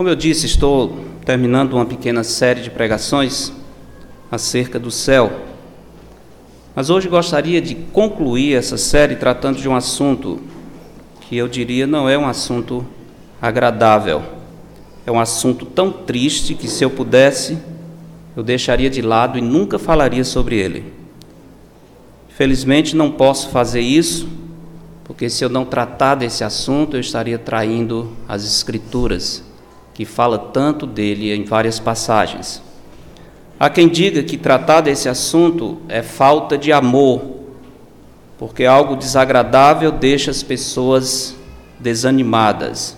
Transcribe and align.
Como 0.00 0.08
eu 0.08 0.16
disse, 0.16 0.46
estou 0.46 1.04
terminando 1.26 1.74
uma 1.74 1.84
pequena 1.84 2.24
série 2.24 2.62
de 2.62 2.70
pregações 2.70 3.52
acerca 4.32 4.78
do 4.78 4.90
céu. 4.90 5.30
Mas 6.74 6.88
hoje 6.88 7.06
gostaria 7.06 7.60
de 7.60 7.74
concluir 7.74 8.54
essa 8.54 8.78
série 8.78 9.16
tratando 9.16 9.58
de 9.60 9.68
um 9.68 9.76
assunto 9.76 10.40
que 11.20 11.36
eu 11.36 11.46
diria 11.46 11.86
não 11.86 12.08
é 12.08 12.16
um 12.16 12.26
assunto 12.26 12.82
agradável. 13.42 14.22
É 15.04 15.12
um 15.12 15.20
assunto 15.20 15.66
tão 15.66 15.92
triste 15.92 16.54
que, 16.54 16.66
se 16.66 16.82
eu 16.82 16.88
pudesse, 16.88 17.58
eu 18.34 18.42
deixaria 18.42 18.88
de 18.88 19.02
lado 19.02 19.36
e 19.36 19.42
nunca 19.42 19.78
falaria 19.78 20.24
sobre 20.24 20.56
ele. 20.56 20.94
Felizmente, 22.30 22.96
não 22.96 23.10
posso 23.10 23.50
fazer 23.50 23.82
isso, 23.82 24.26
porque 25.04 25.28
se 25.28 25.44
eu 25.44 25.50
não 25.50 25.66
tratar 25.66 26.14
desse 26.14 26.42
assunto, 26.42 26.96
eu 26.96 27.00
estaria 27.00 27.38
traindo 27.38 28.10
as 28.26 28.46
Escrituras 28.46 29.49
que 30.00 30.06
fala 30.06 30.38
tanto 30.38 30.86
dele 30.86 31.30
em 31.30 31.44
várias 31.44 31.78
passagens. 31.78 32.62
Há 33.58 33.68
quem 33.68 33.86
diga 33.86 34.22
que 34.22 34.38
tratar 34.38 34.80
desse 34.80 35.10
assunto 35.10 35.76
é 35.90 36.00
falta 36.00 36.56
de 36.56 36.72
amor, 36.72 37.20
porque 38.38 38.64
algo 38.64 38.96
desagradável 38.96 39.92
deixa 39.92 40.30
as 40.30 40.42
pessoas 40.42 41.36
desanimadas. 41.78 42.96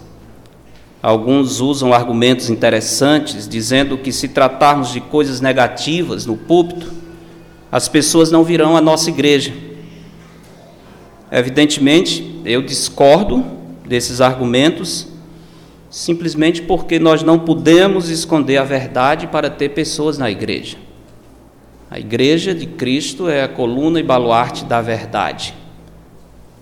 Alguns 1.02 1.58
usam 1.58 1.92
argumentos 1.92 2.48
interessantes, 2.48 3.48
dizendo 3.48 3.98
que 3.98 4.12
se 4.12 4.28
tratarmos 4.28 4.92
de 4.92 5.00
coisas 5.00 5.40
negativas 5.40 6.24
no 6.24 6.36
púlpito, 6.36 6.92
as 7.72 7.88
pessoas 7.88 8.30
não 8.30 8.44
virão 8.44 8.76
à 8.76 8.80
nossa 8.80 9.10
igreja. 9.10 9.52
Evidentemente, 11.32 12.40
eu 12.44 12.62
discordo 12.62 13.44
desses 13.84 14.20
argumentos 14.20 15.10
simplesmente 15.92 16.62
porque 16.62 16.98
nós 16.98 17.22
não 17.22 17.38
podemos 17.38 18.08
esconder 18.08 18.56
a 18.56 18.64
verdade 18.64 19.26
para 19.26 19.50
ter 19.50 19.68
pessoas 19.68 20.16
na 20.16 20.30
igreja. 20.30 20.78
A 21.90 21.98
igreja 21.98 22.54
de 22.54 22.64
Cristo 22.64 23.28
é 23.28 23.42
a 23.42 23.48
coluna 23.48 24.00
e 24.00 24.02
baluarte 24.02 24.64
da 24.64 24.80
verdade. 24.80 25.54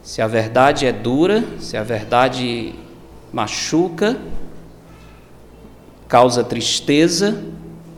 Se 0.03 0.21
a 0.21 0.27
verdade 0.27 0.85
é 0.85 0.91
dura, 0.91 1.45
se 1.61 1.77
a 1.77 1.85
verdade 1.85 2.75
machuca, 3.33 4.19
causa 6.09 6.43
tristeza, 6.43 7.41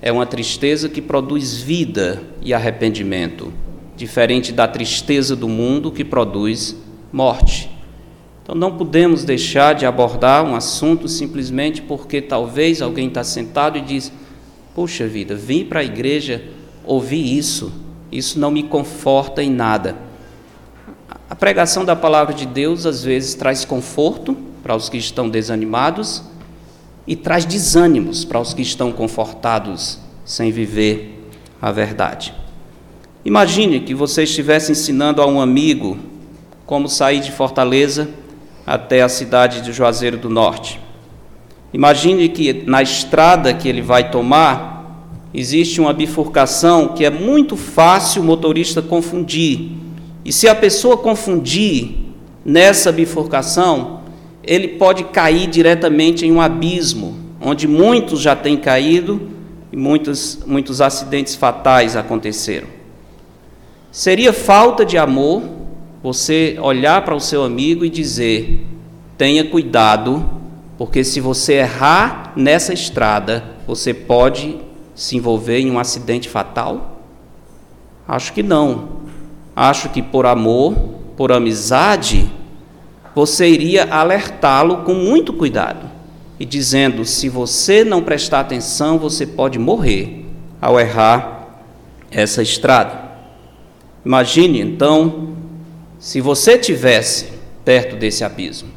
é 0.03 0.13
uma 0.13 0.27
tristeza 0.27 0.87
que 0.87 1.01
produz 1.01 1.57
vida 1.57 2.23
e 2.43 2.53
arrependimento, 2.53 3.51
diferente 3.97 4.53
da 4.53 4.69
tristeza 4.69 5.35
do 5.35 5.49
mundo 5.49 5.91
que 5.91 6.05
produz 6.05 6.77
morte. 7.11 7.72
Então 8.53 8.69
não 8.69 8.77
podemos 8.77 9.25
deixar 9.25 9.75
de 9.75 9.87
abordar 9.87 10.45
um 10.45 10.55
assunto 10.55 11.09
simplesmente 11.09 11.81
porque 11.81 12.21
talvez 12.21 12.83
alguém 12.83 13.09
está 13.09 13.25
sentado 13.25 13.79
e 13.79 13.81
diz: 13.81 14.13
Puxa 14.75 15.07
vida, 15.09 15.35
vim 15.35 15.65
para 15.65 15.81
a 15.81 15.85
igreja 15.85 16.45
ouvir 16.85 17.35
isso, 17.35 17.73
isso 18.13 18.39
não 18.39 18.51
me 18.51 18.63
conforta 18.65 19.43
em 19.43 19.51
nada. 19.51 19.97
A 21.31 21.35
pregação 21.35 21.83
da 21.83 21.97
palavra 21.97 22.35
de 22.35 22.45
Deus 22.45 22.85
às 22.85 23.03
vezes 23.03 23.35
traz 23.35 23.65
conforto 23.65 24.37
para 24.63 24.77
os 24.77 24.91
que 24.91 24.99
estão 24.99 25.31
desanimados 25.31 26.23
e 27.07 27.17
traz 27.17 27.47
desânimos 27.47 28.23
para 28.23 28.39
os 28.39 28.53
que 28.53 28.61
estão 28.61 28.93
confortados 28.93 29.99
sem 30.27 30.53
viver 30.53 31.27
a 31.59 31.73
verdade. 31.73 32.35
Imagine 33.25 33.81
que 33.81 33.95
você 33.95 34.25
estivesse 34.25 34.73
ensinando 34.73 35.23
a 35.23 35.27
um 35.27 35.41
amigo 35.41 35.97
como 36.67 36.87
sair 36.87 37.21
de 37.21 37.33
Fortaleza 37.33 38.21
até 38.67 39.03
a 39.03 39.09
cidade 39.09 39.61
de 39.61 39.73
Juazeiro 39.73 40.17
do 40.17 40.29
Norte. 40.29 40.81
Imagine 41.73 42.29
que 42.29 42.65
na 42.67 42.83
estrada 42.83 43.55
que 43.55 43.69
ele 43.69 43.81
vai 43.81 44.11
tomar, 44.11 45.09
existe 45.33 45.81
uma 45.81 45.93
bifurcação 45.93 46.89
que 46.89 47.05
é 47.05 47.11
muito 47.11 47.57
fácil 47.57 48.23
o 48.23 48.25
motorista 48.25 48.83
confundir. 48.83 49.73
E 50.25 50.33
se 50.33 50.49
a 50.49 50.55
pessoa 50.55 50.97
confundir 50.97 51.97
nessa 52.45 52.93
bifurcação, 52.93 54.01
ele 54.45 54.69
pode 54.69 55.05
cair 55.05 55.47
diretamente 55.47 56.27
em 56.27 56.33
um 56.33 56.41
abismo, 56.41 57.17
onde 57.41 57.67
muitos 57.67 58.21
já 58.21 58.37
têm 58.37 58.57
caído 58.57 59.31
e 59.73 59.77
muitos, 59.77 60.41
muitos 60.47 60.81
acidentes 60.81 61.35
fatais 61.35 61.97
aconteceram. 61.97 62.69
Seria 63.91 64.33
falta 64.33 64.85
de 64.85 64.99
amor 64.99 65.43
você 66.03 66.57
olhar 66.61 67.05
para 67.05 67.15
o 67.15 67.21
seu 67.21 67.45
amigo 67.45 67.85
e 67.85 67.91
dizer: 67.91 68.67
tenha 69.17 69.45
cuidado, 69.45 70.29
porque 70.77 71.05
se 71.05 71.21
você 71.21 71.55
errar 71.55 72.33
nessa 72.35 72.73
estrada, 72.73 73.45
você 73.67 73.95
pode 73.95 74.59
se 74.95 75.17
envolver 75.17 75.59
em 75.59 75.71
um 75.71 75.79
acidente 75.79 76.29
fatal? 76.29 77.01
Acho 78.07 78.33
que 78.33 78.43
não. 78.43 79.03
Acho 79.55 79.91
que 79.91 80.03
por 80.03 80.27
amor, 80.27 80.75
por 81.17 81.31
amizade, 81.31 82.29
você 83.15 83.49
iria 83.49 83.85
alertá-lo 83.85 84.79
com 84.79 84.95
muito 84.95 85.33
cuidado 85.33 85.89
e 86.41 86.45
dizendo: 86.45 87.05
se 87.05 87.29
você 87.29 87.85
não 87.85 88.03
prestar 88.03 88.41
atenção, 88.41 88.99
você 88.99 89.25
pode 89.25 89.59
morrer 89.59 90.27
ao 90.61 90.81
errar 90.81 91.61
essa 92.11 92.43
estrada. 92.43 93.13
Imagine 94.05 94.61
então 94.61 95.42
se 96.03 96.21
você 96.21 96.59
tivesse 96.59 97.29
perto 97.65 97.95
desse 97.95 98.25
abismo 98.25 98.69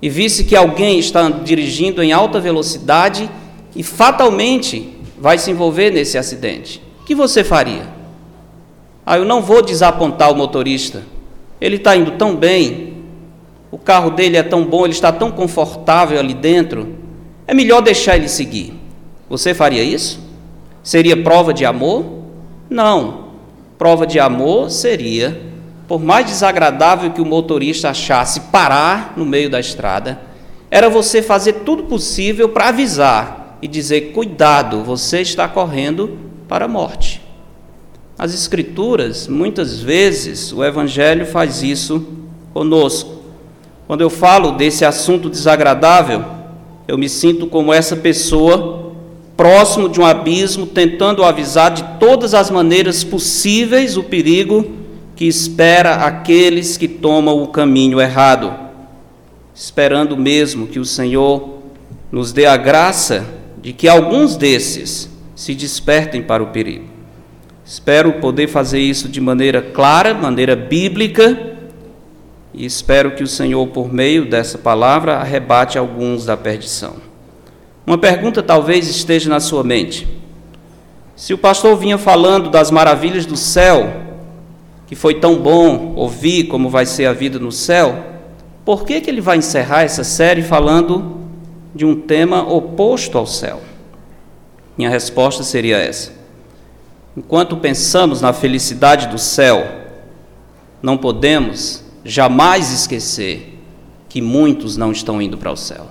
e 0.00 0.08
visse 0.08 0.42
que 0.42 0.56
alguém 0.56 0.98
está 0.98 1.28
dirigindo 1.28 2.02
em 2.02 2.12
alta 2.12 2.40
velocidade 2.40 3.30
e 3.76 3.82
fatalmente 3.82 4.96
vai 5.18 5.36
se 5.36 5.50
envolver 5.50 5.90
nesse 5.90 6.16
acidente, 6.16 6.82
o 7.02 7.04
que 7.04 7.14
você 7.14 7.44
faria? 7.44 7.86
Ah, 9.04 9.18
eu 9.18 9.24
não 9.26 9.42
vou 9.42 9.60
desapontar 9.60 10.32
o 10.32 10.34
motorista. 10.34 11.02
Ele 11.60 11.76
está 11.76 11.94
indo 11.94 12.12
tão 12.12 12.34
bem, 12.34 12.94
o 13.70 13.76
carro 13.76 14.08
dele 14.08 14.38
é 14.38 14.42
tão 14.42 14.64
bom, 14.64 14.86
ele 14.86 14.94
está 14.94 15.12
tão 15.12 15.30
confortável 15.30 16.18
ali 16.18 16.32
dentro. 16.32 16.96
É 17.46 17.52
melhor 17.52 17.82
deixar 17.82 18.16
ele 18.16 18.30
seguir. 18.30 18.72
Você 19.28 19.52
faria 19.52 19.82
isso? 19.82 20.18
Seria 20.82 21.22
prova 21.22 21.52
de 21.52 21.66
amor? 21.66 22.02
Não. 22.70 23.28
Prova 23.76 24.06
de 24.06 24.18
amor 24.18 24.70
seria 24.70 25.49
por 25.90 26.00
mais 26.00 26.24
desagradável 26.24 27.10
que 27.10 27.20
o 27.20 27.26
motorista 27.26 27.90
achasse 27.90 28.42
parar 28.42 29.14
no 29.16 29.26
meio 29.26 29.50
da 29.50 29.58
estrada, 29.58 30.20
era 30.70 30.88
você 30.88 31.20
fazer 31.20 31.64
tudo 31.64 31.82
possível 31.82 32.50
para 32.50 32.68
avisar 32.68 33.58
e 33.60 33.66
dizer: 33.66 34.12
cuidado, 34.12 34.84
você 34.84 35.20
está 35.20 35.48
correndo 35.48 36.16
para 36.46 36.66
a 36.66 36.68
morte. 36.68 37.20
As 38.16 38.32
Escrituras, 38.32 39.26
muitas 39.26 39.80
vezes, 39.80 40.52
o 40.52 40.62
Evangelho 40.62 41.26
faz 41.26 41.60
isso 41.60 42.06
conosco. 42.54 43.22
Quando 43.88 44.02
eu 44.02 44.10
falo 44.10 44.52
desse 44.52 44.84
assunto 44.84 45.28
desagradável, 45.28 46.24
eu 46.86 46.96
me 46.96 47.08
sinto 47.08 47.48
como 47.48 47.72
essa 47.72 47.96
pessoa 47.96 48.92
próximo 49.36 49.88
de 49.88 50.00
um 50.00 50.06
abismo, 50.06 50.66
tentando 50.66 51.24
avisar 51.24 51.72
de 51.72 51.82
todas 51.98 52.32
as 52.32 52.48
maneiras 52.48 53.02
possíveis 53.02 53.96
o 53.96 54.04
perigo 54.04 54.78
que 55.20 55.26
espera 55.26 55.96
aqueles 55.96 56.78
que 56.78 56.88
tomam 56.88 57.42
o 57.42 57.48
caminho 57.48 58.00
errado, 58.00 58.54
esperando 59.54 60.16
mesmo 60.16 60.66
que 60.66 60.78
o 60.78 60.84
Senhor 60.86 61.58
nos 62.10 62.32
dê 62.32 62.46
a 62.46 62.56
graça 62.56 63.26
de 63.60 63.74
que 63.74 63.86
alguns 63.86 64.34
desses 64.34 65.10
se 65.36 65.54
despertem 65.54 66.22
para 66.22 66.42
o 66.42 66.46
perigo. 66.46 66.86
Espero 67.62 68.14
poder 68.14 68.48
fazer 68.48 68.78
isso 68.78 69.10
de 69.10 69.20
maneira 69.20 69.60
clara, 69.60 70.14
maneira 70.14 70.56
bíblica, 70.56 71.38
e 72.54 72.64
espero 72.64 73.10
que 73.10 73.22
o 73.22 73.28
Senhor, 73.28 73.66
por 73.66 73.92
meio 73.92 74.24
dessa 74.24 74.56
palavra, 74.56 75.16
arrebate 75.18 75.76
alguns 75.76 76.24
da 76.24 76.34
perdição. 76.34 76.94
Uma 77.86 77.98
pergunta 77.98 78.42
talvez 78.42 78.88
esteja 78.88 79.28
na 79.28 79.38
sua 79.38 79.62
mente. 79.62 80.08
Se 81.14 81.34
o 81.34 81.38
pastor 81.38 81.76
vinha 81.76 81.98
falando 81.98 82.48
das 82.48 82.70
maravilhas 82.70 83.26
do 83.26 83.36
céu, 83.36 84.08
que 84.90 84.96
foi 84.96 85.14
tão 85.14 85.36
bom 85.36 85.94
ouvir 85.94 86.48
como 86.48 86.68
vai 86.68 86.84
ser 86.84 87.06
a 87.06 87.12
vida 87.12 87.38
no 87.38 87.52
céu, 87.52 88.06
por 88.64 88.84
que, 88.84 89.00
que 89.00 89.08
ele 89.08 89.20
vai 89.20 89.36
encerrar 89.36 89.82
essa 89.82 90.02
série 90.02 90.42
falando 90.42 91.16
de 91.72 91.86
um 91.86 91.94
tema 91.94 92.42
oposto 92.42 93.16
ao 93.16 93.24
céu? 93.24 93.60
Minha 94.76 94.90
resposta 94.90 95.44
seria 95.44 95.76
essa. 95.76 96.10
Enquanto 97.16 97.56
pensamos 97.56 98.20
na 98.20 98.32
felicidade 98.32 99.06
do 99.06 99.16
céu, 99.16 99.64
não 100.82 100.98
podemos 100.98 101.84
jamais 102.04 102.72
esquecer 102.72 103.62
que 104.08 104.20
muitos 104.20 104.76
não 104.76 104.90
estão 104.90 105.22
indo 105.22 105.38
para 105.38 105.52
o 105.52 105.56
céu. 105.56 105.86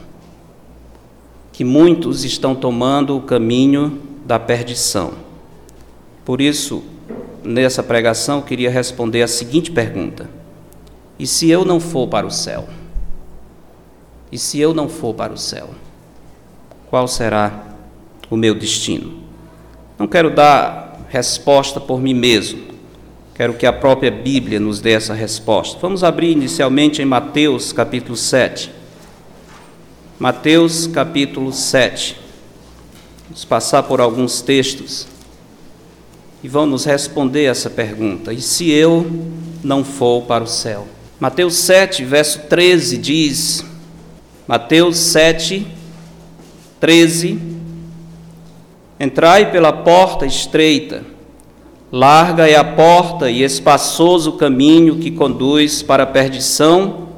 Que 1.53 1.63
muitos 1.63 2.25
estão 2.25 2.53
tomando 2.53 3.15
o 3.15 3.21
caminho 3.21 3.97
da 4.25 4.37
perdição. 4.37 5.13
Por 6.25 6.41
isso, 6.41 6.83
nessa 7.43 7.83
pregação, 7.83 8.41
queria 8.41 8.69
responder 8.69 9.21
a 9.21 9.27
seguinte 9.27 9.71
pergunta: 9.71 10.29
E 11.17 11.25
se 11.27 11.49
eu 11.49 11.65
não 11.65 11.79
for 11.79 12.07
para 12.07 12.25
o 12.25 12.31
céu? 12.31 12.67
E 14.31 14.37
se 14.37 14.59
eu 14.59 14.73
não 14.73 14.87
for 14.87 15.13
para 15.13 15.33
o 15.33 15.37
céu? 15.37 15.69
qual 16.89 17.07
será 17.07 17.67
o 18.29 18.35
meu 18.35 18.55
destino? 18.55 19.21
Não 19.97 20.07
quero 20.07 20.31
dar 20.31 21.05
resposta 21.07 21.79
por 21.79 22.01
mim 22.01 22.13
mesmo. 22.13 22.67
Quero 23.35 23.53
que 23.53 23.65
a 23.65 23.71
própria 23.71 24.11
Bíblia 24.11 24.59
nos 24.59 24.81
dê 24.81 24.91
essa 24.91 25.13
resposta. 25.13 25.77
Vamos 25.79 26.03
abrir 26.03 26.31
inicialmente 26.31 27.01
em 27.01 27.05
Mateus 27.05 27.71
capítulo 27.71 28.17
7. 28.17 28.71
Mateus 30.17 30.87
capítulo 30.87 31.53
7. 31.53 32.17
Vamos 33.25 33.45
passar 33.45 33.83
por 33.83 34.01
alguns 34.01 34.41
textos 34.41 35.07
e 36.43 36.47
vão 36.47 36.65
nos 36.65 36.85
responder 36.85 37.45
essa 37.45 37.69
pergunta: 37.69 38.33
e 38.33 38.41
se 38.41 38.69
eu 38.69 39.05
não 39.63 39.83
for 39.83 40.23
para 40.23 40.43
o 40.43 40.47
céu? 40.47 40.87
Mateus 41.19 41.55
7, 41.55 42.03
verso 42.05 42.39
13 42.47 42.97
diz: 42.97 43.65
Mateus 44.47 44.97
7, 44.97 45.67
13: 46.79 47.39
Entrai 48.99 49.51
pela 49.51 49.71
porta 49.71 50.25
estreita, 50.25 51.05
larga 51.91 52.47
é 52.47 52.55
a 52.55 52.63
porta 52.63 53.29
e 53.29 53.43
espaçoso 53.43 54.31
o 54.31 54.37
caminho 54.37 54.97
que 54.97 55.11
conduz 55.11 55.81
para 55.83 56.03
a 56.03 56.07
perdição, 56.07 57.09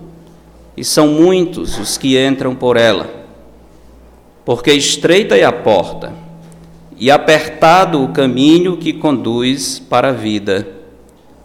e 0.75 0.83
são 0.83 1.07
muitos 1.07 1.77
os 1.77 1.97
que 1.97 2.17
entram 2.17 2.55
por 2.55 2.77
ela. 2.77 3.09
Porque 4.43 4.71
estreita 4.71 5.35
é 5.37 5.43
a 5.43 5.51
porta, 5.51 6.11
e 7.01 7.09
apertado 7.09 8.03
o 8.03 8.09
caminho 8.09 8.77
que 8.77 8.93
conduz 8.93 9.79
para 9.79 10.09
a 10.09 10.11
vida, 10.11 10.67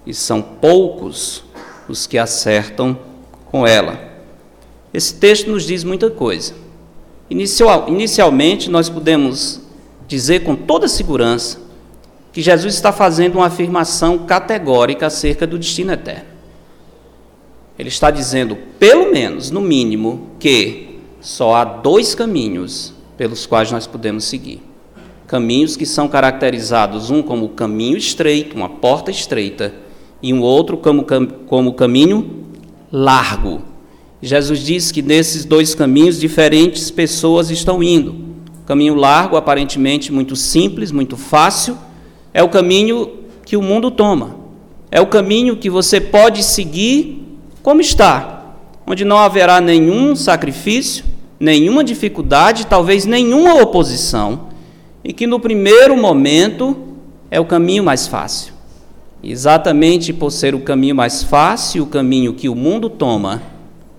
e 0.04 0.12
são 0.12 0.42
poucos 0.42 1.42
os 1.88 2.06
que 2.06 2.18
acertam 2.18 2.98
com 3.46 3.66
ela. 3.66 3.98
Esse 4.92 5.14
texto 5.14 5.50
nos 5.50 5.64
diz 5.64 5.82
muita 5.82 6.10
coisa. 6.10 6.52
Inicial, 7.30 7.86
inicialmente, 7.88 8.68
nós 8.68 8.90
podemos 8.90 9.62
dizer 10.06 10.40
com 10.40 10.54
toda 10.54 10.86
segurança 10.88 11.58
que 12.34 12.42
Jesus 12.42 12.74
está 12.74 12.92
fazendo 12.92 13.36
uma 13.36 13.46
afirmação 13.46 14.26
categórica 14.26 15.06
acerca 15.06 15.46
do 15.46 15.58
destino 15.58 15.90
eterno. 15.90 16.26
Ele 17.78 17.88
está 17.88 18.10
dizendo, 18.10 18.58
pelo 18.78 19.10
menos, 19.10 19.50
no 19.50 19.62
mínimo, 19.62 20.32
que 20.38 21.00
só 21.18 21.54
há 21.54 21.64
dois 21.64 22.14
caminhos 22.14 22.92
pelos 23.16 23.46
quais 23.46 23.72
nós 23.72 23.86
podemos 23.86 24.24
seguir 24.24 24.65
caminhos 25.26 25.76
que 25.76 25.84
são 25.84 26.08
caracterizados 26.08 27.10
um 27.10 27.22
como 27.22 27.48
caminho 27.50 27.96
estreito, 27.96 28.56
uma 28.56 28.68
porta 28.68 29.10
estreita, 29.10 29.74
e 30.22 30.32
um 30.32 30.40
outro 30.40 30.76
como, 30.76 31.04
como 31.46 31.74
caminho 31.74 32.46
largo. 32.90 33.62
Jesus 34.22 34.60
diz 34.60 34.90
que 34.90 35.02
nesses 35.02 35.44
dois 35.44 35.74
caminhos 35.74 36.18
diferentes 36.18 36.90
pessoas 36.90 37.50
estão 37.50 37.82
indo. 37.82 38.14
Caminho 38.64 38.94
largo, 38.94 39.36
aparentemente 39.36 40.12
muito 40.12 40.34
simples, 40.34 40.90
muito 40.90 41.16
fácil, 41.16 41.76
é 42.32 42.42
o 42.42 42.48
caminho 42.48 43.10
que 43.44 43.56
o 43.56 43.62
mundo 43.62 43.90
toma. 43.90 44.36
É 44.90 45.00
o 45.00 45.06
caminho 45.06 45.56
que 45.56 45.68
você 45.68 46.00
pode 46.00 46.42
seguir 46.42 47.22
como 47.62 47.80
está, 47.80 48.54
onde 48.86 49.04
não 49.04 49.18
haverá 49.18 49.60
nenhum 49.60 50.14
sacrifício, 50.14 51.04
nenhuma 51.38 51.84
dificuldade, 51.84 52.66
talvez 52.66 53.04
nenhuma 53.04 53.60
oposição 53.60 54.45
e 55.06 55.12
que 55.12 55.24
no 55.24 55.38
primeiro 55.38 55.96
momento 55.96 56.76
é 57.30 57.38
o 57.38 57.44
caminho 57.44 57.84
mais 57.84 58.08
fácil. 58.08 58.52
Exatamente 59.22 60.12
por 60.12 60.32
ser 60.32 60.52
o 60.52 60.60
caminho 60.60 60.96
mais 60.96 61.22
fácil, 61.22 61.84
o 61.84 61.86
caminho 61.86 62.34
que 62.34 62.48
o 62.48 62.56
mundo 62.56 62.90
toma, 62.90 63.40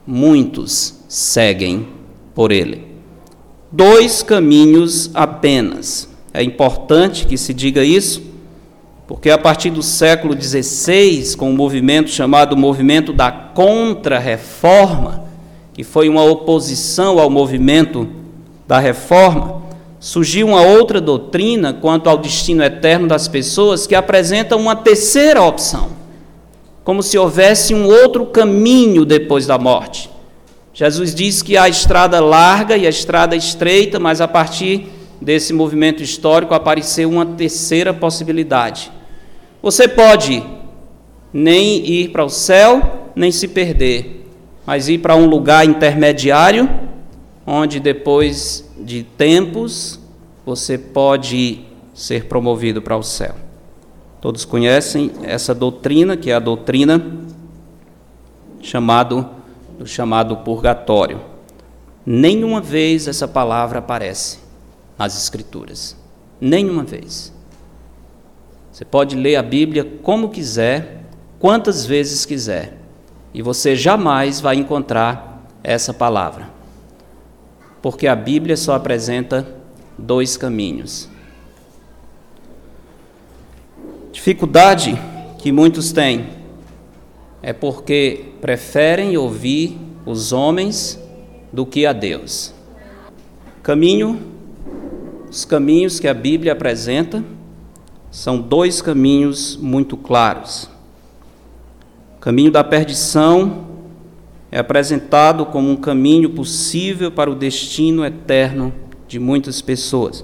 muitos 0.06 0.96
seguem 1.08 1.88
por 2.36 2.52
ele. 2.52 2.86
Dois 3.72 4.22
caminhos 4.22 5.10
apenas. 5.14 6.10
É 6.34 6.44
importante 6.44 7.26
que 7.26 7.38
se 7.38 7.54
diga 7.54 7.86
isso, 7.86 8.22
porque 9.08 9.30
a 9.30 9.38
partir 9.38 9.70
do 9.70 9.82
século 9.82 10.36
XVI, 10.40 11.38
com 11.38 11.48
o 11.48 11.54
um 11.54 11.56
movimento 11.56 12.10
chamado 12.10 12.58
movimento 12.58 13.14
da 13.14 13.32
Contra-Reforma, 13.32 15.24
que 15.74 15.86
foi 15.86 16.10
uma 16.10 16.26
oposição 16.26 17.18
ao 17.18 17.30
movimento 17.30 18.10
da 18.68 18.78
Reforma, 18.78 19.67
surgiu 20.00 20.48
uma 20.48 20.62
outra 20.62 21.02
doutrina 21.02 21.74
quanto 21.74 22.10
ao 22.10 22.18
destino 22.18 22.64
eterno 22.64 23.08
das 23.08 23.28
pessoas 23.28 23.88
que 23.88 23.96
apresenta 23.96 24.56
uma 24.56 24.76
terceira 24.76 25.42
opção, 25.42 25.90
como 26.84 27.02
se 27.02 27.18
houvesse 27.18 27.74
um 27.74 27.86
outro 27.86 28.26
caminho 28.28 29.06
depois 29.06 29.48
da 29.48 29.58
morte. 29.58 30.10
Jesus 30.74 31.16
diz 31.16 31.42
que 31.42 31.58
há 31.58 31.68
estrada 31.68 32.20
larga 32.20 32.78
e 32.78 32.86
a 32.86 32.90
estrada 32.90 33.36
estreita, 33.36 34.00
mas 34.00 34.22
a 34.22 34.28
partir 34.28 34.88
desse 35.20 35.52
movimento 35.52 36.04
histórico 36.04 36.54
apareceu 36.54 37.10
uma 37.10 37.26
terceira 37.26 37.92
possibilidade. 37.94 38.92
Você 39.62 39.88
pode 39.88 40.44
nem 41.34 41.84
ir 41.84 42.10
para 42.10 42.24
o 42.24 42.30
céu, 42.30 43.10
nem 43.16 43.32
se 43.32 43.48
perder, 43.48 44.30
mas 44.66 44.88
ir 44.88 45.00
para 45.00 45.16
um 45.16 45.26
lugar 45.26 45.66
intermediário, 45.66 46.70
onde 47.46 47.80
depois 47.80 48.67
de 48.88 49.04
tempos, 49.04 50.00
você 50.46 50.78
pode 50.78 51.66
ser 51.94 52.26
promovido 52.28 52.82
para 52.82 52.96
o 52.96 53.04
céu. 53.04 53.36
Todos 54.22 54.46
conhecem 54.46 55.12
essa 55.24 55.54
doutrina, 55.54 56.16
que 56.16 56.32
é 56.32 56.34
a 56.34 56.40
doutrina 56.40 57.06
chamado 58.62 59.30
do 59.78 59.86
chamado 59.86 60.38
purgatório. 60.38 61.20
Nenhuma 62.06 62.62
vez 62.62 63.10
essa 63.10 63.28
palavra 63.28 63.80
aparece 63.80 64.40
nas 64.98 65.22
escrituras. 65.22 65.98
Nenhuma 66.40 66.84
vez. 66.84 67.34
Você 68.72 68.86
pode 68.86 69.18
ler 69.18 69.36
a 69.36 69.44
Bíblia 69.44 69.84
como 70.02 70.30
quiser, 70.30 71.04
quantas 71.40 71.86
vezes 71.86 72.26
quiser, 72.26 72.78
e 73.34 73.42
você 73.42 73.76
jamais 73.76 74.40
vai 74.40 74.56
encontrar 74.56 75.46
essa 75.62 75.94
palavra 75.94 76.57
porque 77.82 78.08
a 78.08 78.16
Bíblia 78.16 78.58
só 78.58 78.76
apresenta 78.76 79.48
dois 79.98 80.38
caminhos. 80.38 81.10
Dificuldade 84.12 85.00
que 85.38 85.52
muitos 85.52 85.92
têm 85.92 86.28
é 87.42 87.54
porque 87.54 88.34
preferem 88.42 89.16
ouvir 89.16 89.78
os 90.06 90.32
homens 90.32 91.00
do 91.52 91.66
que 91.66 91.86
a 91.86 91.94
Deus. 91.94 92.54
Caminho, 93.62 94.20
os 95.30 95.46
caminhos 95.46 96.00
que 96.00 96.08
a 96.08 96.14
Bíblia 96.14 96.54
apresenta 96.54 97.24
são 98.10 98.40
dois 98.40 98.82
caminhos 98.82 99.58
muito 99.58 99.96
claros. 99.96 100.70
O 102.18 102.20
caminho 102.20 102.52
da 102.52 102.64
perdição 102.64 103.67
é 104.52 104.60
apresentado 104.60 105.46
como 105.46 105.70
um 105.70 105.76
caminho 105.76 106.30
possível 106.30 107.12
para 107.12 107.30
o 107.30 107.36
destino 107.36 108.06
eterno 108.06 108.74
de 109.08 109.20
muitas 109.20 109.62
pessoas. 109.62 110.24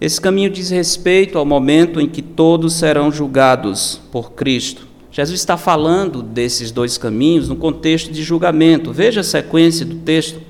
Esse 0.00 0.20
caminho 0.20 0.48
diz 0.48 0.70
respeito 0.70 1.36
ao 1.36 1.44
momento 1.44 2.00
em 2.00 2.08
que 2.08 2.22
todos 2.22 2.74
serão 2.74 3.10
julgados 3.10 4.00
por 4.10 4.32
Cristo. 4.32 4.88
Jesus 5.10 5.40
está 5.40 5.56
falando 5.56 6.22
desses 6.22 6.70
dois 6.70 6.96
caminhos 6.96 7.48
no 7.48 7.56
contexto 7.56 8.12
de 8.12 8.22
julgamento. 8.22 8.92
Veja 8.92 9.20
a 9.20 9.24
sequência 9.24 9.84
do 9.84 9.96
texto. 9.96 10.40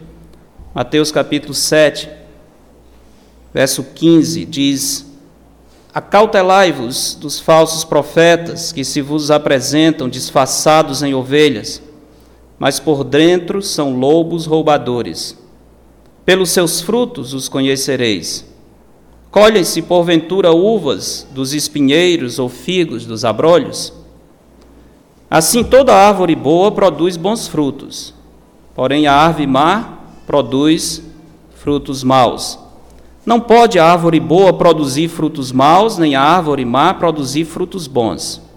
Mateus 0.74 1.10
capítulo 1.10 1.52
7, 1.52 2.08
verso 3.52 3.82
15 3.82 4.44
diz: 4.44 5.10
Acautelai-vos 5.92 7.16
dos 7.20 7.40
falsos 7.40 7.82
profetas 7.82 8.70
que 8.70 8.84
se 8.84 9.00
vos 9.00 9.32
apresentam 9.32 10.08
disfarçados 10.08 11.02
em 11.02 11.12
ovelhas 11.12 11.82
mas 12.60 12.78
por 12.78 13.02
dentro 13.04 13.62
são 13.62 13.98
lobos 13.98 14.44
roubadores. 14.44 15.34
Pelos 16.26 16.50
seus 16.50 16.82
frutos 16.82 17.32
os 17.32 17.48
conhecereis. 17.48 18.46
Colhem-se 19.30 19.80
porventura 19.80 20.52
uvas 20.52 21.26
dos 21.30 21.54
espinheiros 21.54 22.38
ou 22.38 22.50
figos 22.50 23.06
dos 23.06 23.24
abrolhos? 23.24 23.94
Assim 25.30 25.64
toda 25.64 25.94
árvore 25.94 26.36
boa 26.36 26.70
produz 26.70 27.16
bons 27.16 27.48
frutos, 27.48 28.12
porém 28.74 29.06
a 29.06 29.14
árvore 29.14 29.46
má 29.46 29.98
produz 30.26 31.02
frutos 31.54 32.04
maus. 32.04 32.58
Não 33.24 33.40
pode 33.40 33.78
a 33.78 33.86
árvore 33.86 34.20
boa 34.20 34.52
produzir 34.52 35.08
frutos 35.08 35.50
maus, 35.50 35.96
nem 35.96 36.14
a 36.14 36.22
árvore 36.22 36.66
má 36.66 36.92
produzir 36.92 37.46
frutos 37.46 37.86
bons. 37.86 38.49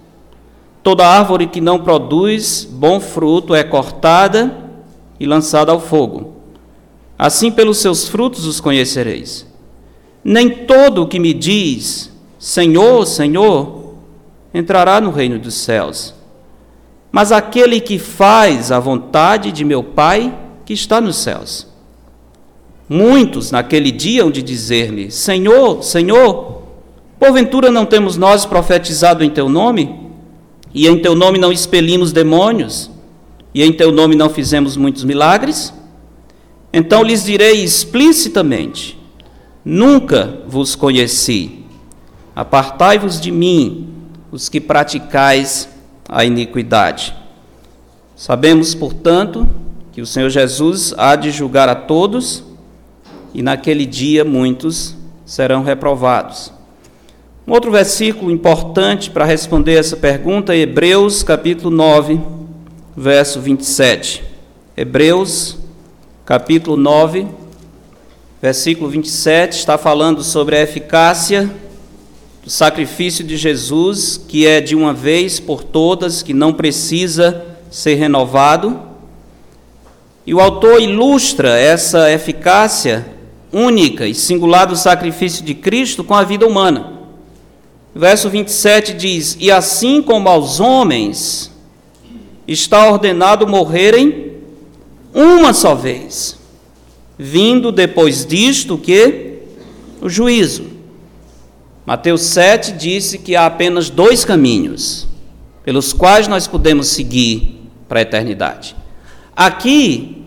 Toda 0.83 1.07
árvore 1.07 1.47
que 1.47 1.61
não 1.61 1.79
produz 1.79 2.67
bom 2.69 2.99
fruto 2.99 3.55
é 3.55 3.63
cortada 3.63 4.53
e 5.17 5.25
lançada 5.25 5.71
ao 5.71 5.79
fogo. 5.79 6.33
Assim, 7.17 7.49
pelos 7.49 7.77
seus 7.77 8.09
frutos 8.09 8.45
os 8.45 8.59
conhecereis. 8.59 9.47
Nem 10.21 10.49
todo 10.49 11.03
o 11.03 11.07
que 11.07 11.19
me 11.19 11.33
diz, 11.33 12.11
Senhor, 12.37 13.05
Senhor, 13.05 13.93
entrará 14.53 14.99
no 14.99 15.09
reino 15.09 15.39
dos 15.39 15.53
céus, 15.53 16.13
mas 17.11 17.31
aquele 17.31 17.79
que 17.79 17.97
faz 17.97 18.71
a 18.71 18.79
vontade 18.79 19.51
de 19.51 19.63
meu 19.63 19.83
Pai 19.83 20.37
que 20.65 20.73
está 20.73 20.99
nos 20.99 21.17
céus. 21.17 21.67
Muitos 22.89 23.51
naquele 23.51 23.91
dia 23.91 24.23
hão 24.23 24.31
de 24.31 24.43
dizer-me: 24.43 25.09
Senhor, 25.09 25.81
Senhor, 25.83 26.63
porventura 27.17 27.71
não 27.71 27.85
temos 27.85 28.17
nós 28.17 28.45
profetizado 28.45 29.23
em 29.23 29.29
teu 29.29 29.47
nome? 29.47 30.02
E 30.73 30.87
em 30.87 30.99
teu 30.99 31.15
nome 31.15 31.37
não 31.37 31.51
expelimos 31.51 32.11
demônios? 32.11 32.89
E 33.53 33.61
em 33.61 33.71
teu 33.71 33.91
nome 33.91 34.15
não 34.15 34.29
fizemos 34.29 34.75
muitos 34.75 35.03
milagres? 35.03 35.73
Então 36.71 37.03
lhes 37.03 37.23
direi 37.23 37.63
explicitamente: 37.63 38.99
Nunca 39.63 40.41
vos 40.47 40.75
conheci. 40.75 41.63
Apartai-vos 42.35 43.21
de 43.21 43.31
mim, 43.31 43.87
os 44.31 44.49
que 44.49 44.59
praticais 44.59 45.69
a 46.09 46.25
iniquidade. 46.25 47.15
Sabemos, 48.15 48.73
portanto, 48.73 49.47
que 49.91 50.01
o 50.01 50.05
Senhor 50.05 50.29
Jesus 50.29 50.93
há 50.97 51.15
de 51.15 51.29
julgar 51.29 51.69
a 51.69 51.75
todos 51.75 52.43
e 53.33 53.43
naquele 53.43 53.85
dia 53.85 54.25
muitos 54.25 54.95
serão 55.25 55.63
reprovados. 55.63 56.51
Um 57.45 57.51
outro 57.51 57.69
versículo 57.71 58.31
importante 58.31 59.11
para 59.11 59.25
responder 59.25 59.73
essa 59.73 59.97
pergunta 59.97 60.55
é 60.55 60.59
Hebreus 60.59 61.23
capítulo 61.23 61.75
9, 61.75 62.17
verso 62.95 63.41
27. 63.41 64.23
Hebreus 64.77 65.57
capítulo 66.25 66.77
9, 66.77 67.27
versículo 68.41 68.89
27 68.89 69.57
está 69.57 69.77
falando 69.77 70.23
sobre 70.23 70.55
a 70.55 70.61
eficácia 70.61 71.53
do 72.41 72.49
sacrifício 72.49 73.25
de 73.25 73.35
Jesus, 73.35 74.15
que 74.25 74.47
é 74.47 74.61
de 74.61 74.73
uma 74.73 74.93
vez 74.93 75.37
por 75.37 75.65
todas, 75.65 76.23
que 76.23 76.33
não 76.33 76.53
precisa 76.53 77.45
ser 77.69 77.95
renovado. 77.95 78.79
E 80.25 80.33
o 80.33 80.39
autor 80.39 80.81
ilustra 80.81 81.59
essa 81.59 82.09
eficácia 82.09 83.05
única 83.51 84.07
e 84.07 84.15
singular 84.15 84.65
do 84.65 84.77
sacrifício 84.77 85.43
de 85.43 85.53
Cristo 85.53 86.05
com 86.05 86.13
a 86.13 86.23
vida 86.23 86.47
humana. 86.47 87.02
Verso 87.95 88.29
27 88.29 88.93
diz: 88.93 89.37
E 89.39 89.51
assim 89.51 90.01
como 90.01 90.27
aos 90.27 90.59
homens 90.59 91.51
está 92.47 92.89
ordenado 92.89 93.47
morrerem 93.47 94.33
uma 95.13 95.53
só 95.53 95.75
vez, 95.75 96.37
vindo 97.17 97.71
depois 97.71 98.25
disto 98.25 98.77
que 98.77 99.39
o 100.01 100.09
juízo. 100.09 100.73
Mateus 101.85 102.21
7 102.21 102.71
disse 102.73 103.17
que 103.17 103.35
há 103.35 103.45
apenas 103.45 103.89
dois 103.89 104.25
caminhos 104.25 105.07
pelos 105.63 105.93
quais 105.93 106.27
nós 106.27 106.47
podemos 106.47 106.87
seguir 106.87 107.61
para 107.87 107.99
a 107.99 108.01
eternidade. 108.01 108.75
Aqui 109.35 110.23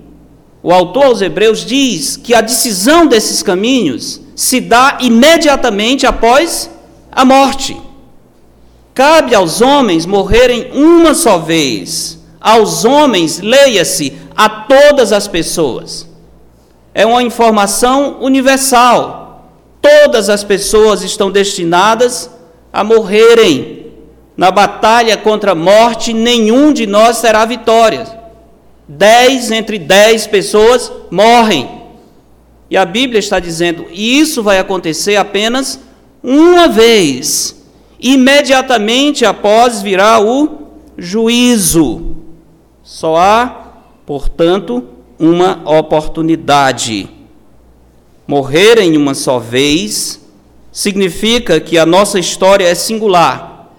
o 0.62 0.72
autor 0.72 1.06
aos 1.06 1.22
Hebreus 1.22 1.64
diz 1.64 2.16
que 2.16 2.34
a 2.34 2.40
decisão 2.40 3.06
desses 3.06 3.42
caminhos 3.42 4.20
se 4.34 4.60
dá 4.60 4.98
imediatamente 5.00 6.06
após 6.06 6.70
a 7.16 7.24
morte. 7.24 7.74
Cabe 8.92 9.34
aos 9.34 9.62
homens 9.62 10.04
morrerem 10.04 10.70
uma 10.74 11.14
só 11.14 11.38
vez. 11.38 12.18
Aos 12.38 12.84
homens, 12.84 13.40
leia-se, 13.40 14.12
a 14.36 14.50
todas 14.50 15.14
as 15.14 15.26
pessoas. 15.26 16.06
É 16.92 17.06
uma 17.06 17.22
informação 17.22 18.18
universal. 18.20 19.50
Todas 19.80 20.28
as 20.28 20.44
pessoas 20.44 21.02
estão 21.02 21.30
destinadas 21.30 22.30
a 22.70 22.84
morrerem. 22.84 23.86
Na 24.36 24.50
batalha 24.50 25.16
contra 25.16 25.52
a 25.52 25.54
morte, 25.54 26.12
nenhum 26.12 26.70
de 26.70 26.86
nós 26.86 27.16
será 27.16 27.46
vitória. 27.46 28.06
Dez 28.86 29.50
entre 29.50 29.78
dez 29.78 30.26
pessoas 30.26 30.92
morrem. 31.10 31.82
E 32.68 32.76
a 32.76 32.84
Bíblia 32.84 33.18
está 33.20 33.40
dizendo: 33.40 33.86
isso 33.90 34.42
vai 34.42 34.58
acontecer 34.58 35.16
apenas 35.16 35.80
uma 36.26 36.66
vez. 36.66 37.54
Imediatamente 38.00 39.24
após 39.24 39.80
virá 39.80 40.20
o 40.20 40.66
juízo. 40.98 42.16
Só 42.82 43.16
há, 43.16 43.46
portanto, 44.04 44.84
uma 45.18 45.62
oportunidade. 45.64 47.08
Morrer 48.26 48.78
em 48.80 48.96
uma 48.96 49.14
só 49.14 49.38
vez 49.38 50.20
significa 50.72 51.60
que 51.60 51.78
a 51.78 51.86
nossa 51.86 52.18
história 52.18 52.64
é 52.64 52.74
singular 52.74 53.70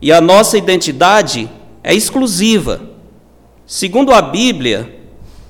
e 0.00 0.12
a 0.12 0.20
nossa 0.20 0.58
identidade 0.58 1.50
é 1.82 1.94
exclusiva. 1.94 2.82
Segundo 3.66 4.12
a 4.12 4.20
Bíblia, 4.20 5.00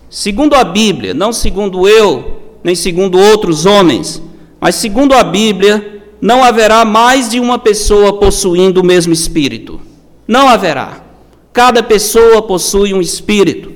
segundo 0.09 0.55
a 0.55 0.63
Bíblia, 0.63 1.13
não 1.13 1.33
segundo 1.33 1.89
eu, 1.89 2.41
nem 2.63 2.75
segundo 2.75 3.19
outros 3.19 3.67
homens, 3.67 4.23
mas 4.61 4.77
segundo 4.77 5.13
a 5.15 5.25
Bíblia, 5.25 5.94
não 6.25 6.43
haverá 6.43 6.87
mais 6.87 7.29
de 7.29 7.39
uma 7.39 7.59
pessoa 7.59 8.19
possuindo 8.19 8.81
o 8.81 8.85
mesmo 8.85 9.13
espírito. 9.13 9.79
Não 10.27 10.49
haverá. 10.49 11.05
Cada 11.53 11.83
pessoa 11.83 12.41
possui 12.41 12.95
um 12.95 13.01
espírito 13.03 13.71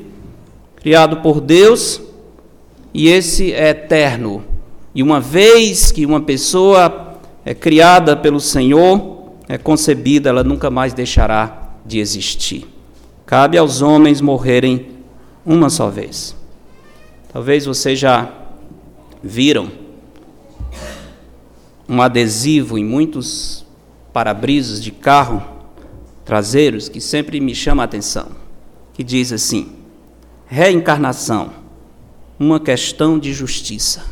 criado 0.77 1.19
por 1.19 1.43
Deus 1.43 2.01
e 2.95 3.09
esse 3.09 3.53
é 3.53 3.69
eterno. 3.69 4.43
E 4.95 5.03
uma 5.03 5.21
vez 5.21 5.93
que 5.93 6.07
uma 6.07 6.23
pessoa 6.23 7.19
é 7.45 7.53
criada 7.53 8.17
pelo 8.17 8.41
Senhor, 8.41 9.35
é 9.47 9.59
concebida, 9.59 10.31
ela 10.31 10.43
nunca 10.43 10.71
mais 10.71 10.95
deixará 10.95 11.75
de 11.85 11.99
existir. 11.99 12.67
Cabe 13.27 13.59
aos 13.59 13.83
homens 13.83 14.23
morrerem 14.23 14.87
uma 15.45 15.69
só 15.69 15.91
vez. 15.91 16.35
Talvez 17.31 17.67
vocês 17.67 17.99
já 17.99 18.33
viram 19.23 19.69
um 21.89 22.03
adesivo 22.03 22.77
em 22.77 22.85
muitos 22.85 23.65
para-brisas 24.13 24.83
de 24.83 24.91
carro 24.91 25.43
traseiros 26.25 26.89
que 26.89 27.01
sempre 27.01 27.41
me 27.41 27.55
chama 27.55 27.83
a 27.83 27.85
atenção, 27.85 28.29
que 28.93 29.03
diz 29.03 29.33
assim: 29.33 29.73
reencarnação, 30.47 31.51
uma 32.39 32.61
questão 32.61 33.19
de 33.19 33.33
justiça. 33.33 34.05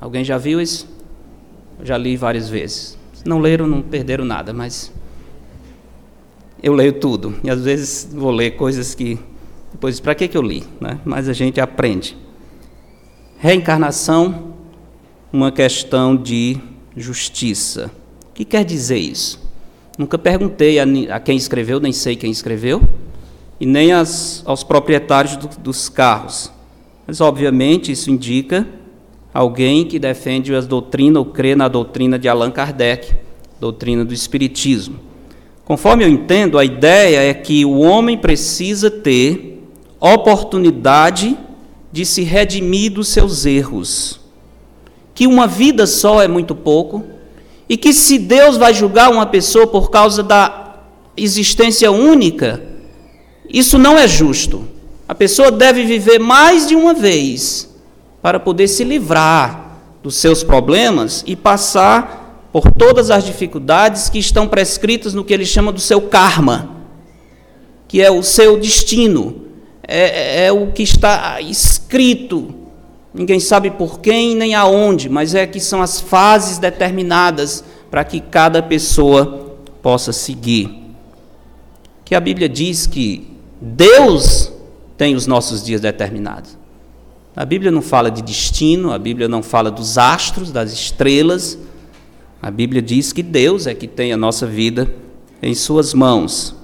Alguém 0.00 0.24
já 0.24 0.38
viu 0.38 0.60
isso? 0.60 0.88
Eu 1.78 1.84
já 1.84 1.98
li 1.98 2.16
várias 2.16 2.48
vezes. 2.48 2.96
Se 3.12 3.28
não 3.28 3.38
leram, 3.38 3.66
não 3.66 3.82
perderam 3.82 4.24
nada, 4.24 4.52
mas 4.52 4.92
eu 6.62 6.72
leio 6.72 6.94
tudo. 6.94 7.34
E 7.44 7.50
às 7.50 7.62
vezes 7.62 8.08
vou 8.12 8.30
ler 8.30 8.52
coisas 8.52 8.94
que 8.94 9.18
depois, 9.70 10.00
para 10.00 10.14
que, 10.14 10.28
que 10.28 10.36
eu 10.36 10.42
li? 10.42 10.64
Né? 10.80 10.98
Mas 11.04 11.28
a 11.28 11.32
gente 11.32 11.60
aprende. 11.60 12.16
Reencarnação, 13.38 14.54
uma 15.32 15.52
questão 15.52 16.16
de 16.16 16.58
justiça. 17.00 17.90
O 18.30 18.34
que 18.34 18.44
quer 18.44 18.64
dizer 18.64 18.98
isso? 18.98 19.40
Nunca 19.96 20.16
perguntei 20.16 20.78
a, 20.78 20.84
a 21.14 21.20
quem 21.20 21.36
escreveu, 21.36 21.80
nem 21.80 21.92
sei 21.92 22.14
quem 22.14 22.30
escreveu, 22.30 22.82
e 23.60 23.66
nem 23.66 23.92
as, 23.92 24.42
aos 24.46 24.62
proprietários 24.62 25.36
do, 25.36 25.48
dos 25.60 25.88
carros. 25.88 26.52
Mas, 27.06 27.20
obviamente, 27.20 27.90
isso 27.90 28.10
indica 28.10 28.66
alguém 29.32 29.84
que 29.84 29.98
defende 29.98 30.54
a 30.54 30.60
doutrina 30.60 31.18
ou 31.18 31.24
crê 31.24 31.54
na 31.54 31.68
doutrina 31.68 32.18
de 32.18 32.28
Allan 32.28 32.50
Kardec, 32.50 33.14
doutrina 33.60 34.04
do 34.04 34.14
Espiritismo. 34.14 35.00
Conforme 35.64 36.04
eu 36.04 36.08
entendo, 36.08 36.58
a 36.58 36.64
ideia 36.64 37.20
é 37.20 37.34
que 37.34 37.64
o 37.64 37.80
homem 37.80 38.16
precisa 38.16 38.90
ter 38.90 39.62
oportunidade 40.00 41.36
de 41.90 42.06
se 42.06 42.22
redimir 42.22 42.92
dos 42.92 43.08
seus 43.08 43.44
erros. 43.44 44.20
Que 45.18 45.26
uma 45.26 45.48
vida 45.48 45.84
só 45.84 46.22
é 46.22 46.28
muito 46.28 46.54
pouco 46.54 47.04
e 47.68 47.76
que 47.76 47.92
se 47.92 48.20
Deus 48.20 48.56
vai 48.56 48.72
julgar 48.72 49.10
uma 49.10 49.26
pessoa 49.26 49.66
por 49.66 49.90
causa 49.90 50.22
da 50.22 50.76
existência 51.16 51.90
única, 51.90 52.62
isso 53.48 53.80
não 53.80 53.98
é 53.98 54.06
justo. 54.06 54.68
A 55.08 55.16
pessoa 55.16 55.50
deve 55.50 55.82
viver 55.82 56.20
mais 56.20 56.68
de 56.68 56.76
uma 56.76 56.94
vez 56.94 57.68
para 58.22 58.38
poder 58.38 58.68
se 58.68 58.84
livrar 58.84 59.80
dos 60.04 60.14
seus 60.14 60.44
problemas 60.44 61.24
e 61.26 61.34
passar 61.34 62.46
por 62.52 62.70
todas 62.70 63.10
as 63.10 63.24
dificuldades 63.24 64.08
que 64.08 64.20
estão 64.20 64.46
prescritas 64.46 65.14
no 65.14 65.24
que 65.24 65.34
ele 65.34 65.44
chama 65.44 65.72
do 65.72 65.80
seu 65.80 66.02
karma, 66.02 66.76
que 67.88 68.00
é 68.00 68.08
o 68.08 68.22
seu 68.22 68.56
destino, 68.56 69.46
é, 69.82 70.42
é, 70.42 70.46
é 70.46 70.52
o 70.52 70.68
que 70.68 70.84
está 70.84 71.40
escrito. 71.40 72.54
Ninguém 73.12 73.40
sabe 73.40 73.70
por 73.70 74.00
quem 74.00 74.34
nem 74.34 74.54
aonde, 74.54 75.08
mas 75.08 75.34
é 75.34 75.46
que 75.46 75.60
são 75.60 75.80
as 75.80 76.00
fases 76.00 76.58
determinadas 76.58 77.64
para 77.90 78.04
que 78.04 78.20
cada 78.20 78.62
pessoa 78.62 79.56
possa 79.82 80.12
seguir. 80.12 80.94
Que 82.04 82.14
a 82.14 82.20
Bíblia 82.20 82.48
diz 82.48 82.86
que 82.86 83.28
Deus 83.60 84.52
tem 84.96 85.14
os 85.14 85.26
nossos 85.26 85.64
dias 85.64 85.80
determinados. 85.80 86.56
A 87.34 87.44
Bíblia 87.44 87.70
não 87.70 87.82
fala 87.82 88.10
de 88.10 88.20
destino, 88.20 88.92
a 88.92 88.98
Bíblia 88.98 89.28
não 89.28 89.42
fala 89.42 89.70
dos 89.70 89.96
astros, 89.96 90.50
das 90.50 90.72
estrelas, 90.72 91.58
a 92.40 92.50
Bíblia 92.50 92.80
diz 92.80 93.12
que 93.12 93.22
Deus 93.22 93.66
é 93.66 93.74
que 93.74 93.88
tem 93.88 94.12
a 94.12 94.16
nossa 94.16 94.46
vida 94.46 94.92
em 95.42 95.54
Suas 95.54 95.92
mãos. 95.92 96.54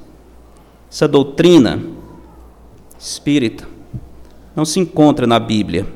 Essa 0.91 1.09
doutrina 1.09 1.83
espírita 2.99 3.67
não 4.55 4.65
se 4.65 4.79
encontra 4.79 5.27
na 5.27 5.39
Bíblia. 5.41 5.87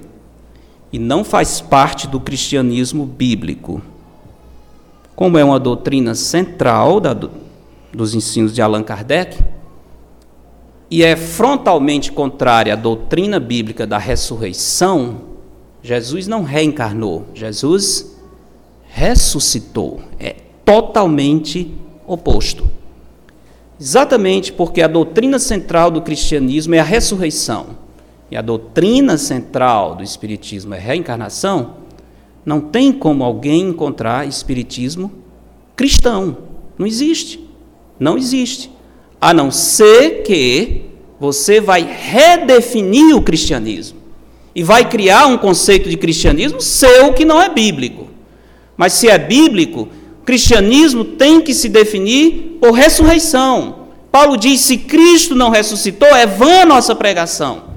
E 0.92 0.98
não 0.98 1.22
faz 1.22 1.60
parte 1.60 2.06
do 2.06 2.18
cristianismo 2.18 3.04
bíblico. 3.04 3.82
Como 5.14 5.36
é 5.36 5.44
uma 5.44 5.58
doutrina 5.58 6.14
central 6.14 7.00
da, 7.00 7.14
dos 7.92 8.14
ensinos 8.14 8.54
de 8.54 8.62
Allan 8.62 8.82
Kardec, 8.82 9.38
e 10.90 11.02
é 11.02 11.16
frontalmente 11.16 12.10
contrária 12.10 12.72
à 12.72 12.76
doutrina 12.76 13.38
bíblica 13.38 13.86
da 13.86 13.98
ressurreição, 13.98 15.20
Jesus 15.82 16.26
não 16.26 16.42
reencarnou, 16.42 17.26
Jesus 17.34 18.16
ressuscitou. 18.88 20.00
É 20.18 20.36
totalmente 20.64 21.74
oposto. 22.06 22.68
Exatamente 23.78 24.52
porque 24.52 24.80
a 24.80 24.88
doutrina 24.88 25.38
central 25.38 25.90
do 25.90 26.00
cristianismo 26.00 26.74
é 26.74 26.78
a 26.78 26.84
ressurreição 26.84 27.87
e 28.30 28.36
a 28.36 28.42
doutrina 28.42 29.16
central 29.16 29.94
do 29.94 30.02
espiritismo 30.02 30.74
é 30.74 30.78
reencarnação, 30.78 31.76
não 32.44 32.60
tem 32.60 32.92
como 32.92 33.24
alguém 33.24 33.68
encontrar 33.68 34.26
espiritismo 34.26 35.12
cristão. 35.76 36.36
Não 36.78 36.86
existe. 36.86 37.40
Não 37.98 38.18
existe. 38.18 38.70
A 39.20 39.32
não 39.32 39.50
ser 39.50 40.22
que 40.22 40.82
você 41.20 41.60
vai 41.60 41.82
redefinir 41.82 43.16
o 43.16 43.22
cristianismo 43.22 43.98
e 44.54 44.62
vai 44.62 44.88
criar 44.88 45.26
um 45.26 45.38
conceito 45.38 45.88
de 45.88 45.96
cristianismo 45.96 46.60
seu 46.60 47.12
que 47.12 47.24
não 47.24 47.40
é 47.40 47.48
bíblico. 47.48 48.08
Mas 48.76 48.92
se 48.92 49.08
é 49.08 49.18
bíblico, 49.18 49.88
o 50.20 50.24
cristianismo 50.24 51.04
tem 51.04 51.40
que 51.40 51.52
se 51.52 51.68
definir 51.68 52.58
por 52.60 52.72
ressurreição. 52.72 53.88
Paulo 54.10 54.36
diz: 54.36 54.60
se 54.60 54.78
Cristo 54.78 55.34
não 55.34 55.50
ressuscitou, 55.50 56.08
é 56.08 56.26
vã 56.26 56.62
a 56.62 56.66
nossa 56.66 56.94
pregação. 56.94 57.67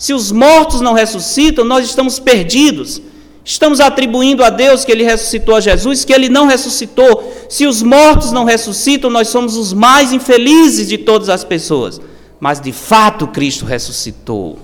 Se 0.00 0.14
os 0.14 0.32
mortos 0.32 0.80
não 0.80 0.94
ressuscitam, 0.94 1.62
nós 1.62 1.84
estamos 1.84 2.18
perdidos. 2.18 3.02
Estamos 3.44 3.80
atribuindo 3.80 4.42
a 4.42 4.48
Deus 4.48 4.82
que 4.82 4.90
ele 4.90 5.04
ressuscitou 5.04 5.54
a 5.54 5.60
Jesus, 5.60 6.06
que 6.06 6.12
ele 6.14 6.30
não 6.30 6.46
ressuscitou. 6.46 7.30
Se 7.50 7.66
os 7.66 7.82
mortos 7.82 8.32
não 8.32 8.46
ressuscitam, 8.46 9.10
nós 9.10 9.28
somos 9.28 9.58
os 9.58 9.74
mais 9.74 10.10
infelizes 10.10 10.88
de 10.88 10.96
todas 10.96 11.28
as 11.28 11.44
pessoas. 11.44 12.00
Mas 12.40 12.62
de 12.62 12.72
fato 12.72 13.28
Cristo 13.28 13.66
ressuscitou, 13.66 14.58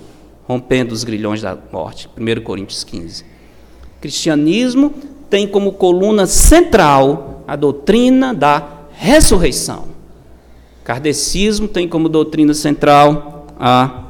rompendo 0.48 0.94
os 0.94 1.04
grilhões 1.04 1.42
da 1.42 1.54
morte. 1.70 2.08
1 2.16 2.42
Coríntios 2.42 2.82
15. 2.82 3.22
cristianismo 4.00 4.94
tem 5.28 5.46
como 5.46 5.72
coluna 5.72 6.24
central 6.24 7.44
a 7.46 7.54
doutrina 7.56 8.32
da 8.32 8.66
ressurreição. 8.90 9.88
Kardecismo 10.82 11.68
tem 11.68 11.86
como 11.86 12.08
doutrina 12.08 12.54
central 12.54 13.48
a 13.60 14.05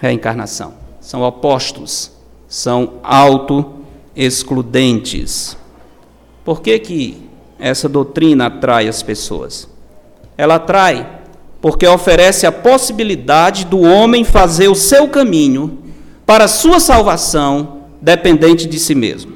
reencarnação. 0.00 0.74
São 1.00 1.22
opostos, 1.22 2.12
são 2.48 2.94
auto-excludentes. 3.02 5.56
Por 6.44 6.60
que, 6.60 6.78
que 6.78 7.22
essa 7.58 7.88
doutrina 7.88 8.46
atrai 8.46 8.86
as 8.88 9.02
pessoas? 9.02 9.68
Ela 10.36 10.56
atrai 10.56 11.22
porque 11.60 11.86
oferece 11.86 12.46
a 12.46 12.52
possibilidade 12.52 13.64
do 13.64 13.80
homem 13.80 14.24
fazer 14.24 14.68
o 14.68 14.74
seu 14.74 15.08
caminho 15.08 15.78
para 16.26 16.44
a 16.44 16.48
sua 16.48 16.78
salvação 16.78 17.84
dependente 18.00 18.66
de 18.66 18.78
si 18.78 18.94
mesmo. 18.94 19.32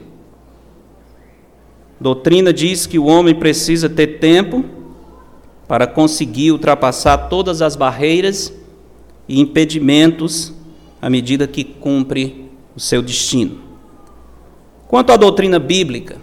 Doutrina 1.99 2.53
diz 2.53 2.87
que 2.87 2.99
o 2.99 3.07
homem 3.07 3.35
precisa 3.35 3.89
ter 3.89 4.19
tempo 4.19 4.65
para 5.67 5.87
conseguir 5.87 6.53
ultrapassar 6.53 7.29
todas 7.29 7.63
as 7.63 7.75
barreiras 7.75 8.53
e 9.29 9.41
impedimentos 9.41 10.53
à 11.01 11.11
medida 11.11 11.47
que 11.47 11.63
cumpre 11.63 12.51
o 12.75 12.81
seu 12.81 13.03
destino. 13.03 13.61
Quanto 14.87 15.13
à 15.13 15.17
doutrina 15.17 15.59
bíblica, 15.59 16.17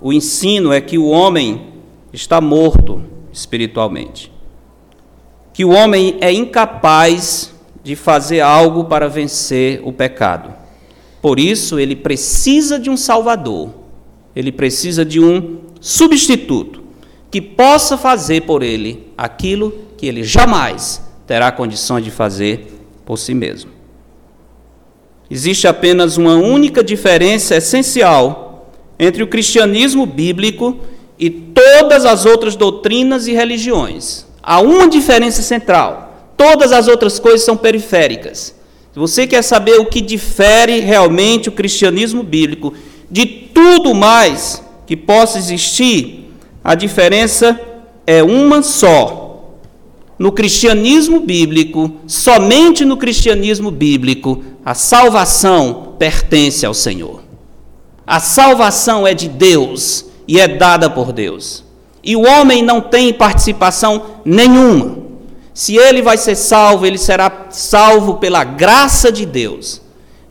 o 0.00 0.12
ensino 0.12 0.72
é 0.72 0.80
que 0.80 0.98
o 0.98 1.06
homem 1.06 1.68
está 2.12 2.40
morto 2.40 3.02
espiritualmente, 3.32 4.32
que 5.52 5.64
o 5.64 5.70
homem 5.70 6.16
é 6.20 6.32
incapaz 6.32 7.54
de 7.84 7.94
fazer 7.94 8.40
algo 8.40 8.84
para 8.84 9.08
vencer 9.08 9.80
o 9.84 9.92
pecado. 9.92 10.52
Por 11.20 11.38
isso, 11.38 11.78
ele 11.78 11.94
precisa 11.94 12.78
de 12.78 12.90
um 12.90 12.96
Salvador 12.96 13.82
ele 14.34 14.50
precisa 14.50 15.04
de 15.04 15.20
um 15.20 15.58
substituto 15.80 16.82
que 17.30 17.40
possa 17.40 17.96
fazer 17.96 18.42
por 18.42 18.62
ele 18.62 19.08
aquilo 19.16 19.72
que 19.96 20.06
ele 20.06 20.22
jamais 20.22 21.02
terá 21.32 21.50
condições 21.50 22.04
de 22.04 22.10
fazer 22.10 22.78
por 23.06 23.16
si 23.16 23.32
mesmo. 23.32 23.70
Existe 25.30 25.66
apenas 25.66 26.18
uma 26.18 26.34
única 26.34 26.84
diferença 26.84 27.56
essencial 27.56 28.70
entre 28.98 29.22
o 29.22 29.26
cristianismo 29.26 30.04
bíblico 30.04 30.76
e 31.18 31.30
todas 31.30 32.04
as 32.04 32.26
outras 32.26 32.54
doutrinas 32.54 33.28
e 33.28 33.32
religiões. 33.32 34.26
Há 34.42 34.60
uma 34.60 34.86
diferença 34.86 35.40
central. 35.40 36.34
Todas 36.36 36.70
as 36.70 36.86
outras 36.86 37.18
coisas 37.18 37.46
são 37.46 37.56
periféricas. 37.56 38.54
Se 38.92 38.98
você 38.98 39.26
quer 39.26 39.40
saber 39.40 39.80
o 39.80 39.86
que 39.86 40.02
difere 40.02 40.80
realmente 40.80 41.48
o 41.48 41.52
cristianismo 41.52 42.22
bíblico 42.22 42.74
de 43.10 43.24
tudo 43.24 43.94
mais 43.94 44.62
que 44.86 44.98
possa 44.98 45.38
existir, 45.38 46.30
a 46.62 46.74
diferença 46.74 47.58
é 48.06 48.22
uma 48.22 48.62
só. 48.62 49.21
No 50.18 50.32
cristianismo 50.32 51.20
bíblico, 51.20 51.92
somente 52.06 52.84
no 52.84 52.96
cristianismo 52.96 53.70
bíblico, 53.70 54.42
a 54.64 54.74
salvação 54.74 55.94
pertence 55.98 56.64
ao 56.64 56.74
Senhor. 56.74 57.22
A 58.06 58.20
salvação 58.20 59.06
é 59.06 59.14
de 59.14 59.28
Deus 59.28 60.06
e 60.28 60.38
é 60.38 60.46
dada 60.46 60.88
por 60.90 61.12
Deus. 61.12 61.64
E 62.02 62.14
o 62.16 62.22
homem 62.22 62.62
não 62.62 62.80
tem 62.80 63.12
participação 63.12 64.02
nenhuma. 64.24 64.98
Se 65.54 65.76
ele 65.76 66.02
vai 66.02 66.16
ser 66.16 66.34
salvo, 66.34 66.86
ele 66.86 66.98
será 66.98 67.46
salvo 67.50 68.14
pela 68.14 68.44
graça 68.44 69.10
de 69.10 69.24
Deus 69.26 69.82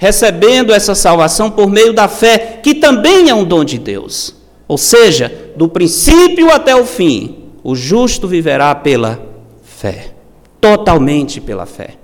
recebendo 0.02 0.74
essa 0.74 0.96
salvação 0.96 1.52
por 1.52 1.70
meio 1.70 1.94
da 1.94 2.08
fé, 2.08 2.60
que 2.64 2.74
também 2.74 3.30
é 3.30 3.36
um 3.36 3.44
dom 3.44 3.64
de 3.64 3.78
Deus. 3.78 4.36
Ou 4.68 4.76
seja, 4.76 5.32
do 5.56 5.70
princípio 5.70 6.52
até 6.52 6.76
o 6.76 6.84
fim, 6.84 7.44
o 7.64 7.76
justo 7.76 8.28
viverá 8.28 8.74
pela 8.74 9.22
fé, 9.82 10.14
totalmente 10.62 11.42
pela 11.42 11.66
fé. 11.66 11.96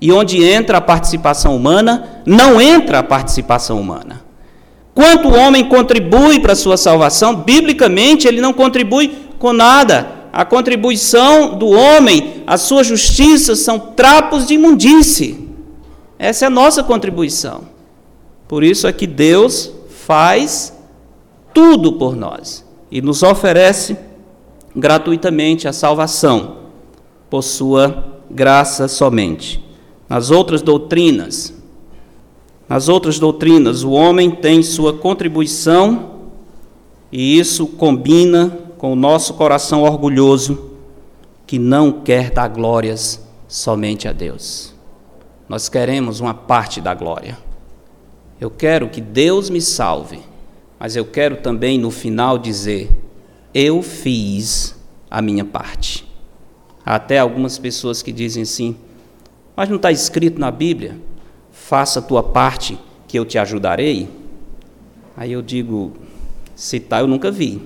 E 0.00 0.10
onde 0.10 0.42
entra 0.42 0.78
a 0.78 0.80
participação 0.80 1.54
humana, 1.54 2.22
não 2.26 2.60
entra 2.60 2.98
a 2.98 3.02
participação 3.04 3.80
humana. 3.80 4.24
Quanto 4.92 5.28
o 5.28 5.36
homem 5.36 5.68
contribui 5.68 6.40
para 6.40 6.54
a 6.54 6.56
sua 6.56 6.76
salvação, 6.76 7.36
biblicamente 7.36 8.26
ele 8.26 8.40
não 8.40 8.52
contribui 8.52 9.16
com 9.38 9.52
nada. 9.52 10.08
A 10.32 10.44
contribuição 10.44 11.56
do 11.56 11.68
homem, 11.68 12.42
a 12.46 12.58
sua 12.58 12.82
justiça 12.82 13.54
são 13.54 13.78
trapos 13.78 14.46
de 14.46 14.54
imundície. 14.54 15.48
Essa 16.18 16.46
é 16.46 16.48
a 16.48 16.50
nossa 16.50 16.82
contribuição. 16.82 17.68
Por 18.48 18.64
isso 18.64 18.88
é 18.88 18.92
que 18.92 19.06
Deus 19.06 19.72
faz 19.88 20.76
tudo 21.54 21.92
por 21.92 22.16
nós 22.16 22.64
e 22.90 23.00
nos 23.00 23.22
oferece 23.22 23.96
gratuitamente 24.74 25.68
a 25.68 25.72
salvação 25.72 26.59
por 27.30 27.42
sua 27.42 28.20
graça 28.28 28.88
somente. 28.88 29.64
Nas 30.08 30.30
outras 30.30 30.60
doutrinas, 30.60 31.54
nas 32.68 32.88
outras 32.88 33.18
doutrinas, 33.18 33.82
o 33.84 33.92
homem 33.92 34.30
tem 34.30 34.62
sua 34.62 34.92
contribuição 34.92 36.10
e 37.10 37.38
isso 37.38 37.66
combina 37.66 38.58
com 38.76 38.92
o 38.92 38.96
nosso 38.96 39.34
coração 39.34 39.82
orgulhoso 39.82 40.70
que 41.46 41.58
não 41.58 41.90
quer 41.90 42.30
dar 42.30 42.48
glórias 42.48 43.24
somente 43.48 44.06
a 44.06 44.12
Deus. 44.12 44.74
Nós 45.48 45.68
queremos 45.68 46.20
uma 46.20 46.34
parte 46.34 46.80
da 46.80 46.94
glória. 46.94 47.36
Eu 48.40 48.50
quero 48.50 48.88
que 48.88 49.00
Deus 49.00 49.50
me 49.50 49.60
salve, 49.60 50.20
mas 50.78 50.96
eu 50.96 51.04
quero 51.04 51.36
também 51.38 51.76
no 51.76 51.90
final 51.90 52.38
dizer: 52.38 52.88
eu 53.52 53.82
fiz 53.82 54.76
a 55.10 55.20
minha 55.20 55.44
parte. 55.44 56.09
Até 56.84 57.18
algumas 57.18 57.58
pessoas 57.58 58.02
que 58.02 58.12
dizem 58.12 58.42
assim, 58.42 58.76
mas 59.56 59.68
não 59.68 59.76
está 59.76 59.92
escrito 59.92 60.40
na 60.40 60.50
Bíblia, 60.50 60.96
faça 61.52 61.98
a 61.98 62.02
tua 62.02 62.22
parte 62.22 62.78
que 63.06 63.18
eu 63.18 63.24
te 63.24 63.38
ajudarei. 63.38 64.08
Aí 65.16 65.32
eu 65.32 65.42
digo, 65.42 65.92
citar 66.56 67.00
tá, 67.00 67.04
eu 67.04 67.06
nunca 67.06 67.30
vi. 67.30 67.60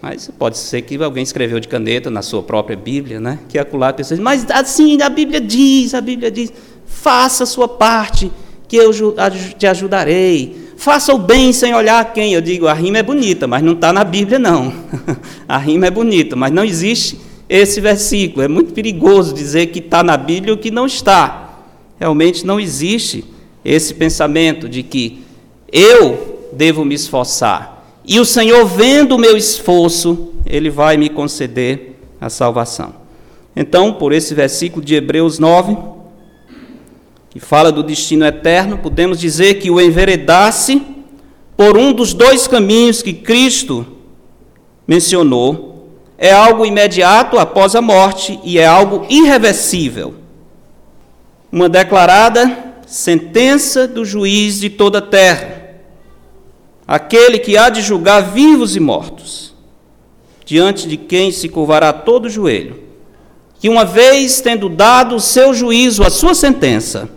Mas 0.00 0.30
pode 0.36 0.58
ser 0.58 0.82
que 0.82 1.00
alguém 1.02 1.22
escreveu 1.22 1.60
de 1.60 1.68
caneta 1.68 2.10
na 2.10 2.22
sua 2.22 2.42
própria 2.42 2.76
Bíblia, 2.76 3.20
né? 3.20 3.38
Que 3.48 3.58
acolá 3.58 3.90
a 3.90 3.92
pessoa 3.92 4.16
diz, 4.16 4.24
mas 4.24 4.50
assim 4.50 5.00
a 5.00 5.08
Bíblia 5.08 5.40
diz, 5.40 5.94
a 5.94 6.00
Bíblia 6.00 6.30
diz. 6.30 6.52
Faça 6.86 7.44
a 7.44 7.46
sua 7.46 7.68
parte, 7.68 8.30
que 8.66 8.76
eu 8.76 8.90
te 9.58 9.66
ajudarei. 9.66 10.70
Faça 10.76 11.14
o 11.14 11.18
bem 11.18 11.52
sem 11.52 11.74
olhar 11.74 12.12
quem. 12.12 12.32
Eu 12.32 12.40
digo, 12.40 12.66
a 12.66 12.72
rima 12.72 12.98
é 12.98 13.02
bonita, 13.02 13.46
mas 13.46 13.62
não 13.62 13.74
está 13.74 13.92
na 13.92 14.02
Bíblia, 14.02 14.38
não. 14.38 14.72
a 15.46 15.58
rima 15.58 15.86
é 15.86 15.90
bonita, 15.90 16.34
mas 16.34 16.50
não 16.50 16.64
existe 16.64 17.18
esse 17.52 17.82
versículo. 17.82 18.42
É 18.42 18.48
muito 18.48 18.72
perigoso 18.72 19.34
dizer 19.34 19.66
que 19.66 19.78
está 19.78 20.02
na 20.02 20.16
Bíblia 20.16 20.54
o 20.54 20.56
que 20.56 20.70
não 20.70 20.86
está. 20.86 21.66
Realmente 22.00 22.46
não 22.46 22.58
existe 22.58 23.26
esse 23.62 23.92
pensamento 23.92 24.66
de 24.66 24.82
que 24.82 25.22
Eu 25.70 26.48
devo 26.52 26.82
me 26.82 26.94
esforçar. 26.94 28.00
E 28.06 28.18
o 28.18 28.24
Senhor, 28.24 28.64
vendo 28.64 29.14
o 29.14 29.18
meu 29.18 29.36
esforço, 29.36 30.32
Ele 30.46 30.70
vai 30.70 30.96
me 30.96 31.10
conceder 31.10 31.98
a 32.18 32.30
salvação. 32.30 32.94
Então, 33.54 33.92
por 33.92 34.14
esse 34.14 34.34
versículo 34.34 34.84
de 34.84 34.94
Hebreus 34.94 35.38
9, 35.38 35.76
que 37.28 37.38
fala 37.38 37.70
do 37.70 37.82
destino 37.82 38.24
eterno, 38.24 38.78
podemos 38.78 39.20
dizer 39.20 39.54
que 39.54 39.70
o 39.70 39.80
enveredasse 39.80 40.80
por 41.56 41.76
um 41.76 41.92
dos 41.92 42.14
dois 42.14 42.48
caminhos 42.48 43.02
que 43.02 43.12
Cristo 43.12 43.86
mencionou 44.86 45.71
é 46.22 46.32
algo 46.32 46.64
imediato 46.64 47.36
após 47.36 47.74
a 47.74 47.82
morte 47.82 48.38
e 48.44 48.56
é 48.56 48.64
algo 48.64 49.04
irreversível. 49.10 50.14
Uma 51.50 51.68
declarada 51.68 52.76
sentença 52.86 53.88
do 53.88 54.04
juiz 54.04 54.60
de 54.60 54.70
toda 54.70 54.98
a 54.98 55.02
terra, 55.02 55.80
aquele 56.86 57.40
que 57.40 57.56
há 57.56 57.68
de 57.68 57.82
julgar 57.82 58.20
vivos 58.20 58.76
e 58.76 58.80
mortos, 58.80 59.52
diante 60.46 60.86
de 60.86 60.96
quem 60.96 61.32
se 61.32 61.48
curvará 61.48 61.92
todo 61.92 62.26
o 62.26 62.30
joelho, 62.30 62.80
que 63.58 63.68
uma 63.68 63.84
vez 63.84 64.40
tendo 64.40 64.68
dado 64.68 65.16
o 65.16 65.20
seu 65.20 65.52
juízo, 65.52 66.04
a 66.04 66.10
sua 66.10 66.36
sentença, 66.36 67.10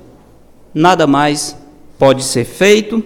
nada 0.73 1.05
mais 1.05 1.55
pode 1.99 2.23
ser 2.23 2.43
feito 2.43 3.05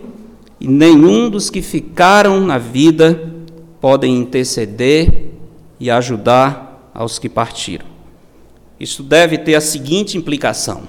e 0.62 0.68
nenhum 0.70 1.30
dos 1.30 1.50
que 1.50 1.62
ficaram 1.62 2.40
na 2.40 2.58
vida 2.58 3.34
podem 3.82 4.16
interceder 4.16 5.39
e 5.80 5.90
ajudar 5.90 6.92
aos 6.94 7.18
que 7.18 7.30
partiram. 7.30 7.88
Isso 8.80 9.04
deve 9.04 9.38
ter 9.38 9.56
a 9.56 9.62
seguinte 9.62 10.18
implicação: 10.18 10.84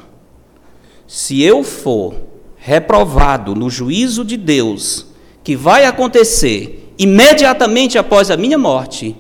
se 1.07 1.42
eu 1.42 1.62
for 1.62 2.14
reprovado 2.57 3.55
no 3.55 3.70
juízo 3.70 4.24
de 4.24 4.37
Deus, 4.37 5.07
que 5.42 5.57
vai 5.57 5.85
acontecer 5.85 6.94
imediatamente 6.98 7.96
após 7.96 8.31
a 8.31 8.37
minha 8.37 8.59
morte, 8.59 9.16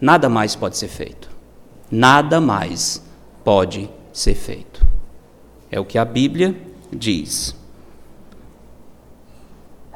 nada 0.00 0.28
mais 0.28 0.56
pode 0.56 0.78
ser 0.78 0.88
feito. 0.88 1.30
Nada 1.90 2.40
mais 2.40 3.02
pode 3.44 3.90
ser 4.12 4.34
feito. 4.34 4.84
É 5.70 5.78
o 5.78 5.84
que 5.84 5.98
a 5.98 6.04
Bíblia 6.04 6.56
diz. 6.90 7.54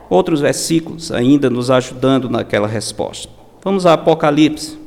Outros 0.08 0.40
versículos 0.40 1.10
ainda 1.10 1.50
nos 1.50 1.70
ajudando 1.70 2.28
naquela 2.28 2.68
resposta. 2.68 3.32
Vamos 3.62 3.86
a 3.86 3.94
Apocalipse. 3.94 4.78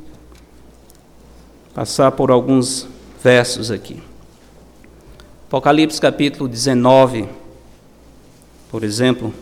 Passar 1.74 2.12
por 2.12 2.30
alguns 2.30 2.86
versos 3.22 3.70
aqui. 3.70 4.02
Apocalipse 5.46 6.00
capítulo 6.00 6.48
19, 6.48 7.28
por 8.70 8.84
exemplo. 8.84 9.32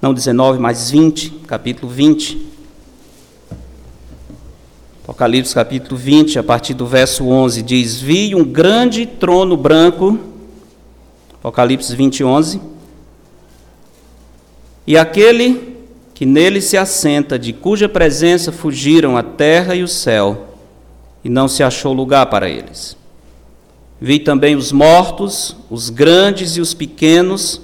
Não 0.00 0.12
19, 0.12 0.58
mas 0.58 0.90
20, 0.90 1.30
capítulo 1.46 1.90
20. 1.90 2.52
Apocalipse 5.02 5.54
capítulo 5.54 5.96
20, 5.96 6.38
a 6.38 6.42
partir 6.42 6.74
do 6.74 6.86
verso 6.86 7.26
11, 7.26 7.62
diz: 7.62 8.00
Vi 8.00 8.34
um 8.34 8.44
grande 8.44 9.06
trono 9.06 9.56
branco 9.56 10.18
Apocalipse 11.44 11.94
20, 11.94 12.24
11. 12.24 12.60
E 14.86 14.96
aquele 14.96 15.76
que 16.14 16.24
nele 16.24 16.62
se 16.62 16.74
assenta, 16.74 17.38
de 17.38 17.52
cuja 17.52 17.86
presença 17.86 18.50
fugiram 18.50 19.14
a 19.14 19.22
terra 19.22 19.74
e 19.74 19.82
o 19.82 19.88
céu, 19.88 20.53
e 21.24 21.28
não 21.30 21.48
se 21.48 21.62
achou 21.62 21.92
lugar 21.92 22.26
para 22.26 22.48
eles. 22.48 22.96
Vi 24.00 24.18
também 24.18 24.54
os 24.54 24.70
mortos, 24.70 25.56
os 25.70 25.88
grandes 25.88 26.56
e 26.56 26.60
os 26.60 26.74
pequenos, 26.74 27.60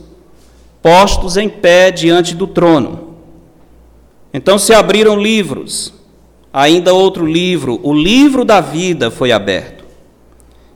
postos 0.81 1.37
em 1.37 1.49
pé 1.49 1.91
diante 1.91 2.35
do 2.35 2.47
trono. 2.47 3.17
Então 4.33 4.59
se 4.59 4.73
abriram 4.73 5.21
livros, 5.21 5.93
ainda 6.53 6.95
outro 6.95 7.27
livro, 7.27 7.79
o 7.83 7.93
livro 7.93 8.45
da 8.45 8.61
vida 8.61 9.11
foi 9.11 9.33
aberto. 9.33 9.85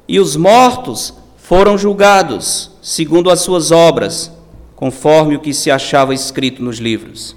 E 0.06 0.20
os 0.20 0.36
mortos 0.36 1.14
foram 1.38 1.78
julgados 1.78 2.70
segundo 2.82 3.30
as 3.30 3.40
suas 3.40 3.70
obras, 3.70 4.30
conforme 4.76 5.36
o 5.36 5.40
que 5.40 5.54
se 5.54 5.70
achava 5.70 6.12
escrito 6.12 6.62
nos 6.62 6.76
livros. 6.78 7.34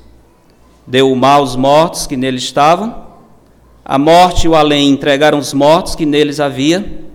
Deu 0.85 1.09
o 1.09 1.15
mal 1.15 1.39
aos 1.39 1.55
mortos 1.55 2.05
que 2.05 2.17
nele 2.17 2.37
estavam, 2.37 3.06
a 3.89 3.97
morte 3.97 4.43
e 4.43 4.49
o 4.49 4.55
além 4.55 4.89
entregaram 4.89 5.39
os 5.39 5.53
mortos 5.53 5.95
que 5.95 6.05
neles 6.05 6.41
havia, 6.41 7.05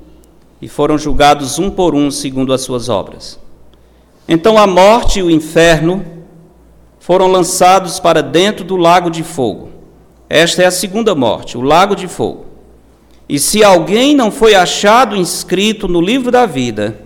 e 0.61 0.67
foram 0.67 0.97
julgados 0.97 1.59
um 1.59 1.69
por 1.69 1.95
um 1.95 2.11
segundo 2.11 2.51
as 2.51 2.63
suas 2.63 2.89
obras. 2.89 3.39
Então 4.27 4.57
a 4.57 4.67
morte 4.67 5.19
e 5.19 5.23
o 5.23 5.31
inferno 5.31 6.03
foram 6.99 7.27
lançados 7.27 8.01
para 8.01 8.23
dentro 8.23 8.65
do 8.65 8.77
lago 8.77 9.11
de 9.11 9.23
fogo. 9.23 9.69
Esta 10.31 10.63
é 10.63 10.65
a 10.65 10.71
segunda 10.71 11.15
morte, 11.15 11.59
o 11.59 11.61
lago 11.61 11.95
de 11.95 12.09
fogo. 12.09 12.47
E 13.29 13.39
se 13.39 13.63
alguém 13.63 14.15
não 14.15 14.31
foi 14.31 14.55
achado 14.55 15.15
inscrito 15.15 15.87
no 15.87 16.01
livro 16.01 16.31
da 16.31 16.47
vida, 16.47 16.99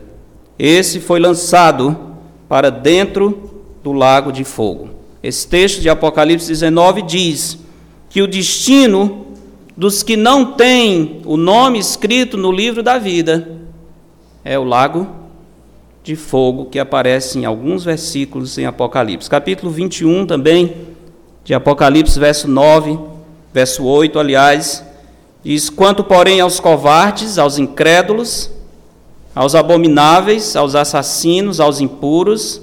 esse 0.57 1.01
foi 1.01 1.19
lançado 1.19 2.15
para 2.49 2.71
dentro 2.71 3.51
do 3.83 3.93
lago 3.93 4.31
de 4.31 4.45
fogo. 4.45 4.91
Esse 5.21 5.49
texto 5.49 5.81
de 5.81 5.89
Apocalipse 5.89 6.47
19 6.47 7.03
diz 7.03 7.59
que 8.09 8.23
o 8.23 8.29
destino 8.29 9.26
dos 9.77 10.03
que 10.03 10.17
não 10.17 10.53
têm 10.53 11.21
o 11.25 11.37
nome 11.37 11.79
escrito 11.79 12.37
no 12.37 12.51
livro 12.51 12.83
da 12.83 12.99
vida 12.99 13.49
é 14.45 14.59
o 14.59 14.65
lago 14.65 15.07
de 16.03 16.17
fogo 16.17 16.67
que 16.67 16.79
aparece 16.79 17.39
em 17.39 17.45
alguns 17.45 17.85
versículos 17.85 18.57
em 18.59 18.65
Apocalipse. 18.65 19.29
Capítulo 19.29 19.71
21 19.71 20.27
também 20.27 20.73
de 21.45 21.53
Apocalipse, 21.53 22.19
verso 22.19 22.49
9, 22.49 22.99
verso 23.53 23.85
8, 23.85 24.19
aliás, 24.19 24.85
Diz: 25.47 25.71
Quanto, 25.71 26.03
porém, 26.03 26.41
aos 26.41 26.59
covardes, 26.59 27.39
aos 27.39 27.57
incrédulos, 27.57 28.51
aos 29.33 29.55
abomináveis, 29.55 30.57
aos 30.57 30.75
assassinos, 30.75 31.61
aos 31.61 31.81
impuros, 31.81 32.61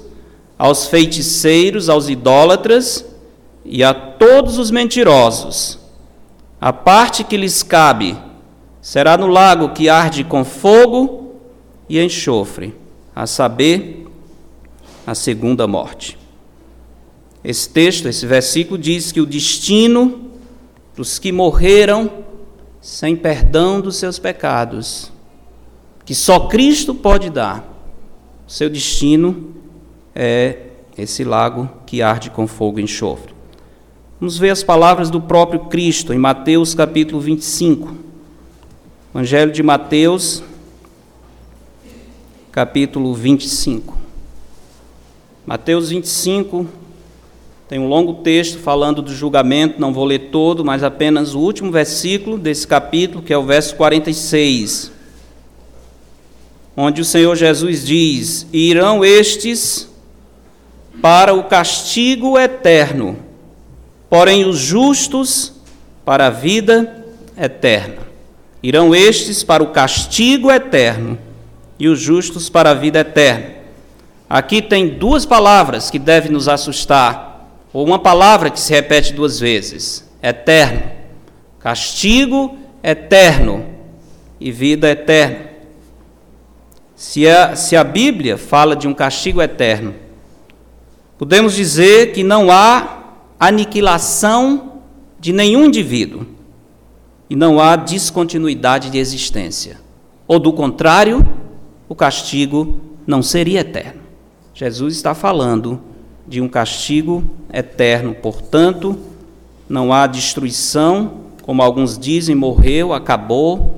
aos 0.60 0.88
feiticeiros, 0.88 1.88
aos 1.88 2.10
idólatras 2.10 3.06
e 3.64 3.86
a 3.86 3.94
todos 3.94 4.58
os 4.58 4.70
mentirosos, 4.70 5.80
a 6.64 6.72
parte 6.72 7.26
que 7.26 7.36
lhes 7.36 7.62
cabe 7.62 8.18
será 8.82 9.18
no 9.18 9.28
lago 9.28 9.74
que 9.74 9.90
arde 9.90 10.24
com 10.24 10.46
fogo 10.46 11.36
e 11.90 12.02
enxofre, 12.02 12.74
a 13.14 13.28
saber, 13.28 14.08
a 15.06 15.14
segunda 15.14 15.68
morte. 15.68 16.18
Esse 17.44 17.68
texto, 17.68 18.08
esse 18.08 18.26
versículo 18.26 18.78
diz 18.78 19.12
que 19.12 19.20
o 19.20 19.26
destino 19.26 20.32
dos 20.96 21.20
que 21.20 21.34
morreram 21.34 22.10
sem 22.80 23.14
perdão 23.14 23.82
dos 23.82 23.98
seus 23.98 24.18
pecados, 24.18 25.12
que 26.06 26.16
só 26.16 26.48
Cristo 26.48 26.96
pode 26.96 27.30
dar, 27.30 27.68
seu 28.48 28.70
destino 28.70 29.54
é 30.16 30.60
esse 30.98 31.26
lago 31.26 31.70
que 31.86 32.02
arde 32.02 32.30
com 32.30 32.48
fogo 32.48 32.80
e 32.80 32.84
enxofre. 32.84 33.33
Vamos 34.24 34.38
ver 34.38 34.52
as 34.52 34.64
palavras 34.64 35.10
do 35.10 35.20
próprio 35.20 35.66
Cristo 35.66 36.14
em 36.14 36.18
Mateus 36.18 36.74
capítulo 36.74 37.20
25. 37.20 37.94
Evangelho 39.14 39.52
de 39.52 39.62
Mateus, 39.62 40.42
capítulo 42.50 43.14
25. 43.14 43.98
Mateus 45.46 45.90
25, 45.90 46.66
tem 47.68 47.80
um 47.80 47.90
longo 47.90 48.14
texto 48.24 48.60
falando 48.60 49.02
do 49.02 49.14
julgamento, 49.14 49.82
não 49.82 49.94
vou 49.94 50.06
ler 50.06 50.30
todo, 50.32 50.64
mas 50.64 50.84
apenas 50.84 51.36
o 51.36 51.40
último 51.40 51.70
versículo 51.70 52.38
desse 52.38 52.66
capítulo, 52.66 53.22
que 53.22 53.34
é 53.34 53.38
o 53.38 53.44
verso 53.44 53.76
46, 53.76 54.90
onde 56.78 57.02
o 57.02 57.06
Senhor 57.06 57.36
Jesus 57.36 57.86
diz: 57.86 58.48
Irão 58.54 59.04
estes 59.04 59.90
para 61.02 61.34
o 61.34 61.44
castigo 61.44 62.40
eterno, 62.40 63.18
porém 64.14 64.46
os 64.46 64.60
justos 64.60 65.54
para 66.06 66.28
a 66.28 66.30
vida 66.30 67.04
eterna. 67.36 67.98
Irão 68.62 68.94
estes 68.94 69.44
para 69.44 69.64
o 69.64 69.72
castigo 69.72 70.52
eterno 70.52 71.18
e 71.80 71.88
os 71.88 72.00
justos 72.00 72.48
para 72.48 72.70
a 72.70 72.74
vida 72.76 73.00
eterna. 73.00 73.56
Aqui 74.30 74.62
tem 74.62 74.88
duas 74.88 75.26
palavras 75.26 75.90
que 75.90 75.98
devem 75.98 76.32
nos 76.32 76.48
assustar 76.48 77.50
ou 77.74 77.84
uma 77.84 77.98
palavra 77.98 78.52
que 78.52 78.60
se 78.60 78.72
repete 78.72 79.14
duas 79.14 79.40
vezes: 79.40 80.08
eterno. 80.22 80.84
Castigo 81.60 82.56
eterno 82.84 83.66
e 84.40 84.52
vida 84.52 84.92
eterna. 84.92 85.48
Se 86.96 87.28
a, 87.28 87.56
se 87.56 87.76
a 87.76 87.84
Bíblia 87.84 88.38
fala 88.38 88.76
de 88.76 88.88
um 88.88 88.94
castigo 88.94 89.42
eterno, 89.42 89.96
podemos 91.18 91.56
dizer 91.56 92.12
que 92.14 92.22
não 92.22 92.52
há 92.52 93.00
aniquilação 93.48 94.74
de 95.20 95.32
nenhum 95.32 95.66
indivíduo 95.66 96.26
e 97.30 97.36
não 97.36 97.60
há 97.60 97.76
descontinuidade 97.76 98.90
de 98.90 98.98
existência. 98.98 99.80
Ou 100.28 100.40
do 100.40 100.54
contrário, 100.54 101.28
o 101.88 101.96
castigo 101.96 102.80
não 103.06 103.22
seria 103.22 103.62
eterno. 103.62 104.02
Jesus 104.54 104.96
está 104.96 105.16
falando 105.16 105.82
de 106.28 106.40
um 106.42 106.48
castigo 106.48 107.24
eterno. 107.52 108.14
Portanto, 108.14 108.98
não 109.68 109.92
há 109.92 110.08
destruição, 110.08 111.24
como 111.42 111.62
alguns 111.62 111.98
dizem, 111.98 112.36
morreu, 112.36 112.94
acabou, 112.94 113.76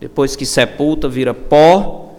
depois 0.00 0.34
que 0.34 0.46
sepulta, 0.46 1.08
vira 1.08 1.34
pó. 1.34 2.14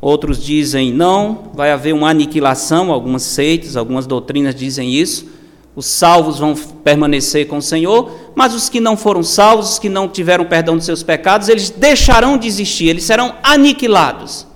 Outros 0.00 0.42
dizem 0.42 0.92
não, 0.92 1.50
vai 1.54 1.70
haver 1.70 1.94
uma 1.94 2.10
aniquilação, 2.10 2.92
algumas 2.92 3.22
seitas, 3.22 3.76
algumas 3.76 4.06
doutrinas 4.06 4.54
dizem 4.54 4.92
isso. 4.92 5.26
Os 5.74 5.86
salvos 5.86 6.38
vão 6.38 6.54
permanecer 6.54 7.48
com 7.48 7.56
o 7.56 7.62
Senhor, 7.62 8.10
mas 8.34 8.54
os 8.54 8.68
que 8.68 8.78
não 8.78 8.96
foram 8.96 9.22
salvos, 9.22 9.72
os 9.72 9.78
que 9.78 9.88
não 9.88 10.08
tiveram 10.08 10.44
perdão 10.44 10.76
de 10.76 10.84
seus 10.84 11.02
pecados, 11.02 11.48
eles 11.48 11.70
deixarão 11.70 12.36
de 12.36 12.46
existir, 12.46 12.88
eles 12.88 13.04
serão 13.04 13.34
aniquilados. 13.42 14.46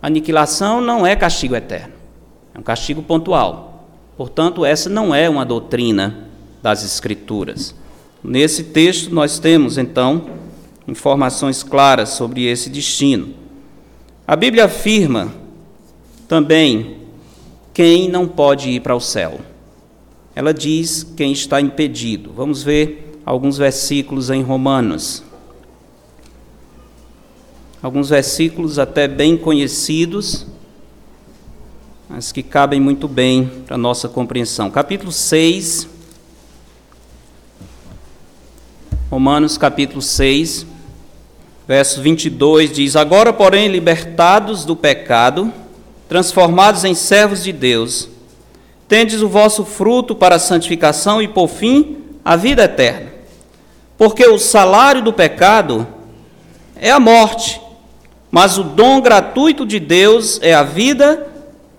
Aniquilação 0.00 0.80
não 0.80 1.04
é 1.04 1.16
castigo 1.16 1.56
eterno, 1.56 1.94
é 2.54 2.58
um 2.58 2.62
castigo 2.62 3.02
pontual. 3.02 3.88
Portanto, 4.16 4.64
essa 4.64 4.88
não 4.88 5.12
é 5.14 5.28
uma 5.28 5.44
doutrina 5.44 6.28
das 6.62 6.84
Escrituras. 6.84 7.74
Nesse 8.22 8.64
texto, 8.64 9.12
nós 9.12 9.38
temos, 9.38 9.76
então, 9.76 10.26
informações 10.86 11.62
claras 11.62 12.10
sobre 12.10 12.44
esse 12.46 12.70
destino. 12.70 13.34
A 14.26 14.36
Bíblia 14.36 14.66
afirma 14.66 15.32
também 16.28 16.98
quem 17.72 18.08
não 18.08 18.28
pode 18.28 18.70
ir 18.70 18.80
para 18.80 18.94
o 18.94 19.00
céu. 19.00 19.40
Ela 20.34 20.52
diz 20.52 21.06
quem 21.16 21.32
está 21.32 21.60
impedido. 21.60 22.32
Vamos 22.32 22.62
ver 22.62 23.20
alguns 23.24 23.56
versículos 23.56 24.30
em 24.30 24.42
Romanos. 24.42 25.22
Alguns 27.80 28.08
versículos 28.08 28.78
até 28.78 29.06
bem 29.06 29.36
conhecidos, 29.36 30.46
mas 32.08 32.32
que 32.32 32.42
cabem 32.42 32.80
muito 32.80 33.06
bem 33.06 33.46
para 33.66 33.74
a 33.74 33.78
nossa 33.78 34.08
compreensão. 34.08 34.70
Capítulo 34.70 35.12
6, 35.12 35.88
Romanos 39.10 39.56
capítulo 39.56 40.02
6, 40.02 40.66
verso 41.68 42.02
22 42.02 42.72
diz: 42.72 42.96
Agora, 42.96 43.32
porém, 43.32 43.68
libertados 43.68 44.64
do 44.64 44.74
pecado, 44.74 45.52
transformados 46.08 46.84
em 46.84 46.94
servos 46.94 47.44
de 47.44 47.52
Deus, 47.52 48.08
tendes 48.88 49.22
o 49.22 49.28
vosso 49.28 49.64
fruto 49.64 50.14
para 50.14 50.36
a 50.36 50.38
santificação 50.38 51.22
e, 51.22 51.28
por 51.28 51.48
fim, 51.48 51.98
a 52.24 52.36
vida 52.36 52.64
eterna. 52.64 53.12
Porque 53.96 54.26
o 54.26 54.38
salário 54.38 55.02
do 55.02 55.12
pecado 55.12 55.86
é 56.76 56.90
a 56.90 57.00
morte, 57.00 57.60
mas 58.30 58.58
o 58.58 58.64
dom 58.64 59.00
gratuito 59.00 59.64
de 59.64 59.78
Deus 59.78 60.40
é 60.42 60.52
a 60.52 60.62
vida 60.62 61.26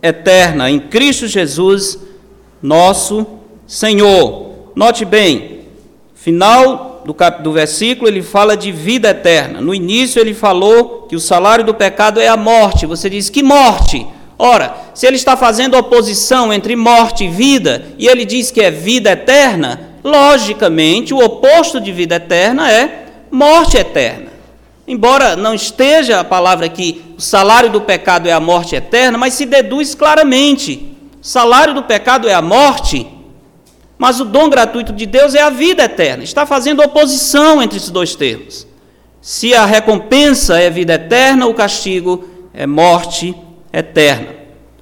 eterna 0.02 0.70
em 0.70 0.80
Cristo 0.80 1.28
Jesus, 1.28 2.00
nosso 2.62 3.26
Senhor. 3.68 4.72
Note 4.76 5.04
bem, 5.04 5.62
final 6.14 7.04
do, 7.06 7.14
cap, 7.14 7.44
do 7.44 7.52
versículo, 7.52 8.08
ele 8.08 8.22
fala 8.22 8.58
de 8.58 8.72
vida 8.72 9.10
eterna. 9.10 9.62
No 9.62 9.74
início, 9.74 10.20
ele 10.20 10.34
falou 10.34 11.06
que 11.08 11.16
o 11.16 11.20
salário 11.20 11.64
do 11.64 11.74
pecado 11.74 12.20
é 12.20 12.28
a 12.28 12.38
morte. 12.38 12.86
Você 12.86 13.10
diz: 13.10 13.30
que 13.30 13.44
morte? 13.44 14.06
Ora, 14.38 14.76
se 14.94 15.08
ele 15.08 15.16
está 15.16 15.38
fazendo 15.38 15.78
oposição 15.78 16.54
entre 16.54 16.76
morte 16.76 17.24
e 17.24 17.30
vida, 17.30 17.86
e 17.98 18.08
ele 18.08 18.26
diz 18.26 18.52
que 18.52 18.62
é 18.62 18.70
vida 18.70 19.12
eterna, 19.12 19.96
logicamente 20.04 21.14
o 21.14 21.24
oposto 21.24 21.80
de 21.80 21.92
vida 21.92 22.16
eterna 22.16 22.72
é 22.72 23.06
morte 23.32 23.78
eterna. 23.78 24.28
Embora 24.88 25.36
não 25.36 25.54
esteja 25.54 26.20
a 26.20 26.24
palavra 26.24 26.66
aqui, 26.66 27.02
o 27.18 27.22
salário 27.22 27.72
do 27.72 27.82
pecado 27.82 28.28
é 28.28 28.32
a 28.32 28.40
morte 28.40 28.76
eterna, 28.76 29.18
mas 29.18 29.34
se 29.34 29.46
deduz 29.46 29.96
claramente: 29.96 30.96
salário 31.22 31.74
do 31.74 31.84
pecado 31.84 32.30
é 32.30 32.34
a 32.34 32.42
morte, 32.42 33.08
mas 33.98 34.20
o 34.20 34.26
dom 34.26 34.50
gratuito 34.50 34.94
de 34.94 35.06
Deus 35.06 35.34
é 35.34 35.42
a 35.42 35.50
vida 35.50 35.86
eterna. 35.86 36.24
Está 36.24 36.46
fazendo 36.46 36.84
oposição 36.84 37.64
entre 37.64 37.78
esses 37.78 37.90
dois 37.90 38.16
termos. 38.16 38.68
Se 39.22 39.56
a 39.56 39.66
recompensa 39.66 40.60
é 40.60 40.70
vida 40.70 40.94
eterna, 40.94 41.48
o 41.48 41.54
castigo 41.54 42.30
é 42.54 42.68
morte 42.68 43.30
eterna. 43.30 43.45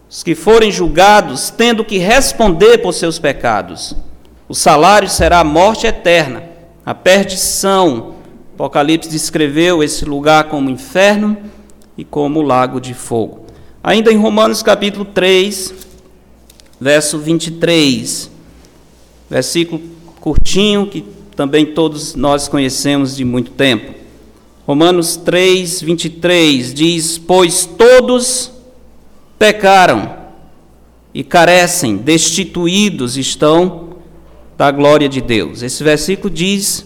Os 0.10 0.22
que 0.22 0.36
forem 0.36 0.72
julgados 0.72 1.50
tendo 1.50 1.84
que 1.84 1.98
responder 1.98 2.78
por 2.80 2.94
seus 2.94 3.18
pecados, 3.18 3.96
o 4.48 4.54
salário 4.54 5.10
será 5.10 5.40
a 5.40 5.44
morte 5.44 5.88
eterna, 5.88 6.44
a 6.86 6.94
perdição. 6.94 8.16
Apocalipse 8.54 9.10
descreveu 9.10 9.82
esse 9.82 10.06
lugar 10.06 10.46
como 10.46 10.70
inferno 10.70 11.38
e 11.98 12.04
como 12.04 12.42
lago 12.42 12.80
de 12.80 12.94
fogo. 12.94 13.46
Ainda 13.84 14.12
em 14.12 14.18
Romanos 14.18 14.62
capítulo 14.62 15.06
3, 15.06 15.74
verso 16.80 17.18
23 17.18 18.34
versículo 19.34 19.82
curtinho 20.22 20.86
que 20.86 21.04
também 21.36 21.66
todos 21.66 22.14
nós 22.14 22.48
conhecemos 22.48 23.16
de 23.16 23.26
muito 23.26 23.52
tempo. 23.52 23.96
Romanos 24.68 25.16
3, 25.18 25.82
23 25.82 26.74
diz: 26.74 27.18
Pois 27.18 27.66
todos 27.66 28.52
pecaram 29.44 30.16
e 31.14 31.22
carecem, 31.22 31.98
destituídos 31.98 33.18
estão 33.18 33.98
da 34.58 34.72
glória 34.72 35.10
de 35.10 35.20
Deus. 35.20 35.62
Esse 35.62 35.84
versículo 35.84 36.34
diz: 36.34 36.86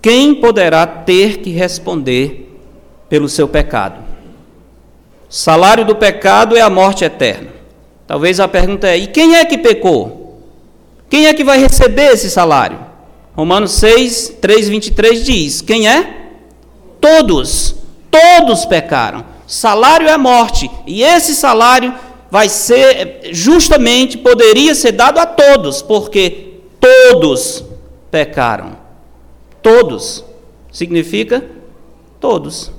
Quem 0.00 0.36
poderá 0.36 0.86
ter 0.86 1.38
que 1.38 1.50
responder 1.50 2.60
pelo 3.08 3.28
seu 3.28 3.48
pecado? 3.48 4.04
Salário 5.28 5.84
do 5.84 5.96
pecado 5.96 6.56
é 6.56 6.60
a 6.60 6.70
morte 6.70 7.04
eterna. 7.04 7.48
Talvez 8.06 8.38
a 8.38 8.46
pergunta 8.46 8.86
é: 8.86 8.96
e 8.96 9.08
quem 9.08 9.34
é 9.34 9.44
que 9.44 9.58
pecou? 9.58 10.40
Quem 11.10 11.26
é 11.26 11.34
que 11.34 11.42
vai 11.42 11.58
receber 11.58 12.12
esse 12.12 12.30
salário? 12.30 12.78
Romanos 13.34 13.72
6, 13.72 14.36
3, 14.40 14.68
23 14.68 15.24
diz: 15.24 15.60
Quem 15.60 15.88
é? 15.88 16.28
Todos. 17.00 17.74
Todos 18.12 18.64
pecaram. 18.64 19.37
Salário 19.48 20.06
é 20.06 20.18
morte. 20.18 20.70
E 20.86 21.02
esse 21.02 21.34
salário 21.34 21.94
vai 22.30 22.50
ser, 22.50 23.30
justamente, 23.32 24.18
poderia 24.18 24.74
ser 24.74 24.92
dado 24.92 25.18
a 25.18 25.24
todos, 25.24 25.80
porque 25.80 26.60
todos 26.78 27.64
pecaram. 28.10 28.76
Todos. 29.62 30.22
Significa 30.70 31.42
todos. 32.20 32.70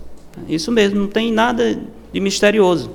Isso 0.47 0.71
mesmo, 0.71 0.99
não 0.99 1.07
tem 1.07 1.31
nada 1.31 1.81
de 2.13 2.19
misterioso. 2.19 2.91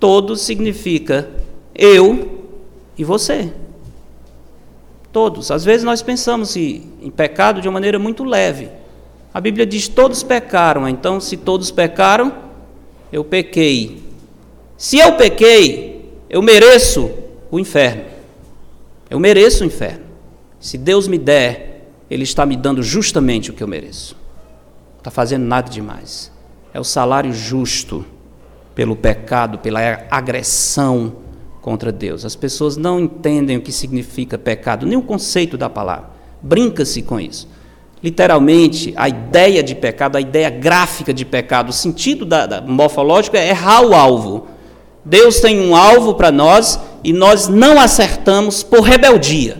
Todos 0.00 0.40
significa 0.40 1.30
eu 1.72 2.42
e 2.98 3.04
você. 3.04 3.52
Todos. 5.12 5.52
Às 5.52 5.64
vezes 5.64 5.84
nós 5.84 6.02
pensamos 6.02 6.56
em 6.56 7.12
pecado 7.16 7.60
de 7.60 7.68
uma 7.68 7.74
maneira 7.74 7.96
muito 7.96 8.24
leve. 8.24 8.68
A 9.32 9.40
Bíblia 9.40 9.64
diz: 9.64 9.86
todos 9.86 10.24
pecaram. 10.24 10.88
Então, 10.88 11.20
se 11.20 11.36
todos 11.36 11.70
pecaram, 11.70 12.43
eu 13.14 13.22
pequei. 13.22 14.02
Se 14.76 14.98
eu 14.98 15.12
pequei, 15.12 16.12
eu 16.28 16.42
mereço 16.42 17.12
o 17.48 17.60
inferno. 17.60 18.02
Eu 19.08 19.20
mereço 19.20 19.62
o 19.62 19.66
inferno. 19.68 20.04
Se 20.58 20.76
Deus 20.76 21.06
me 21.06 21.16
der, 21.16 21.92
Ele 22.10 22.24
está 22.24 22.44
me 22.44 22.56
dando 22.56 22.82
justamente 22.82 23.52
o 23.52 23.54
que 23.54 23.62
eu 23.62 23.68
mereço. 23.68 24.16
Não 24.94 24.98
está 24.98 25.12
fazendo 25.12 25.44
nada 25.44 25.70
demais. 25.70 26.32
É 26.72 26.80
o 26.80 26.82
salário 26.82 27.32
justo 27.32 28.04
pelo 28.74 28.96
pecado, 28.96 29.58
pela 29.58 29.80
agressão 30.10 31.18
contra 31.60 31.92
Deus. 31.92 32.24
As 32.24 32.34
pessoas 32.34 32.76
não 32.76 32.98
entendem 32.98 33.58
o 33.58 33.62
que 33.62 33.70
significa 33.70 34.36
pecado, 34.36 34.86
nem 34.86 34.98
o 34.98 35.02
conceito 35.02 35.56
da 35.56 35.70
palavra. 35.70 36.10
Brinca-se 36.42 37.00
com 37.00 37.20
isso. 37.20 37.48
Literalmente, 38.04 38.92
a 38.98 39.08
ideia 39.08 39.62
de 39.62 39.74
pecado, 39.74 40.16
a 40.16 40.20
ideia 40.20 40.50
gráfica 40.50 41.10
de 41.10 41.24
pecado, 41.24 41.70
o 41.70 41.72
sentido 41.72 42.26
da, 42.26 42.44
da 42.44 42.60
morfológico 42.60 43.34
é 43.34 43.48
errar 43.48 43.80
o 43.80 43.94
alvo. 43.94 44.46
Deus 45.02 45.40
tem 45.40 45.58
um 45.58 45.74
alvo 45.74 46.12
para 46.12 46.30
nós 46.30 46.78
e 47.02 47.14
nós 47.14 47.48
não 47.48 47.80
acertamos 47.80 48.62
por 48.62 48.82
rebeldia. 48.82 49.56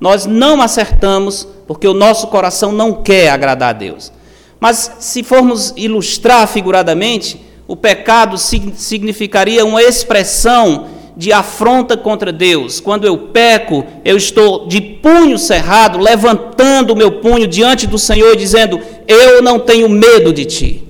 Nós 0.00 0.24
não 0.24 0.62
acertamos 0.62 1.46
porque 1.66 1.86
o 1.86 1.92
nosso 1.92 2.28
coração 2.28 2.72
não 2.72 2.94
quer 2.94 3.28
agradar 3.28 3.68
a 3.68 3.74
Deus. 3.74 4.10
Mas 4.58 4.92
se 4.98 5.22
formos 5.22 5.74
ilustrar 5.76 6.48
figuradamente, 6.48 7.44
o 7.68 7.76
pecado 7.76 8.38
significaria 8.38 9.66
uma 9.66 9.82
expressão 9.82 10.86
de 11.16 11.32
afronta 11.32 11.96
contra 11.96 12.32
Deus. 12.32 12.80
Quando 12.80 13.06
eu 13.06 13.16
peco, 13.16 13.84
eu 14.04 14.16
estou 14.16 14.66
de 14.66 14.80
punho 14.80 15.38
cerrado, 15.38 15.98
levantando 15.98 16.92
o 16.92 16.96
meu 16.96 17.12
punho 17.12 17.46
diante 17.46 17.86
do 17.86 17.98
Senhor, 17.98 18.36
dizendo: 18.36 18.80
Eu 19.06 19.42
não 19.42 19.58
tenho 19.58 19.88
medo 19.88 20.32
de 20.32 20.44
ti. 20.44 20.84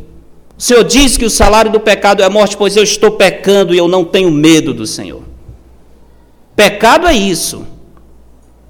O 0.56 0.62
Senhor 0.62 0.84
diz 0.84 1.16
que 1.16 1.24
o 1.24 1.30
salário 1.30 1.72
do 1.72 1.80
pecado 1.80 2.22
é 2.22 2.24
a 2.24 2.30
morte, 2.30 2.56
pois 2.56 2.76
eu 2.76 2.84
estou 2.84 3.12
pecando 3.12 3.74
e 3.74 3.78
eu 3.78 3.88
não 3.88 4.04
tenho 4.04 4.30
medo 4.30 4.72
do 4.72 4.86
Senhor. 4.86 5.22
Pecado 6.54 7.08
é 7.08 7.14
isso. 7.14 7.66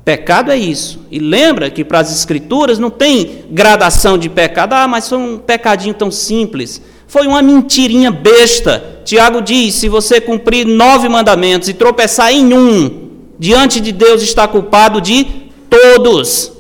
Pecado 0.05 0.51
é 0.51 0.57
isso. 0.57 1.01
E 1.11 1.19
lembra 1.19 1.71
que 1.71 1.85
para 1.85 2.01
as 2.01 2.11
Escrituras 2.11 2.79
não 2.79 2.91
tem 2.91 3.45
gradação 3.51 4.17
de 4.17 4.29
pecado. 4.29 4.73
Ah, 4.73 4.89
mas 4.89 5.09
foi 5.09 5.19
um 5.19 5.39
pecadinho 5.39 5.95
tão 5.95 6.11
simples. 6.11 6.81
Foi 7.13 7.27
uma 7.27 7.43
mentirinha 7.43 8.11
besta. 8.11 9.03
Tiago 9.05 9.43
diz: 9.43 9.75
se 9.75 9.87
você 9.87 10.19
cumprir 10.19 10.67
nove 10.67 11.11
mandamentos 11.11 11.69
e 11.69 11.75
tropeçar 11.75 12.33
em 12.33 12.55
um, 12.55 13.11
diante 13.39 13.83
de 13.83 13.93
Deus 13.93 14.23
está 14.23 14.49
culpado 14.49 14.99
de 14.99 15.23
todos. 15.69 16.51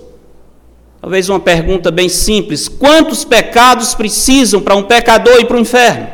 Talvez 1.00 1.30
uma 1.30 1.40
pergunta 1.40 1.90
bem 1.90 2.10
simples: 2.10 2.68
quantos 2.68 3.24
pecados 3.24 3.94
precisam 3.94 4.60
para 4.60 4.76
um 4.76 4.82
pecador 4.82 5.40
ir 5.40 5.46
para 5.46 5.56
o 5.56 5.60
inferno? 5.60 6.06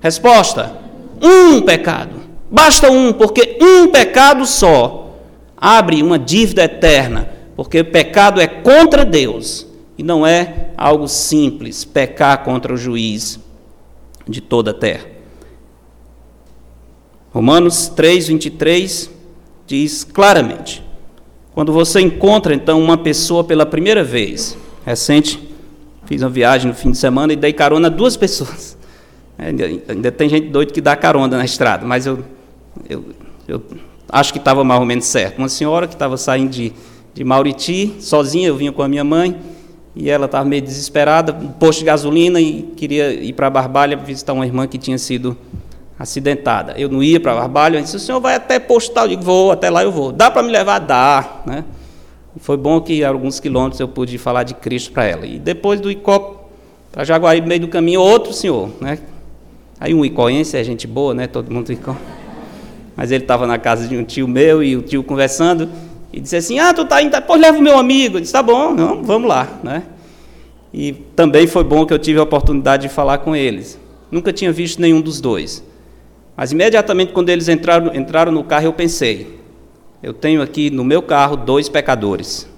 Resposta: 0.00 0.74
um 1.22 1.60
pecado. 1.60 2.22
Basta 2.50 2.90
um, 2.90 3.12
porque 3.12 3.58
um 3.60 3.88
pecado 3.88 4.46
só 4.46 5.14
abre 5.54 6.02
uma 6.02 6.18
dívida 6.18 6.64
eterna, 6.64 7.28
porque 7.54 7.80
o 7.80 7.84
pecado 7.84 8.40
é 8.40 8.46
contra 8.46 9.04
Deus 9.04 9.66
e 9.98 10.02
não 10.02 10.26
é 10.26 10.70
algo 10.74 11.06
simples 11.06 11.84
pecar 11.84 12.42
contra 12.44 12.72
o 12.72 12.78
juiz 12.78 13.38
de 14.28 14.40
toda 14.40 14.70
a 14.72 14.74
terra. 14.74 15.06
Romanos 17.32 17.88
3, 17.88 18.28
23 18.28 19.10
diz 19.66 20.04
claramente: 20.04 20.82
quando 21.54 21.72
você 21.72 22.00
encontra 22.00 22.54
então 22.54 22.80
uma 22.80 22.96
pessoa 22.96 23.42
pela 23.42 23.66
primeira 23.66 24.04
vez, 24.04 24.56
recente, 24.84 25.48
fiz 26.06 26.22
uma 26.22 26.30
viagem 26.30 26.68
no 26.68 26.74
fim 26.76 26.90
de 26.90 26.98
semana 26.98 27.32
e 27.32 27.36
dei 27.36 27.52
carona 27.52 27.88
a 27.88 27.90
duas 27.90 28.16
pessoas. 28.16 28.76
Ainda, 29.38 29.66
ainda 29.88 30.10
tem 30.10 30.28
gente 30.28 30.48
doida 30.48 30.72
que 30.72 30.80
dá 30.80 30.96
carona 30.96 31.36
na 31.36 31.44
estrada, 31.44 31.86
mas 31.86 32.06
eu, 32.06 32.24
eu, 32.90 33.04
eu 33.46 33.62
acho 34.08 34.32
que 34.32 34.38
estava 34.40 34.64
mais 34.64 34.80
ou 34.80 34.84
menos 34.84 35.04
certo. 35.04 35.38
Uma 35.38 35.48
senhora 35.48 35.86
que 35.86 35.94
estava 35.94 36.16
saindo 36.16 36.50
de, 36.50 36.72
de 37.14 37.22
Mauriti, 37.22 37.94
sozinha, 38.00 38.48
eu 38.48 38.56
vinha 38.56 38.72
com 38.72 38.82
a 38.82 38.88
minha 38.88 39.04
mãe, 39.04 39.38
e 39.98 40.08
ela 40.08 40.26
estava 40.26 40.44
meio 40.44 40.62
desesperada, 40.62 41.32
um 41.32 41.48
posto 41.48 41.80
de 41.80 41.84
gasolina 41.84 42.40
e 42.40 42.62
queria 42.76 43.12
ir 43.12 43.32
para 43.32 43.50
Barbalha 43.50 43.96
visitar 43.96 44.32
uma 44.32 44.46
irmã 44.46 44.64
que 44.64 44.78
tinha 44.78 44.96
sido 44.96 45.36
acidentada. 45.98 46.74
Eu 46.78 46.88
não 46.88 47.02
ia 47.02 47.18
para 47.18 47.34
Barbalha, 47.34 47.78
eu 47.78 47.82
disse, 47.82 47.96
o 47.96 47.98
senhor 47.98 48.20
vai 48.20 48.36
até 48.36 48.60
posto 48.60 48.92
tal? 48.92 49.06
Eu 49.06 49.08
digo, 49.10 49.22
vou, 49.22 49.50
até 49.50 49.68
lá 49.68 49.82
eu 49.82 49.90
vou. 49.90 50.12
Dá 50.12 50.30
para 50.30 50.40
me 50.44 50.52
levar? 50.52 50.78
Dá. 50.78 51.42
Né? 51.44 51.64
Foi 52.38 52.56
bom 52.56 52.80
que 52.80 53.02
alguns 53.02 53.40
quilômetros 53.40 53.80
eu 53.80 53.88
pude 53.88 54.16
falar 54.18 54.44
de 54.44 54.54
Cristo 54.54 54.92
para 54.92 55.04
ela. 55.04 55.26
E 55.26 55.36
depois 55.36 55.80
do 55.80 55.90
Icó 55.90 56.48
para 56.92 57.02
Jaguari, 57.02 57.40
no 57.40 57.48
meio 57.48 57.62
do 57.62 57.68
caminho, 57.68 58.00
outro 58.00 58.32
senhor. 58.32 58.70
Né? 58.80 59.00
Aí 59.80 59.92
um 59.92 60.04
icoense 60.04 60.56
é 60.56 60.62
gente 60.62 60.86
boa, 60.86 61.12
né? 61.12 61.26
todo 61.26 61.52
mundo 61.52 61.72
Icó. 61.72 61.96
Mas 62.96 63.10
ele 63.10 63.24
estava 63.24 63.48
na 63.48 63.58
casa 63.58 63.88
de 63.88 63.96
um 63.96 64.04
tio 64.04 64.28
meu 64.28 64.62
e 64.62 64.76
o 64.76 64.82
tio 64.82 65.02
conversando. 65.02 65.68
E 66.18 66.20
disse 66.20 66.34
assim: 66.34 66.58
Ah, 66.58 66.74
tu 66.74 66.84
tá 66.84 67.00
indo, 67.00 67.16
pois 67.22 67.40
leva 67.40 67.56
o 67.56 67.62
meu 67.62 67.78
amigo. 67.78 68.16
Eu 68.16 68.20
disse: 68.20 68.32
Tá 68.32 68.42
bom, 68.42 68.74
não, 68.74 69.04
vamos 69.04 69.28
lá. 69.28 69.60
Né? 69.62 69.84
E 70.74 70.92
também 71.14 71.46
foi 71.46 71.62
bom 71.62 71.86
que 71.86 71.94
eu 71.94 71.98
tive 71.98 72.18
a 72.18 72.24
oportunidade 72.24 72.82
de 72.82 72.88
falar 72.88 73.18
com 73.18 73.36
eles. 73.36 73.78
Nunca 74.10 74.32
tinha 74.32 74.50
visto 74.50 74.82
nenhum 74.82 75.00
dos 75.00 75.20
dois. 75.20 75.62
Mas 76.36 76.50
imediatamente 76.50 77.12
quando 77.12 77.28
eles 77.28 77.48
entraram, 77.48 77.94
entraram 77.94 78.32
no 78.32 78.42
carro, 78.42 78.64
eu 78.64 78.72
pensei: 78.72 79.38
eu 80.02 80.12
tenho 80.12 80.42
aqui 80.42 80.70
no 80.70 80.82
meu 80.82 81.02
carro 81.02 81.36
dois 81.36 81.68
pecadores. 81.68 82.48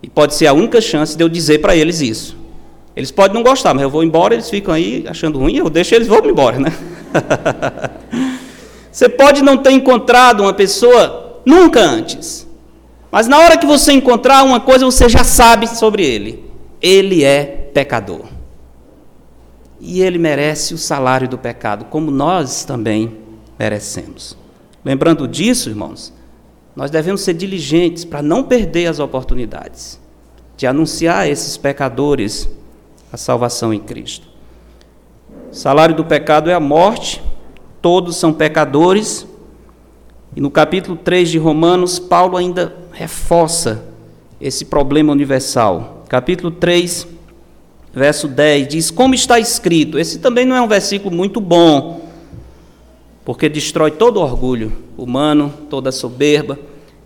E 0.00 0.08
pode 0.08 0.32
ser 0.32 0.46
a 0.46 0.52
única 0.52 0.80
chance 0.80 1.16
de 1.16 1.24
eu 1.24 1.28
dizer 1.28 1.58
para 1.58 1.74
eles 1.74 2.00
isso. 2.00 2.36
Eles 2.94 3.10
podem 3.10 3.34
não 3.34 3.42
gostar, 3.42 3.74
mas 3.74 3.82
eu 3.82 3.90
vou 3.90 4.04
embora, 4.04 4.34
eles 4.34 4.48
ficam 4.48 4.72
aí 4.72 5.04
achando 5.08 5.36
ruim, 5.36 5.56
eu 5.56 5.68
deixo 5.68 5.96
eles, 5.96 6.06
vão 6.06 6.24
embora, 6.24 6.60
né? 6.60 6.72
Você 8.92 9.08
pode 9.08 9.42
não 9.42 9.56
ter 9.56 9.72
encontrado 9.72 10.44
uma 10.44 10.52
pessoa 10.52 11.40
nunca 11.44 11.80
antes. 11.80 12.51
Mas 13.12 13.28
na 13.28 13.38
hora 13.38 13.58
que 13.58 13.66
você 13.66 13.92
encontrar 13.92 14.42
uma 14.42 14.58
coisa, 14.58 14.86
você 14.86 15.06
já 15.06 15.22
sabe 15.22 15.66
sobre 15.66 16.02
ele. 16.02 16.50
Ele 16.80 17.22
é 17.22 17.44
pecador. 17.44 18.24
E 19.78 20.00
ele 20.00 20.18
merece 20.18 20.72
o 20.72 20.78
salário 20.78 21.28
do 21.28 21.36
pecado, 21.36 21.84
como 21.84 22.10
nós 22.10 22.64
também 22.64 23.18
merecemos. 23.58 24.34
Lembrando 24.82 25.28
disso, 25.28 25.68
irmãos, 25.68 26.12
nós 26.74 26.90
devemos 26.90 27.20
ser 27.20 27.34
diligentes 27.34 28.02
para 28.04 28.22
não 28.22 28.42
perder 28.42 28.86
as 28.86 28.98
oportunidades 28.98 30.00
de 30.56 30.66
anunciar 30.66 31.18
a 31.18 31.28
esses 31.28 31.56
pecadores 31.56 32.48
a 33.12 33.16
salvação 33.18 33.74
em 33.74 33.80
Cristo. 33.80 34.26
O 35.50 35.54
salário 35.54 35.94
do 35.94 36.04
pecado 36.04 36.48
é 36.48 36.54
a 36.54 36.60
morte, 36.60 37.22
todos 37.82 38.16
são 38.16 38.32
pecadores. 38.32 39.26
E 40.34 40.40
no 40.40 40.50
capítulo 40.50 40.96
3 40.96 41.30
de 41.30 41.38
Romanos, 41.38 41.98
Paulo 41.98 42.36
ainda 42.36 42.74
reforça 42.90 43.84
esse 44.40 44.64
problema 44.64 45.12
universal. 45.12 46.04
Capítulo 46.08 46.50
3, 46.50 47.06
verso 47.92 48.26
10 48.28 48.68
diz: 48.68 48.90
Como 48.90 49.14
está 49.14 49.38
escrito? 49.38 49.98
Esse 49.98 50.18
também 50.18 50.46
não 50.46 50.56
é 50.56 50.60
um 50.62 50.68
versículo 50.68 51.14
muito 51.14 51.40
bom, 51.40 52.08
porque 53.24 53.48
destrói 53.48 53.90
todo 53.90 54.20
orgulho 54.20 54.72
humano, 54.96 55.52
toda 55.68 55.92
soberba. 55.92 56.58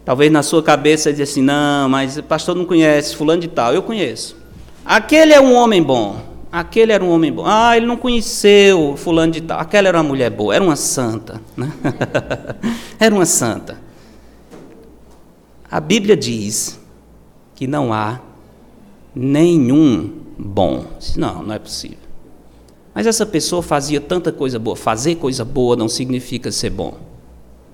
Talvez 0.04 0.30
na 0.30 0.44
sua 0.44 0.62
cabeça 0.62 1.12
diz 1.12 1.28
assim: 1.28 1.42
Não, 1.42 1.88
mas 1.88 2.16
o 2.16 2.22
pastor 2.22 2.54
não 2.54 2.64
conhece, 2.64 3.16
Fulano 3.16 3.40
de 3.40 3.48
Tal. 3.48 3.74
Eu 3.74 3.82
conheço. 3.82 4.36
Aquele 4.84 5.32
é 5.32 5.40
um 5.40 5.52
homem 5.52 5.82
bom. 5.82 6.35
Aquele 6.56 6.90
era 6.90 7.04
um 7.04 7.10
homem 7.10 7.30
bom. 7.30 7.44
Ah, 7.44 7.76
ele 7.76 7.84
não 7.84 7.98
conheceu 7.98 8.96
Fulano 8.96 9.30
de 9.30 9.42
Tal. 9.42 9.60
Aquela 9.60 9.88
era 9.88 9.98
uma 9.98 10.04
mulher 10.04 10.30
boa, 10.30 10.54
era 10.54 10.64
uma 10.64 10.74
santa. 10.74 11.38
Né? 11.54 11.70
era 12.98 13.14
uma 13.14 13.26
santa. 13.26 13.78
A 15.70 15.78
Bíblia 15.78 16.16
diz 16.16 16.80
que 17.54 17.66
não 17.66 17.92
há 17.92 18.20
nenhum 19.14 20.10
bom. 20.38 20.86
Não, 21.14 21.42
não 21.42 21.54
é 21.54 21.58
possível. 21.58 21.98
Mas 22.94 23.06
essa 23.06 23.26
pessoa 23.26 23.62
fazia 23.62 24.00
tanta 24.00 24.32
coisa 24.32 24.58
boa. 24.58 24.74
Fazer 24.74 25.16
coisa 25.16 25.44
boa 25.44 25.76
não 25.76 25.90
significa 25.90 26.50
ser 26.50 26.70
bom. 26.70 26.96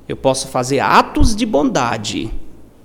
Eu 0.09 0.17
posso 0.17 0.49
fazer 0.49 0.81
atos 0.81 1.37
de 1.37 1.47
bondade 1.47 2.33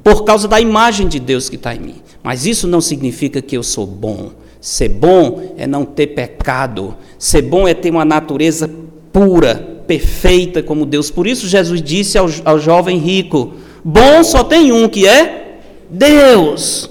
por 0.04 0.24
causa 0.26 0.48
da 0.48 0.62
imagem 0.62 1.08
de 1.08 1.20
Deus 1.20 1.50
que 1.50 1.56
está 1.56 1.74
em 1.74 1.80
mim. 1.80 1.96
Mas 2.22 2.46
isso 2.46 2.68
não 2.68 2.82
significa 2.82 3.42
que 3.42 3.58
eu 3.58 3.64
sou 3.64 3.88
bom. 3.88 4.32
Ser 4.68 4.90
bom 4.90 5.54
é 5.56 5.66
não 5.66 5.86
ter 5.86 6.08
pecado. 6.08 6.94
Ser 7.18 7.42
bom 7.42 7.66
é 7.66 7.74
ter 7.74 7.90
uma 7.90 8.04
natureza 8.04 8.70
pura, 9.14 9.82
perfeita 9.88 10.62
como 10.62 10.86
Deus. 10.86 11.10
Por 11.10 11.26
isso 11.26 11.48
Jesus 11.48 11.82
disse 11.82 12.18
ao, 12.18 12.28
ao 12.44 12.60
jovem 12.60 12.98
rico: 12.98 13.54
Bom 13.82 14.22
só 14.26 14.44
tem 14.44 14.74
um 14.74 14.90
que 14.90 15.08
é 15.08 15.60
Deus. 15.90 16.90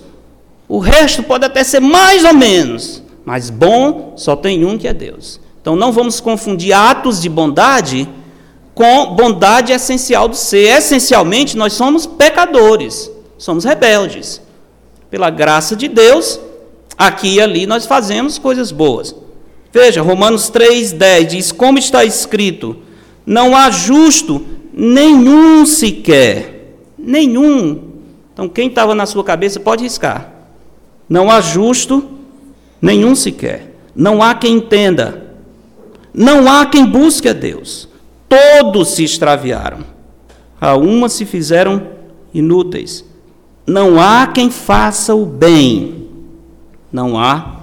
O 0.67 0.79
resto 0.79 1.23
pode 1.23 1.45
até 1.45 1.63
ser 1.63 1.81
mais 1.81 2.25
ou 2.25 2.33
menos, 2.33 3.03
mas 3.27 3.51
bom 3.51 4.15
só 4.17 4.35
tem 4.35 4.65
um 4.65 4.79
que 4.79 4.89
é 4.89 4.95
Deus. 4.95 5.39
Então 5.61 5.77
não 5.77 5.93
vamos 5.93 6.19
confundir 6.19 6.73
atos 6.73 7.21
de 7.21 7.29
bondade 7.29 8.09
com 8.75 9.15
bondade 9.15 9.71
essencial 9.71 10.29
do 10.29 10.37
ser. 10.37 10.79
Essencialmente 10.79 11.59
nós 11.59 11.75
somos 11.75 12.07
pecadores, 12.07 13.11
somos 13.37 13.65
rebeldes. 13.67 14.41
Pela 15.11 15.29
graça 15.29 15.77
de 15.77 15.89
Deus, 15.89 16.41
aqui 16.97 17.35
e 17.35 17.41
ali 17.41 17.67
nós 17.67 17.87
fazemos 17.87 18.39
coisas 18.39 18.71
boas. 18.73 19.15
Veja, 19.73 20.03
Romanos 20.03 20.51
3,10 20.51 21.27
diz: 21.27 21.53
Como 21.53 21.79
está 21.79 22.05
escrito, 22.05 22.77
não 23.25 23.57
há 23.57 23.71
justo 23.71 24.45
nenhum 24.73 25.67
sequer 25.67 26.57
Nenhum. 27.07 27.83
Então, 28.33 28.49
quem 28.49 28.69
estava 28.69 28.93
na 28.93 29.07
sua 29.07 29.23
cabeça 29.23 29.61
pode 29.61 29.85
riscar. 29.85 30.33
Não 31.09 31.31
há 31.31 31.41
justo 31.41 32.05
nenhum 32.83 33.15
sequer. 33.15 33.75
Não 33.95 34.21
há 34.21 34.35
quem 34.35 34.55
entenda. 34.55 35.37
Não 36.13 36.51
há 36.51 36.67
quem 36.67 36.85
busque 36.85 37.29
a 37.29 37.33
Deus. 37.33 37.89
Todos 38.29 38.89
se 38.89 39.05
extraviaram. 39.05 39.79
A 40.61 40.75
uma 40.77 41.09
se 41.09 41.25
fizeram 41.25 41.81
inúteis. 42.35 43.05
Não 43.65 44.01
há 44.01 44.27
quem 44.27 44.51
faça 44.51 45.15
o 45.15 45.25
bem. 45.25 46.09
Não 46.97 47.19
há 47.19 47.61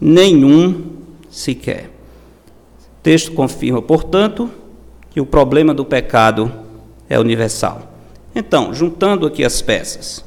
nenhum 0.00 0.82
sequer. 1.30 1.84
O 1.84 3.02
texto 3.04 3.30
confirma, 3.30 3.80
portanto, 3.80 4.50
que 5.10 5.20
o 5.20 5.26
problema 5.26 5.72
do 5.72 5.84
pecado 5.84 6.52
é 7.08 7.20
universal. 7.20 7.92
Então, 8.34 8.74
juntando 8.74 9.28
aqui 9.28 9.44
as 9.44 9.62
peças, 9.62 10.24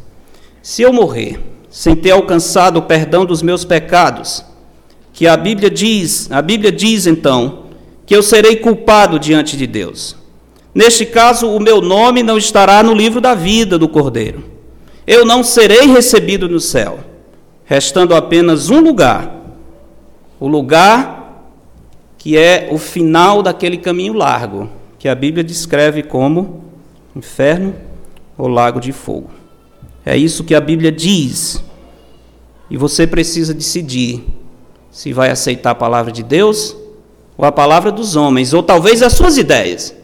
se 0.64 0.82
eu 0.82 0.94
morrer 0.94 1.42
sem 1.70 1.94
ter 1.94 2.12
alcançado 2.12 2.78
o 2.78 2.84
perdão 2.84 3.26
dos 3.26 3.42
meus 3.42 3.66
pecados, 3.66 4.46
que 5.12 5.28
a 5.28 5.36
Bíblia 5.36 5.70
diz, 5.70 6.32
a 6.32 6.42
Bíblia 6.42 6.72
diz 6.72 7.08
então, 7.08 7.66
que 8.06 8.16
eu 8.16 8.24
serei 8.24 8.56
culpado 8.56 9.20
diante 9.20 9.58
de 9.58 9.68
Deus. 9.68 10.16
Neste 10.74 11.06
caso, 11.06 11.50
o 11.50 11.60
meu 11.60 11.82
nome 11.82 12.24
não 12.24 12.38
estará 12.38 12.82
no 12.82 12.94
livro 12.94 13.20
da 13.20 13.36
vida 13.36 13.78
do 13.78 13.90
Cordeiro. 13.90 14.42
Eu 15.06 15.26
não 15.26 15.44
serei 15.44 15.86
recebido 15.88 16.48
no 16.48 16.62
céu, 16.62 17.11
restando 17.72 18.14
apenas 18.14 18.70
um 18.70 18.82
lugar, 18.82 19.34
o 20.42 20.46
lugar 20.46 21.48
que 22.18 22.38
é 22.38 22.68
o 22.70 22.78
final 22.78 23.42
daquele 23.42 23.78
caminho 23.78 24.12
largo, 24.12 24.70
que 25.00 25.08
a 25.08 25.16
Bíblia 25.16 25.42
descreve 25.42 26.04
como 26.04 26.66
inferno 27.16 27.74
ou 28.38 28.50
lago 28.50 28.82
de 28.82 28.92
fogo. 28.92 29.30
É 30.06 30.18
isso 30.18 30.44
que 30.44 30.54
a 30.54 30.60
Bíblia 30.60 30.92
diz. 30.92 31.64
E 32.70 32.76
você 32.76 33.08
precisa 33.08 33.54
decidir 33.54 34.22
se 34.92 35.14
vai 35.14 35.30
aceitar 35.30 35.72
a 35.72 35.76
palavra 35.76 36.12
de 36.12 36.24
Deus 36.24 36.76
ou 37.38 37.46
a 37.46 37.54
palavra 37.54 37.90
dos 37.90 38.18
homens, 38.18 38.54
ou 38.54 38.62
talvez 38.62 39.02
as 39.02 39.14
suas 39.14 39.38
ideias. 39.38 39.96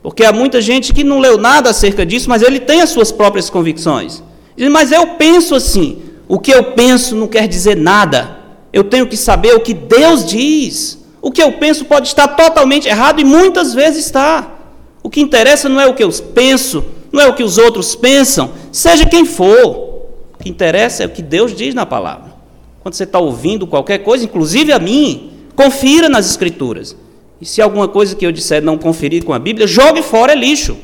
Porque 0.00 0.24
há 0.24 0.32
muita 0.32 0.60
gente 0.60 0.94
que 0.94 1.02
não 1.02 1.18
leu 1.18 1.36
nada 1.36 1.70
acerca 1.70 2.06
disso, 2.06 2.28
mas 2.28 2.40
ele 2.40 2.60
tem 2.60 2.82
as 2.82 2.90
suas 2.90 3.10
próprias 3.10 3.50
convicções. 3.50 4.22
Mas 4.70 4.92
eu 4.92 5.08
penso 5.16 5.56
assim. 5.56 6.05
O 6.28 6.38
que 6.38 6.50
eu 6.50 6.72
penso 6.72 7.14
não 7.14 7.28
quer 7.28 7.46
dizer 7.46 7.76
nada. 7.76 8.38
Eu 8.72 8.84
tenho 8.84 9.06
que 9.06 9.16
saber 9.16 9.54
o 9.54 9.60
que 9.60 9.72
Deus 9.72 10.24
diz. 10.24 10.98
O 11.22 11.30
que 11.30 11.42
eu 11.42 11.52
penso 11.52 11.84
pode 11.84 12.08
estar 12.08 12.28
totalmente 12.28 12.88
errado 12.88 13.20
e 13.20 13.24
muitas 13.24 13.74
vezes 13.74 14.06
está. 14.06 14.54
O 15.02 15.10
que 15.10 15.20
interessa 15.20 15.68
não 15.68 15.80
é 15.80 15.86
o 15.86 15.94
que 15.94 16.02
eu 16.02 16.10
penso, 16.34 16.84
não 17.12 17.20
é 17.20 17.28
o 17.28 17.34
que 17.34 17.42
os 17.42 17.58
outros 17.58 17.94
pensam, 17.94 18.50
seja 18.72 19.06
quem 19.06 19.24
for. 19.24 20.04
O 20.34 20.42
que 20.42 20.48
interessa 20.48 21.04
é 21.04 21.06
o 21.06 21.10
que 21.10 21.22
Deus 21.22 21.54
diz 21.54 21.74
na 21.74 21.86
palavra. 21.86 22.34
Quando 22.80 22.94
você 22.94 23.04
está 23.04 23.18
ouvindo 23.18 23.66
qualquer 23.66 23.98
coisa, 23.98 24.24
inclusive 24.24 24.72
a 24.72 24.78
mim, 24.78 25.32
confira 25.54 26.08
nas 26.08 26.28
Escrituras. 26.28 26.96
E 27.40 27.46
se 27.46 27.62
alguma 27.62 27.88
coisa 27.88 28.14
que 28.14 28.26
eu 28.26 28.32
disser 28.32 28.62
não 28.62 28.78
conferir 28.78 29.24
com 29.24 29.32
a 29.32 29.38
Bíblia, 29.38 29.66
jogue 29.66 30.02
fora, 30.02 30.32
é 30.32 30.36
lixo. 30.36 30.76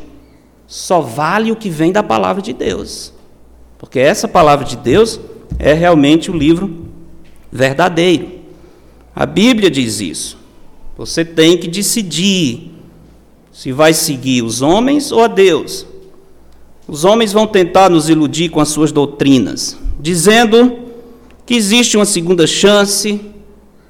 Só 0.66 1.00
vale 1.00 1.52
o 1.52 1.56
que 1.56 1.68
vem 1.68 1.92
da 1.92 2.02
palavra 2.02 2.42
de 2.42 2.52
Deus. 2.52 3.12
Porque 3.78 3.98
essa 3.98 4.28
palavra 4.28 4.64
de 4.64 4.76
Deus 4.76 5.18
é 5.58 5.72
realmente 5.72 6.30
o 6.30 6.36
livro 6.36 6.86
verdadeiro. 7.50 8.40
A 9.14 9.26
Bíblia 9.26 9.70
diz 9.70 10.00
isso. 10.00 10.38
Você 10.96 11.24
tem 11.24 11.56
que 11.56 11.68
decidir 11.68 12.72
se 13.52 13.72
vai 13.72 13.92
seguir 13.92 14.42
os 14.42 14.62
homens 14.62 15.12
ou 15.12 15.22
a 15.22 15.26
Deus. 15.26 15.86
Os 16.88 17.04
homens 17.04 17.32
vão 17.32 17.46
tentar 17.46 17.90
nos 17.90 18.08
iludir 18.08 18.48
com 18.48 18.60
as 18.60 18.68
suas 18.68 18.90
doutrinas, 18.90 19.78
dizendo 20.00 20.78
que 21.46 21.54
existe 21.54 21.96
uma 21.96 22.04
segunda 22.04 22.46
chance, 22.46 23.20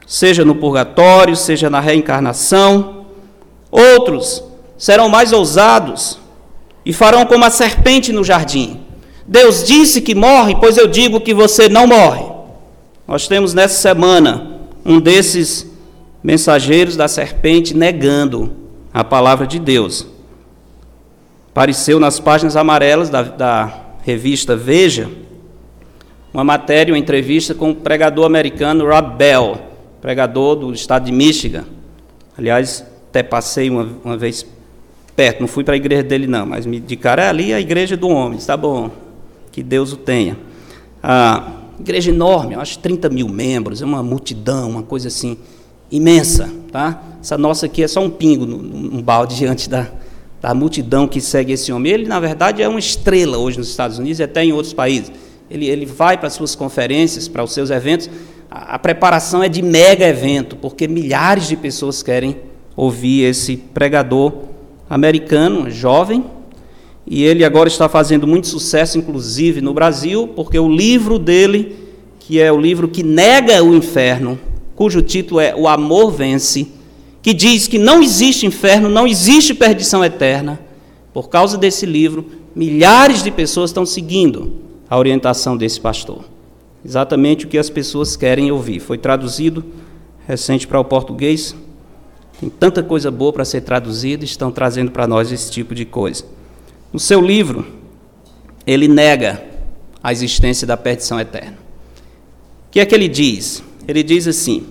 seja 0.07 0.45
no 0.45 0.55
purgatório, 0.55 1.37
seja 1.37 1.71
na 1.71 1.81
reencarnação. 1.81 3.07
Outros 3.71 4.43
serão 4.77 5.09
mais 5.09 5.33
ousados 5.33 6.19
e 6.85 6.93
farão 6.93 7.25
como 7.25 7.45
a 7.45 7.51
serpente 7.51 8.13
no 8.13 8.25
jardim. 8.25 8.81
Deus 9.33 9.65
disse 9.65 10.03
que 10.03 10.15
morre, 10.15 10.55
pois 10.61 10.77
eu 10.77 10.87
digo 10.87 11.19
que 11.19 11.33
você 11.33 11.67
não 11.67 11.87
morre. 11.87 12.23
Nós 13.09 13.27
temos 13.27 13.55
nessa 13.55 13.81
semana 13.81 14.61
um 14.85 15.01
desses 15.01 15.67
mensageiros 16.23 16.97
da 16.97 17.09
serpente 17.09 17.75
negando 17.75 18.53
a 18.93 19.03
palavra 19.03 19.47
de 19.47 19.59
Deus. 19.59 20.07
Apareceu 21.49 21.99
nas 21.99 22.21
páginas 22.21 22.57
amarelas 22.57 23.09
da, 23.09 23.23
da 23.23 23.75
revista 24.03 24.55
Veja 24.55 25.09
uma 26.33 26.45
matéria, 26.45 26.93
uma 26.93 26.99
entrevista 26.99 27.55
com 27.55 27.71
o 27.71 27.75
pregador 27.75 28.27
americano 28.27 28.87
Rob 28.87 29.17
Bell, 29.17 29.59
pregador 30.03 30.57
do 30.57 30.75
estado 30.75 31.07
de 31.07 31.13
Michigan. 31.13 31.65
Aliás, 32.37 32.85
até 33.09 33.23
passei 33.23 33.71
uma, 33.71 33.89
uma 34.05 34.17
vez 34.17 34.47
perto, 35.17 35.41
não 35.41 35.49
fui 35.49 35.65
para 35.65 35.73
a 35.73 35.77
igreja 35.77 36.03
dele 36.03 36.27
não, 36.27 36.45
mas 36.45 36.67
me 36.67 36.77
indicaram, 36.77 37.23
é 37.23 37.29
ali 37.29 37.55
a 37.55 37.61
igreja 37.61 37.97
do 37.97 38.09
homem, 38.09 38.39
está 38.39 38.57
bom, 38.57 38.91
que 39.53 39.63
Deus 39.63 39.93
o 39.93 39.97
tenha. 39.97 40.37
Igreja 41.79 42.11
enorme, 42.11 42.55
acho 42.55 42.79
30 42.79 43.09
mil 43.11 43.29
membros, 43.29 43.83
é 43.83 43.85
uma 43.85 44.03
multidão, 44.03 44.71
uma 44.71 44.83
coisa 44.83 45.09
assim, 45.09 45.37
imensa, 45.91 46.51
tá? 46.71 47.03
Essa 47.21 47.37
nossa 47.37 47.67
aqui 47.67 47.83
é 47.83 47.89
só 47.89 48.01
um 48.01 48.11
pingo 48.11 48.47
num 48.47 49.03
balde 49.03 49.37
diante 49.37 49.69
da, 49.69 49.89
da 50.41 50.55
multidão 50.55 51.07
que 51.07 51.21
segue 51.21 51.53
esse 51.53 51.73
homem. 51.73 51.93
Ele, 51.93 52.07
na 52.07 52.19
verdade, 52.19 52.63
é 52.63 52.69
uma 52.69 52.79
estrela 52.79 53.37
hoje 53.37 53.59
nos 53.59 53.69
Estados 53.69 53.99
Unidos 53.99 54.19
e 54.19 54.23
até 54.23 54.45
em 54.45 54.53
outros 54.53 54.73
países. 54.73 55.13
Ele, 55.51 55.67
ele 55.67 55.85
vai 55.87 56.17
para 56.17 56.29
as 56.29 56.33
suas 56.33 56.55
conferências, 56.55 57.29
para 57.29 57.45
os 57.45 57.53
seus 57.53 57.71
eventos. 57.71 58.09
A, 58.51 58.75
a 58.75 58.79
preparação 58.79 59.43
é 59.43 59.49
de 59.49 59.61
mega 59.61 60.07
evento, 60.07 60.57
porque 60.57 60.89
milhares 60.89 61.47
de 61.47 61.57
pessoas 61.57 62.03
querem 62.03 62.37
ouvir 62.77 63.25
esse 63.25 63.57
pregador 63.57 64.33
americano, 64.89 65.71
jovem, 65.71 66.25
e 67.07 67.25
ele 67.25 67.45
agora 67.45 67.69
está 67.69 67.89
fazendo 67.89 68.27
muito 68.27 68.47
sucesso, 68.47 68.99
inclusive 68.99 69.61
no 69.61 69.75
Brasil, 69.75 70.29
porque 70.29 70.59
o 70.59 70.69
livro 70.69 71.19
dele, 71.19 71.77
que 72.21 72.41
é 72.41 72.53
o 72.53 72.61
livro 72.61 72.89
que 72.89 73.03
nega 73.03 73.63
o 73.63 73.75
inferno, 73.75 74.39
cujo 74.77 75.03
título 75.03 75.41
é 75.41 75.55
O 75.55 75.67
Amor 75.67 76.13
Vence, 76.13 76.69
que 77.21 77.35
diz 77.35 77.67
que 77.67 77.79
não 77.79 78.03
existe 78.03 78.47
inferno, 78.47 78.89
não 78.89 79.07
existe 79.07 79.55
perdição 79.55 80.05
eterna. 80.05 80.61
Por 81.13 81.29
causa 81.29 81.59
desse 81.59 81.87
livro, 81.87 82.25
milhares 82.55 83.23
de 83.23 83.31
pessoas 83.31 83.71
estão 83.71 83.85
seguindo 83.85 84.53
a 84.89 84.99
orientação 84.99 85.57
desse 85.57 85.81
pastor. 85.81 86.25
Exatamente 86.85 87.47
o 87.47 87.49
que 87.49 87.59
as 87.59 87.71
pessoas 87.71 88.17
querem 88.17 88.51
ouvir. 88.51 88.81
Foi 88.81 88.99
traduzido 88.99 89.65
recente 90.27 90.67
para 90.67 90.81
o 90.81 90.85
português. 90.85 91.55
Tem 92.41 92.49
tanta 92.49 92.83
coisa 92.83 93.11
boa 93.11 93.33
para 93.33 93.45
ser 93.45 93.61
traduzida, 93.61 94.25
estão 94.25 94.51
trazendo 94.51 94.91
para 94.91 95.07
nós 95.07 95.31
esse 95.31 95.51
tipo 95.51 95.75
de 95.75 95.85
coisa. 95.85 96.25
No 96.93 96.99
seu 96.99 97.21
livro, 97.21 97.67
ele 98.67 98.87
nega 98.87 99.43
a 100.03 100.13
existência 100.13 100.67
da 100.67 100.77
perdição 100.77 101.19
eterna. 101.19 101.57
O 102.69 102.71
que 102.71 102.81
é 102.81 102.85
que 102.85 102.95
ele 102.95 103.09
diz? 103.09 103.63
Ele 103.89 104.03
diz 104.03 104.29
assim: 104.29 104.67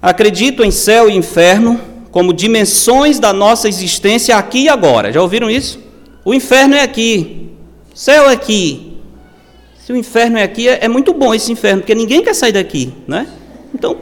Acredito 0.00 0.62
em 0.62 0.70
céu 0.70 1.08
e 1.08 1.16
inferno 1.16 1.80
como 2.10 2.32
dimensões 2.32 3.18
da 3.18 3.32
nossa 3.32 3.68
existência 3.68 4.36
aqui 4.36 4.64
e 4.64 4.68
agora. 4.68 5.12
Já 5.12 5.22
ouviram 5.22 5.50
isso? 5.50 5.80
O 6.24 6.34
inferno 6.34 6.74
é 6.74 6.82
aqui, 6.82 7.50
céu 7.94 8.28
é 8.28 8.34
aqui. 8.34 8.98
Se 9.78 9.92
o 9.92 9.96
inferno 9.96 10.38
é 10.38 10.42
aqui, 10.42 10.68
é, 10.68 10.84
é 10.84 10.88
muito 10.88 11.12
bom 11.14 11.34
esse 11.34 11.50
inferno, 11.50 11.80
porque 11.80 11.94
ninguém 11.94 12.22
quer 12.22 12.34
sair 12.34 12.52
daqui, 12.52 12.92
né? 13.08 13.26
Então, 13.74 13.96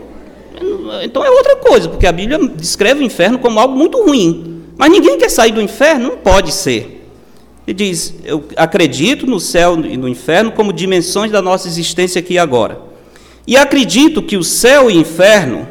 então 1.03 1.25
é 1.25 1.31
outra 1.31 1.57
coisa, 1.57 1.89
porque 1.89 2.07
a 2.07 2.13
Bíblia 2.13 2.39
descreve 2.49 3.01
o 3.01 3.03
inferno 3.03 3.39
como 3.39 3.59
algo 3.59 3.77
muito 3.77 4.03
ruim. 4.03 4.50
Mas 4.81 4.91
ninguém 4.91 5.19
quer 5.19 5.29
sair 5.29 5.53
do 5.53 5.61
inferno? 5.61 6.09
Não 6.09 6.17
pode 6.17 6.53
ser. 6.53 7.07
Ele 7.67 7.75
diz: 7.75 8.15
Eu 8.25 8.45
acredito 8.57 9.27
no 9.27 9.39
céu 9.39 9.79
e 9.79 9.95
no 9.95 10.09
inferno 10.09 10.53
como 10.53 10.73
dimensões 10.73 11.31
da 11.31 11.43
nossa 11.43 11.69
existência 11.69 12.19
aqui 12.19 12.33
e 12.33 12.39
agora. 12.39 12.81
E 13.47 13.59
acredito 13.59 14.23
que 14.23 14.39
o 14.39 14.43
céu 14.43 14.91
e 14.91 14.97
o 14.97 15.01
inferno 15.01 15.69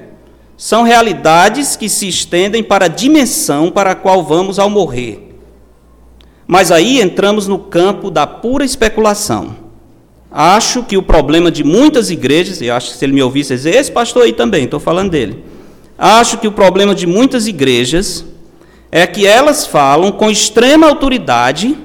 são 0.55 0.84
realidades 0.84 1.76
que 1.76 1.89
se 1.89 2.07
estendem 2.07 2.62
para 2.62 2.86
a 2.86 2.88
dimensão 2.88 3.72
para 3.72 3.93
a 3.93 3.95
qual 3.95 4.24
vamos 4.24 4.60
ao 4.60 4.70
morrer. 4.70 5.36
Mas 6.45 6.72
aí 6.72 7.01
entramos 7.01 7.47
no 7.47 7.57
campo 7.57 8.12
da 8.12 8.28
pura 8.28 8.64
especulação. 8.64 9.55
Acho 10.32 10.84
que 10.84 10.95
o 10.95 11.01
problema 11.01 11.49
de 11.49 11.64
muitas 11.64 12.12
igrejas, 12.12 12.62
e 12.62 12.70
acho 12.70 12.91
que 12.91 12.97
se 12.97 13.05
ele 13.05 13.14
me 13.14 13.24
ouvisse 13.24 13.55
dizer, 13.55 13.74
esse 13.74 13.91
pastor 13.91 14.26
aí 14.26 14.34
também, 14.34 14.66
estou 14.66 14.80
falando 14.80 15.10
dele. 15.10 15.43
Acho 15.97 16.38
que 16.38 16.47
o 16.47 16.51
problema 16.51 16.93
de 16.93 17.07
muitas 17.07 17.47
igrejas 17.47 18.24
é 18.92 19.06
que 19.06 19.26
elas 19.26 19.66
falam 19.66 20.12
com 20.12 20.32
extrema 20.32 20.88
autoridade 20.88 21.78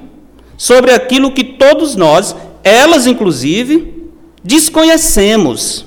sobre 0.57 0.93
aquilo 0.93 1.33
que 1.33 1.45
todos 1.45 1.97
nós, 1.97 2.35
elas 2.63 3.07
inclusive, 3.07 4.11
desconhecemos. 4.43 5.85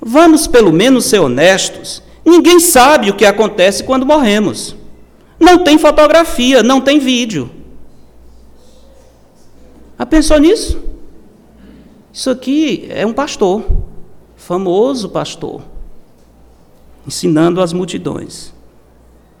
Vamos 0.00 0.46
pelo 0.46 0.72
menos 0.72 1.06
ser 1.06 1.18
honestos. 1.18 2.02
Ninguém 2.24 2.60
sabe 2.60 3.10
o 3.10 3.16
que 3.16 3.24
acontece 3.24 3.82
quando 3.82 4.06
morremos. 4.06 4.76
Não 5.40 5.58
tem 5.58 5.78
fotografia, 5.78 6.62
não 6.62 6.80
tem 6.80 6.98
vídeo. 6.98 7.50
Já 9.98 10.06
pensou 10.06 10.38
nisso? 10.38 10.80
Isso 12.12 12.30
aqui 12.30 12.86
é 12.90 13.04
um 13.04 13.12
pastor, 13.12 13.64
famoso 14.36 15.08
pastor, 15.08 15.62
ensinando 17.06 17.60
as 17.60 17.72
multidões. 17.72 18.53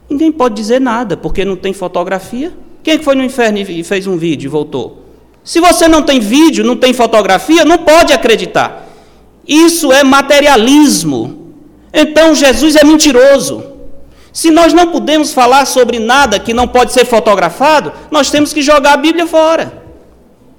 Ninguém 0.08 0.30
pode 0.30 0.54
dizer 0.54 0.80
nada, 0.80 1.16
porque 1.16 1.44
não 1.44 1.56
tem 1.56 1.72
fotografia. 1.72 2.52
Quem 2.82 2.94
é 2.94 2.98
foi 2.98 3.14
no 3.14 3.24
inferno 3.24 3.58
e 3.58 3.82
fez 3.82 4.06
um 4.06 4.16
vídeo 4.16 4.48
e 4.48 4.50
voltou? 4.50 5.02
Se 5.42 5.60
você 5.60 5.88
não 5.88 6.02
tem 6.02 6.20
vídeo, 6.20 6.64
não 6.64 6.76
tem 6.76 6.92
fotografia, 6.92 7.64
não 7.64 7.78
pode 7.78 8.12
acreditar. 8.12 8.86
Isso 9.46 9.92
é 9.92 10.02
materialismo. 10.02 11.52
Então 11.92 12.34
Jesus 12.34 12.76
é 12.76 12.84
mentiroso. 12.84 13.62
Se 14.32 14.50
nós 14.50 14.72
não 14.72 14.90
podemos 14.90 15.32
falar 15.32 15.64
sobre 15.64 15.98
nada 15.98 16.40
que 16.40 16.52
não 16.52 16.66
pode 16.66 16.92
ser 16.92 17.04
fotografado, 17.04 17.92
nós 18.10 18.30
temos 18.30 18.52
que 18.52 18.62
jogar 18.62 18.94
a 18.94 18.96
Bíblia 18.96 19.26
fora. 19.26 19.84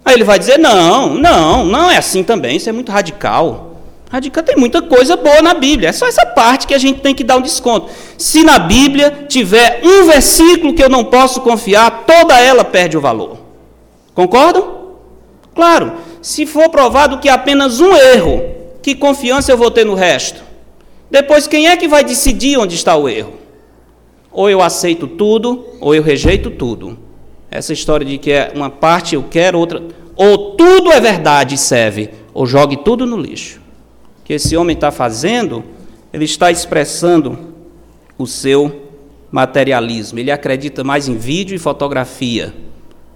Aí 0.03 0.13
ele 0.13 0.23
vai 0.23 0.39
dizer: 0.39 0.57
não, 0.57 1.15
não, 1.15 1.65
não 1.65 1.91
é 1.91 1.97
assim 1.97 2.23
também, 2.23 2.55
isso 2.55 2.69
é 2.69 2.71
muito 2.71 2.91
radical. 2.91 3.64
Radical 4.09 4.43
tem 4.43 4.55
muita 4.55 4.81
coisa 4.81 5.15
boa 5.15 5.41
na 5.41 5.53
Bíblia, 5.53 5.89
é 5.89 5.91
só 5.91 6.07
essa 6.07 6.25
parte 6.25 6.67
que 6.67 6.73
a 6.73 6.77
gente 6.77 7.01
tem 7.01 7.15
que 7.15 7.23
dar 7.23 7.37
um 7.37 7.41
desconto. 7.41 7.89
Se 8.17 8.43
na 8.43 8.59
Bíblia 8.59 9.25
tiver 9.27 9.81
um 9.83 10.05
versículo 10.05 10.73
que 10.73 10.83
eu 10.83 10.89
não 10.89 11.05
posso 11.05 11.41
confiar, 11.41 12.05
toda 12.05 12.39
ela 12.39 12.63
perde 12.63 12.97
o 12.97 13.01
valor. 13.01 13.37
Concordam? 14.13 14.75
Claro, 15.53 15.93
se 16.21 16.45
for 16.45 16.69
provado 16.69 17.19
que 17.19 17.29
apenas 17.29 17.79
um 17.79 17.95
erro, 17.95 18.43
que 18.81 18.93
confiança 18.93 19.51
eu 19.51 19.57
vou 19.57 19.71
ter 19.71 19.85
no 19.85 19.95
resto? 19.95 20.43
Depois, 21.09 21.47
quem 21.47 21.67
é 21.67 21.77
que 21.77 21.87
vai 21.87 22.03
decidir 22.03 22.57
onde 22.57 22.75
está 22.75 22.95
o 22.95 23.09
erro? 23.09 23.33
Ou 24.31 24.49
eu 24.49 24.61
aceito 24.61 25.07
tudo, 25.07 25.65
ou 25.79 25.95
eu 25.95 26.03
rejeito 26.03 26.51
tudo. 26.51 26.97
Essa 27.49 27.73
história 27.73 28.05
de 28.05 28.17
que 28.17 28.31
é 28.31 28.51
uma 28.53 28.69
parte 28.69 29.15
eu 29.15 29.23
quero, 29.23 29.57
outra. 29.57 29.81
Ou 30.15 30.55
tudo 30.55 30.91
é 30.91 30.99
verdade 30.99 31.55
e 31.55 31.57
serve, 31.57 32.09
ou 32.33 32.45
jogue 32.45 32.77
tudo 32.77 33.05
no 33.05 33.17
lixo. 33.17 33.64
Que 34.25 34.33
esse 34.33 34.57
homem 34.57 34.73
está 34.73 34.91
fazendo 34.91 35.63
ele 36.15 36.23
está 36.23 36.49
expressando 36.49 37.37
o 38.17 38.25
seu 38.25 38.83
materialismo. 39.29 40.17
Ele 40.17 40.31
acredita 40.31 40.81
mais 40.81 41.09
em 41.09 41.17
vídeo 41.17 41.53
e 41.53 41.59
fotografia 41.59 42.53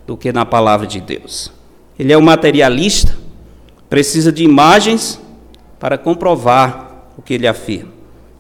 do 0.05 0.17
que 0.17 0.33
na 0.33 0.45
palavra 0.45 0.85
de 0.85 0.99
Deus. 0.99 1.49
Ele 1.97 2.11
é 2.11 2.17
um 2.17 2.21
materialista, 2.21 3.17
precisa 3.89 4.33
de 4.33 4.43
imagens 4.43 5.17
para 5.79 5.97
comprovar 5.97 7.05
o 7.17 7.21
que 7.21 7.35
ele 7.35 7.47
afirma. 7.47 7.93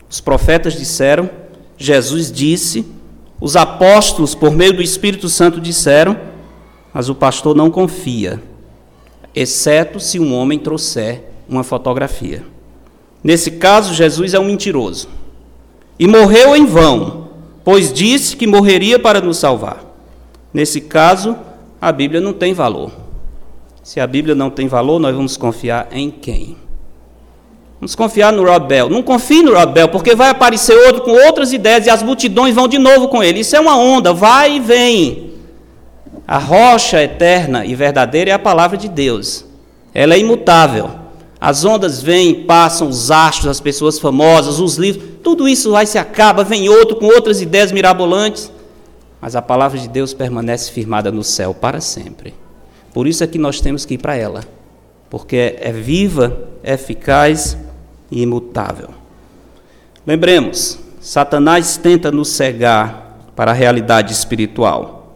Os 0.09 0.19
profetas 0.19 0.73
disseram, 0.73 1.29
Jesus 1.77 2.29
disse, 2.29 2.85
os 3.39 3.55
apóstolos, 3.55 4.35
por 4.35 4.51
meio 4.51 4.73
do 4.73 4.81
Espírito 4.81 5.29
Santo, 5.29 5.61
disseram, 5.61 6.19
mas 6.93 7.07
o 7.07 7.15
pastor 7.15 7.55
não 7.55 7.71
confia, 7.71 8.43
exceto 9.33 10.01
se 10.01 10.19
um 10.19 10.33
homem 10.33 10.59
trouxer 10.59 11.23
uma 11.47 11.63
fotografia. 11.63 12.43
Nesse 13.23 13.51
caso, 13.51 13.93
Jesus 13.93 14.33
é 14.33 14.39
um 14.39 14.45
mentiroso. 14.45 15.09
E 15.97 16.07
morreu 16.07 16.55
em 16.55 16.65
vão, 16.65 17.29
pois 17.63 17.91
disse 17.91 18.35
que 18.35 18.47
morreria 18.47 18.97
para 18.97 19.19
nos 19.19 19.37
salvar. 19.37 19.83
Nesse 20.53 20.81
caso, 20.81 21.35
a 21.81 21.91
Bíblia 21.91 22.21
não 22.21 22.33
tem 22.33 22.53
valor. 22.53 22.91
Se 23.83 23.99
a 23.99 24.07
Bíblia 24.07 24.35
não 24.35 24.49
tem 24.49 24.67
valor, 24.67 24.99
nós 24.99 25.15
vamos 25.15 25.35
confiar 25.35 25.87
em 25.91 26.09
quem? 26.09 26.57
Vamos 27.79 27.95
confiar 27.95 28.33
no 28.33 28.43
Robel. 28.43 28.89
Não 28.89 29.01
confie 29.01 29.41
no 29.41 29.53
Robel, 29.53 29.87
porque 29.87 30.13
vai 30.13 30.29
aparecer 30.29 30.75
outro 30.87 31.01
com 31.01 31.11
outras 31.11 31.53
ideias 31.53 31.85
e 31.85 31.89
as 31.89 32.03
multidões 32.03 32.53
vão 32.53 32.67
de 32.67 32.77
novo 32.77 33.07
com 33.07 33.23
ele. 33.23 33.39
Isso 33.39 33.55
é 33.55 33.59
uma 33.59 33.77
onda, 33.77 34.13
vai 34.13 34.57
e 34.57 34.59
vem. 34.59 35.31
A 36.27 36.37
rocha 36.37 37.01
eterna 37.01 37.65
e 37.65 37.73
verdadeira 37.73 38.31
é 38.31 38.33
a 38.33 38.39
palavra 38.39 38.77
de 38.77 38.89
Deus. 38.89 39.45
Ela 39.93 40.13
é 40.13 40.19
imutável. 40.19 40.98
As 41.41 41.63
ondas 41.63 42.01
vêm, 42.01 42.43
passam, 42.43 42.89
os 42.89 43.09
astros, 43.09 43.47
as 43.47 43.61
pessoas 43.61 43.97
famosas, 43.97 44.59
os 44.59 44.75
livros, 44.75 45.03
tudo 45.23 45.47
isso 45.47 45.71
vai 45.71 45.85
se 45.85 45.97
acaba, 45.97 46.43
vem 46.43 46.67
outro 46.67 46.97
com 46.97 47.05
outras 47.05 47.41
ideias 47.41 47.71
mirabolantes. 47.71 48.51
Mas 49.21 49.35
a 49.35 49.41
palavra 49.41 49.79
de 49.79 49.87
Deus 49.87 50.13
permanece 50.13 50.71
firmada 50.71 51.11
no 51.11 51.23
céu 51.23 51.53
para 51.53 51.79
sempre. 51.79 52.33
Por 52.93 53.07
isso 53.07 53.23
é 53.23 53.27
que 53.27 53.37
nós 53.37 53.61
temos 53.61 53.85
que 53.85 53.93
ir 53.93 53.97
para 53.97 54.15
ela, 54.15 54.43
porque 55.09 55.55
é 55.59 55.71
viva, 55.71 56.49
é 56.61 56.73
eficaz 56.73 57.57
e 58.11 58.21
imutável. 58.21 58.89
Lembremos, 60.05 60.79
Satanás 60.99 61.77
tenta 61.77 62.11
nos 62.11 62.29
cegar 62.29 63.31
para 63.35 63.51
a 63.51 63.53
realidade 63.53 64.11
espiritual. 64.11 65.15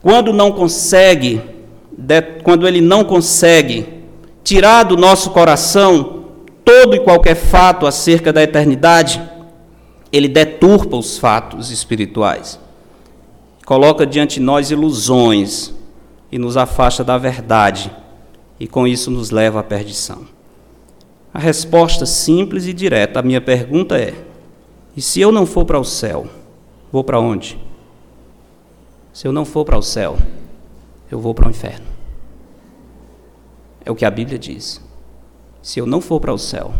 Quando 0.00 0.32
não 0.32 0.50
consegue, 0.50 1.40
quando 2.42 2.66
ele 2.66 2.80
não 2.80 3.04
consegue 3.04 4.01
tirar 4.42 4.84
do 4.84 4.96
nosso 4.96 5.30
coração 5.30 6.24
todo 6.64 6.94
e 6.94 7.00
qualquer 7.00 7.34
fato 7.34 7.86
acerca 7.86 8.32
da 8.32 8.42
eternidade, 8.42 9.22
ele 10.12 10.28
deturpa 10.28 10.96
os 10.96 11.18
fatos 11.18 11.70
espirituais. 11.70 12.58
Coloca 13.64 14.06
diante 14.06 14.34
de 14.34 14.40
nós 14.40 14.70
ilusões 14.70 15.72
e 16.30 16.38
nos 16.38 16.56
afasta 16.56 17.04
da 17.04 17.16
verdade, 17.18 17.90
e 18.58 18.66
com 18.66 18.86
isso 18.86 19.10
nos 19.10 19.30
leva 19.30 19.60
à 19.60 19.62
perdição. 19.62 20.26
A 21.32 21.38
resposta 21.38 22.04
simples 22.04 22.66
e 22.66 22.72
direta 22.72 23.20
à 23.20 23.22
minha 23.22 23.40
pergunta 23.40 23.98
é: 23.98 24.14
e 24.96 25.00
se 25.00 25.20
eu 25.20 25.32
não 25.32 25.46
for 25.46 25.64
para 25.64 25.78
o 25.78 25.84
céu, 25.84 26.26
vou 26.90 27.02
para 27.02 27.18
onde? 27.18 27.58
Se 29.12 29.26
eu 29.26 29.32
não 29.32 29.44
for 29.44 29.64
para 29.64 29.78
o 29.78 29.82
céu, 29.82 30.18
eu 31.10 31.18
vou 31.18 31.34
para 31.34 31.48
o 31.48 31.50
inferno. 31.50 31.91
É 33.84 33.90
o 33.90 33.94
que 33.94 34.04
a 34.04 34.10
Bíblia 34.10 34.38
diz. 34.38 34.80
Se 35.62 35.78
eu 35.78 35.86
não 35.86 36.00
for 36.00 36.20
para 36.20 36.32
o 36.32 36.38
céu, 36.38 36.74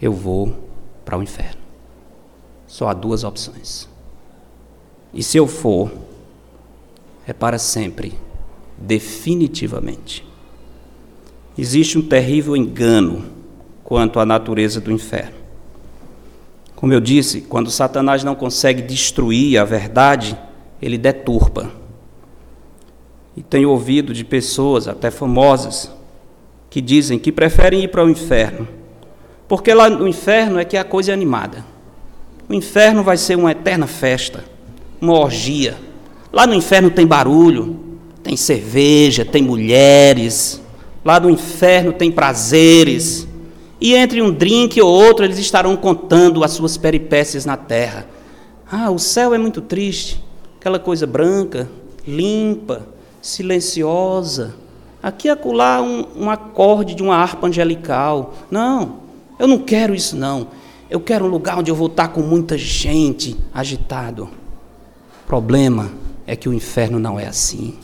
eu 0.00 0.12
vou 0.12 0.56
para 1.04 1.18
o 1.18 1.22
inferno. 1.22 1.60
Só 2.66 2.88
há 2.88 2.94
duas 2.94 3.24
opções. 3.24 3.88
E 5.12 5.22
se 5.22 5.36
eu 5.36 5.46
for, 5.46 5.92
é 7.26 7.32
para 7.32 7.58
sempre, 7.58 8.14
definitivamente. 8.78 10.26
Existe 11.56 11.98
um 11.98 12.02
terrível 12.02 12.56
engano 12.56 13.24
quanto 13.84 14.18
à 14.18 14.24
natureza 14.24 14.80
do 14.80 14.90
inferno. 14.90 15.36
Como 16.74 16.92
eu 16.92 17.00
disse, 17.00 17.42
quando 17.42 17.70
Satanás 17.70 18.24
não 18.24 18.34
consegue 18.34 18.82
destruir 18.82 19.58
a 19.58 19.64
verdade, 19.64 20.36
ele 20.80 20.98
deturpa. 20.98 21.81
E 23.36 23.42
tenho 23.42 23.70
ouvido 23.70 24.12
de 24.12 24.24
pessoas, 24.24 24.86
até 24.86 25.10
famosas, 25.10 25.90
que 26.68 26.80
dizem 26.80 27.18
que 27.18 27.32
preferem 27.32 27.84
ir 27.84 27.88
para 27.88 28.04
o 28.04 28.10
inferno, 28.10 28.66
porque 29.48 29.72
lá 29.74 29.90
no 29.90 30.08
inferno 30.08 30.58
é 30.58 30.64
que 30.64 30.76
a 30.76 30.84
coisa 30.84 31.10
é 31.10 31.14
animada. 31.14 31.64
O 32.48 32.54
inferno 32.54 33.02
vai 33.02 33.16
ser 33.16 33.36
uma 33.36 33.52
eterna 33.52 33.86
festa, 33.86 34.44
uma 35.00 35.14
orgia. 35.14 35.76
Lá 36.32 36.46
no 36.46 36.54
inferno 36.54 36.90
tem 36.90 37.06
barulho, 37.06 37.78
tem 38.22 38.36
cerveja, 38.36 39.24
tem 39.24 39.42
mulheres. 39.42 40.62
Lá 41.04 41.18
no 41.18 41.28
inferno 41.28 41.92
tem 41.92 42.10
prazeres. 42.10 43.26
E 43.80 43.94
entre 43.94 44.22
um 44.22 44.30
drink 44.30 44.80
ou 44.80 44.88
outro, 44.88 45.24
eles 45.24 45.38
estarão 45.38 45.76
contando 45.76 46.44
as 46.44 46.52
suas 46.52 46.76
peripécias 46.76 47.44
na 47.44 47.56
terra. 47.56 48.06
Ah, 48.70 48.90
o 48.90 48.98
céu 48.98 49.34
é 49.34 49.38
muito 49.38 49.60
triste, 49.60 50.22
aquela 50.58 50.78
coisa 50.78 51.06
branca, 51.06 51.68
limpa, 52.06 52.86
silenciosa. 53.22 54.54
Aqui 55.02 55.28
acolá 55.28 55.80
um, 55.80 56.24
um 56.24 56.30
acorde 56.30 56.94
de 56.94 57.02
uma 57.02 57.16
harpa 57.16 57.46
angelical. 57.46 58.34
Não, 58.50 58.98
eu 59.38 59.46
não 59.46 59.58
quero 59.58 59.94
isso 59.94 60.16
não. 60.16 60.48
Eu 60.90 61.00
quero 61.00 61.24
um 61.24 61.28
lugar 61.28 61.58
onde 61.58 61.70
eu 61.70 61.74
vou 61.74 61.86
estar 61.86 62.08
com 62.08 62.20
muita 62.20 62.58
gente 62.58 63.36
agitado. 63.54 64.28
Problema 65.26 65.90
é 66.26 66.36
que 66.36 66.48
o 66.48 66.52
inferno 66.52 66.98
não 66.98 67.18
é 67.18 67.26
assim. 67.26 67.74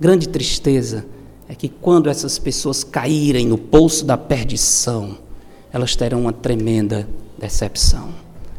Grande 0.00 0.28
tristeza 0.28 1.06
é 1.48 1.54
que 1.54 1.68
quando 1.68 2.10
essas 2.10 2.38
pessoas 2.38 2.82
caírem 2.82 3.46
no 3.46 3.56
poço 3.56 4.04
da 4.04 4.16
perdição, 4.16 5.16
elas 5.72 5.94
terão 5.94 6.22
uma 6.22 6.32
tremenda 6.32 7.08
decepção. 7.38 8.08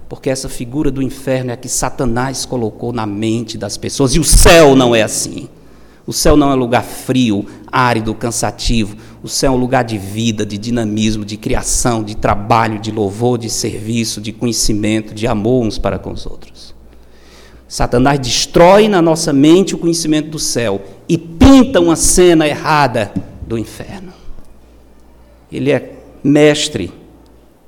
Porque 0.08 0.30
essa 0.30 0.48
figura 0.48 0.89
do 0.89 1.02
inferno 1.02 1.52
é 1.52 1.54
a 1.54 1.58
que 1.58 1.68
Satanás 1.68 2.45
colocou 2.45 2.93
na 2.93 3.06
mente 3.06 3.58
das 3.58 3.76
pessoas, 3.76 4.16
e 4.16 4.20
o 4.20 4.24
céu 4.24 4.76
não 4.76 4.95
é 4.95 5.04
assim. 5.04 5.50
O 6.08 6.14
céu 6.14 6.38
não 6.38 6.49
é 6.49 6.53
um 6.55 6.58
lugar 6.58 6.84
frio, 6.84 7.45
árido, 7.70 8.16
cansativo. 8.16 8.95
O 9.22 9.28
céu 9.28 9.51
é 9.51 9.55
um 9.58 9.60
lugar 9.60 9.84
de 9.84 9.97
vida, 9.97 10.45
de 10.45 10.58
dinamismo, 10.58 11.26
de 11.26 11.36
criação, 11.36 12.01
de 12.01 12.16
trabalho, 12.16 12.80
de 12.80 12.91
louvor, 12.91 13.38
de 13.38 13.49
serviço, 13.49 14.22
de 14.22 14.32
conhecimento, 14.32 15.14
de 15.14 15.28
amor 15.28 15.66
uns 15.66 15.78
para 15.78 15.99
com 15.99 16.12
os 16.12 16.26
outros. 16.26 16.74
Satanás 17.68 18.18
destrói 18.20 18.88
na 18.88 19.01
nossa 19.01 19.34
mente 19.34 19.76
o 19.76 19.78
conhecimento 19.78 20.30
do 20.30 20.39
céu 20.39 20.82
e 21.10 21.18
pinta 21.18 21.82
uma 21.82 21.97
cena 21.97 22.47
errada 22.47 23.12
do 23.45 23.58
inferno. 23.58 24.14
Ele 25.51 25.72
é 25.72 25.93
mestre 26.24 26.89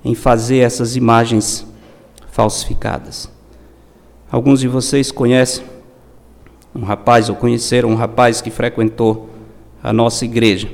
em 0.03 0.15
fazer 0.15 0.59
essas 0.59 0.95
imagens 0.95 1.67
falsificadas. 2.31 3.29
Alguns 4.31 4.61
de 4.61 4.69
vocês 4.69 5.11
conhecem 5.11 5.65
um 6.75 6.83
rapaz, 6.83 7.29
ou 7.29 7.35
conheceram 7.35 7.89
um 7.89 7.95
rapaz 7.95 8.41
que 8.41 8.51
frequentou 8.51 9.29
a 9.81 9.91
nossa 9.91 10.25
igreja, 10.25 10.69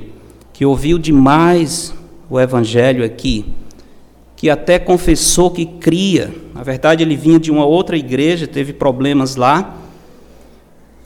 que 0.52 0.64
ouviu 0.64 0.98
demais 0.98 1.94
o 2.28 2.40
evangelho 2.40 3.04
aqui 3.04 3.44
que 4.36 4.50
até 4.50 4.78
confessou 4.78 5.50
que 5.50 5.64
cria. 5.64 6.32
Na 6.54 6.62
verdade, 6.62 7.02
ele 7.02 7.16
vinha 7.16 7.40
de 7.40 7.50
uma 7.50 7.64
outra 7.64 7.96
igreja, 7.96 8.46
teve 8.46 8.72
problemas 8.74 9.34
lá. 9.34 9.78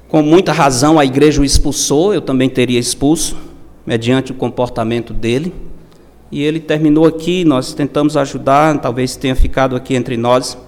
Com 0.09 0.21
muita 0.21 0.53
razão, 0.53 0.99
a 0.99 1.05
igreja 1.05 1.41
o 1.41 1.45
expulsou, 1.45 2.13
eu 2.13 2.21
também 2.21 2.51
teria 2.51 2.81
expulso, 2.81 3.37
mediante 3.87 4.33
o 4.33 4.35
comportamento 4.35 5.15
dele. 5.15 5.55
E 6.33 6.43
ele 6.43 6.59
terminou 6.59 7.07
aqui, 7.07 7.45
nós 7.45 7.73
tentamos 7.73 8.17
ajudar, 8.17 8.77
talvez 8.81 9.15
tenha 9.15 9.37
ficado 9.37 9.77
aqui 9.77 9.95
entre 9.95 10.17
nós 10.17 10.59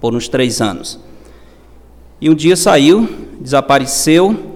por 0.00 0.12
uns 0.12 0.28
três 0.28 0.60
anos. 0.60 0.98
E 2.20 2.30
um 2.30 2.34
dia 2.34 2.56
saiu, 2.56 3.08
desapareceu, 3.40 4.54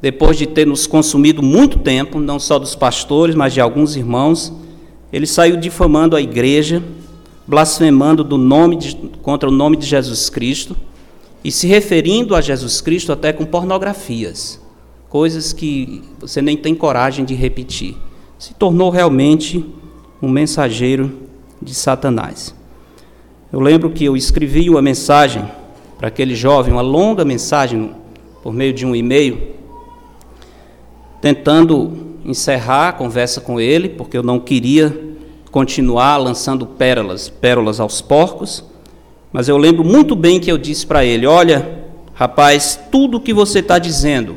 depois 0.00 0.36
de 0.36 0.46
ter 0.46 0.66
nos 0.66 0.86
consumido 0.86 1.42
muito 1.42 1.78
tempo, 1.78 2.20
não 2.20 2.38
só 2.38 2.58
dos 2.58 2.74
pastores, 2.74 3.34
mas 3.34 3.52
de 3.52 3.60
alguns 3.60 3.96
irmãos 3.96 4.52
ele 5.12 5.26
saiu 5.26 5.56
difamando 5.56 6.14
a 6.14 6.20
igreja, 6.20 6.82
blasfemando 7.46 8.22
do 8.22 8.36
nome 8.36 8.76
de, 8.76 8.94
contra 9.22 9.48
o 9.48 9.52
nome 9.52 9.76
de 9.76 9.86
Jesus 9.86 10.28
Cristo 10.28 10.76
e 11.42 11.50
se 11.50 11.66
referindo 11.66 12.34
a 12.36 12.40
Jesus 12.40 12.80
Cristo 12.80 13.10
até 13.10 13.32
com 13.32 13.46
pornografias, 13.46 14.60
coisas 15.08 15.52
que 15.52 16.02
você 16.20 16.42
nem 16.42 16.56
tem 16.56 16.74
coragem 16.74 17.24
de 17.24 17.34
repetir. 17.34 17.96
Se 18.38 18.52
tornou 18.54 18.90
realmente 18.90 19.64
um 20.20 20.28
mensageiro 20.28 21.10
de 21.60 21.74
Satanás. 21.74 22.54
Eu 23.50 23.60
lembro 23.60 23.90
que 23.90 24.04
eu 24.04 24.14
escrevi 24.14 24.68
uma 24.68 24.82
mensagem 24.82 25.42
para 25.98 26.08
aquele 26.08 26.34
jovem, 26.34 26.72
uma 26.72 26.80
longa 26.80 27.24
mensagem 27.24 27.90
por 28.42 28.52
meio 28.52 28.72
de 28.72 28.86
um 28.86 28.94
e-mail, 28.94 29.56
tentando 31.20 32.16
encerrar 32.24 32.88
a 32.90 32.92
conversa 32.92 33.40
com 33.40 33.60
ele, 33.60 33.88
porque 33.88 34.16
eu 34.16 34.22
não 34.22 34.38
queria 34.38 34.96
continuar 35.50 36.16
lançando 36.18 36.64
pérolas, 36.64 37.28
pérolas 37.28 37.80
aos 37.80 38.00
porcos, 38.00 38.64
mas 39.32 39.48
eu 39.48 39.58
lembro 39.58 39.84
muito 39.84 40.14
bem 40.14 40.38
que 40.40 40.50
eu 40.50 40.56
disse 40.56 40.86
para 40.86 41.04
ele: 41.04 41.26
Olha, 41.26 41.84
rapaz, 42.14 42.78
tudo 42.90 43.20
que 43.20 43.34
você 43.34 43.58
está 43.58 43.78
dizendo, 43.78 44.36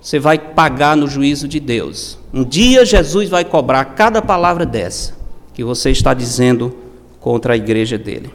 você 0.00 0.18
vai 0.18 0.38
pagar 0.38 0.96
no 0.96 1.06
juízo 1.06 1.46
de 1.46 1.60
Deus. 1.60 2.18
Um 2.32 2.44
dia 2.44 2.84
Jesus 2.84 3.28
vai 3.28 3.44
cobrar 3.44 3.84
cada 3.84 4.20
palavra 4.20 4.66
dessa 4.66 5.16
que 5.54 5.64
você 5.64 5.90
está 5.90 6.12
dizendo 6.12 6.74
contra 7.20 7.54
a 7.54 7.56
igreja 7.56 7.96
dele. 7.96 8.30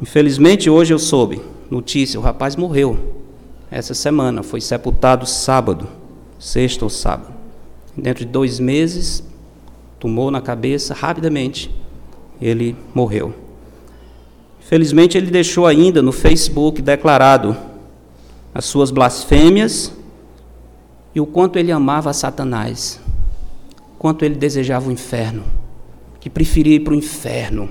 Infelizmente, 0.00 0.70
hoje 0.70 0.94
eu 0.94 0.98
soube 0.98 1.42
notícia: 1.70 2.18
o 2.18 2.22
rapaz 2.22 2.56
morreu 2.56 2.98
essa 3.70 3.94
semana, 3.94 4.42
foi 4.42 4.60
sepultado 4.60 5.26
sábado, 5.26 5.86
sexta 6.38 6.84
ou 6.84 6.90
sábado. 6.90 7.32
Dentro 7.96 8.24
de 8.24 8.30
dois 8.30 8.58
meses, 8.58 9.22
tomou 9.98 10.30
na 10.30 10.40
cabeça 10.40 10.94
rapidamente, 10.94 11.70
ele 12.40 12.74
morreu. 12.94 13.34
Felizmente, 14.60 15.18
ele 15.18 15.30
deixou 15.30 15.66
ainda 15.66 16.00
no 16.00 16.12
Facebook 16.12 16.80
declarado 16.80 17.56
as 18.54 18.64
suas 18.64 18.90
blasfêmias 18.90 19.92
e 21.14 21.20
o 21.20 21.26
quanto 21.26 21.58
ele 21.58 21.72
amava 21.72 22.12
Satanás, 22.12 23.00
quanto 23.98 24.24
ele 24.24 24.36
desejava 24.36 24.88
o 24.88 24.92
inferno, 24.92 25.44
que 26.20 26.30
preferia 26.30 26.76
ir 26.76 26.80
para 26.80 26.92
o 26.92 26.96
inferno, 26.96 27.68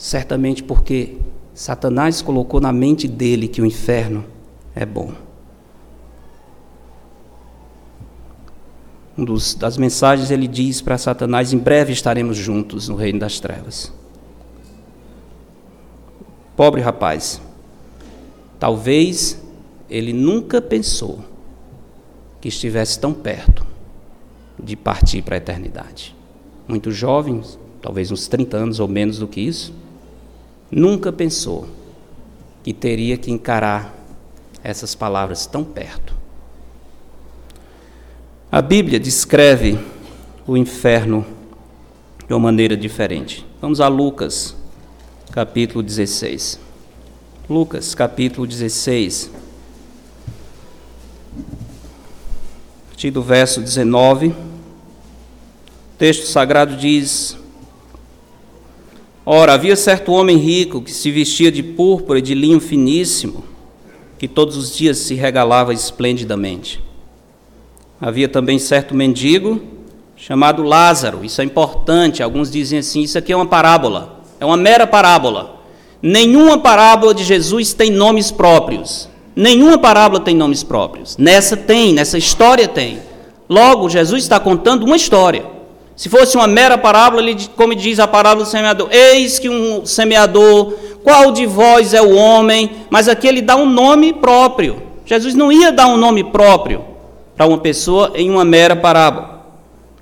certamente 0.00 0.62
porque 0.62 1.18
Satanás 1.52 2.22
colocou 2.22 2.58
na 2.58 2.72
mente 2.72 3.06
dele 3.06 3.46
que 3.46 3.60
o 3.60 3.66
inferno 3.66 4.24
é 4.74 4.86
bom. 4.86 5.12
Um 9.16 9.26
dos, 9.26 9.54
das 9.54 9.76
mensagens 9.76 10.30
ele 10.30 10.48
diz 10.48 10.80
para 10.80 10.96
Satanás: 10.96 11.52
em 11.52 11.58
breve 11.58 11.92
estaremos 11.92 12.38
juntos 12.38 12.88
no 12.88 12.96
reino 12.96 13.18
das 13.18 13.40
trevas. 13.40 13.92
Pobre 16.56 16.80
rapaz, 16.80 17.38
talvez 18.58 19.38
ele 19.90 20.14
nunca 20.14 20.62
pensou 20.62 21.22
que 22.40 22.48
estivesse 22.48 22.98
tão 22.98 23.12
perto 23.12 23.66
de 24.58 24.76
partir 24.76 25.20
para 25.20 25.34
a 25.34 25.38
eternidade. 25.38 26.16
Muito 26.66 26.90
jovem, 26.90 27.42
talvez 27.82 28.10
uns 28.10 28.26
30 28.28 28.56
anos 28.56 28.80
ou 28.80 28.88
menos 28.88 29.18
do 29.18 29.28
que 29.28 29.42
isso, 29.42 29.74
nunca 30.70 31.10
pensou 31.12 31.68
que 32.62 32.72
teria 32.72 33.16
que 33.16 33.30
encarar 33.30 33.94
essas 34.62 34.94
palavras 34.94 35.46
tão 35.46 35.64
perto. 35.64 36.14
A 38.52 38.60
Bíblia 38.60 39.00
descreve 39.00 39.78
o 40.46 40.56
inferno 40.56 41.24
de 42.26 42.34
uma 42.34 42.40
maneira 42.40 42.76
diferente. 42.76 43.46
Vamos 43.60 43.80
a 43.80 43.88
Lucas, 43.88 44.56
capítulo 45.32 45.82
16. 45.82 46.60
Lucas, 47.48 47.94
capítulo 47.94 48.46
16. 48.46 49.30
A 51.36 52.88
partir 52.88 53.10
do 53.10 53.22
verso 53.22 53.60
19. 53.60 54.28
O 54.28 54.34
texto 55.98 56.26
sagrado 56.26 56.76
diz: 56.76 57.36
Ora, 59.24 59.54
havia 59.54 59.76
certo 59.76 60.12
homem 60.12 60.36
rico 60.36 60.80
que 60.80 60.92
se 60.92 61.10
vestia 61.10 61.52
de 61.52 61.62
púrpura 61.62 62.18
e 62.18 62.22
de 62.22 62.34
linho 62.34 62.60
finíssimo, 62.60 63.44
que 64.18 64.26
todos 64.26 64.56
os 64.56 64.74
dias 64.74 64.98
se 64.98 65.14
regalava 65.14 65.72
esplendidamente. 65.74 66.80
Havia 68.00 68.28
também 68.28 68.58
certo 68.58 68.94
mendigo 68.94 69.60
chamado 70.16 70.62
Lázaro. 70.62 71.24
Isso 71.24 71.40
é 71.40 71.44
importante. 71.44 72.22
Alguns 72.22 72.50
dizem 72.50 72.78
assim: 72.78 73.02
isso 73.02 73.18
aqui 73.18 73.32
é 73.32 73.36
uma 73.36 73.46
parábola. 73.46 74.20
É 74.40 74.44
uma 74.44 74.56
mera 74.56 74.86
parábola. 74.86 75.60
Nenhuma 76.02 76.58
parábola 76.58 77.12
de 77.12 77.24
Jesus 77.24 77.74
tem 77.74 77.90
nomes 77.90 78.30
próprios. 78.30 79.08
Nenhuma 79.36 79.78
parábola 79.78 80.20
tem 80.20 80.34
nomes 80.34 80.62
próprios. 80.62 81.16
Nessa 81.18 81.56
tem, 81.56 81.92
nessa 81.92 82.16
história 82.16 82.66
tem. 82.66 83.00
Logo, 83.48 83.88
Jesus 83.88 84.22
está 84.22 84.40
contando 84.40 84.84
uma 84.84 84.96
história. 84.96 85.44
Se 86.00 86.08
fosse 86.08 86.34
uma 86.34 86.46
mera 86.46 86.78
parábola, 86.78 87.20
ele, 87.20 87.36
como 87.54 87.74
diz 87.74 87.98
a 87.98 88.08
parábola 88.08 88.46
do 88.46 88.50
semeador: 88.50 88.88
Eis 88.90 89.38
que 89.38 89.50
um 89.50 89.84
semeador, 89.84 90.72
qual 91.04 91.30
de 91.30 91.44
vós 91.44 91.92
é 91.92 92.00
o 92.00 92.14
homem? 92.14 92.70
Mas 92.88 93.06
aqui 93.06 93.28
ele 93.28 93.42
dá 93.42 93.54
um 93.54 93.68
nome 93.68 94.14
próprio. 94.14 94.82
Jesus 95.04 95.34
não 95.34 95.52
ia 95.52 95.70
dar 95.70 95.88
um 95.88 95.98
nome 95.98 96.24
próprio 96.24 96.82
para 97.36 97.44
uma 97.44 97.58
pessoa 97.58 98.12
em 98.14 98.30
uma 98.30 98.46
mera 98.46 98.74
parábola. 98.74 99.44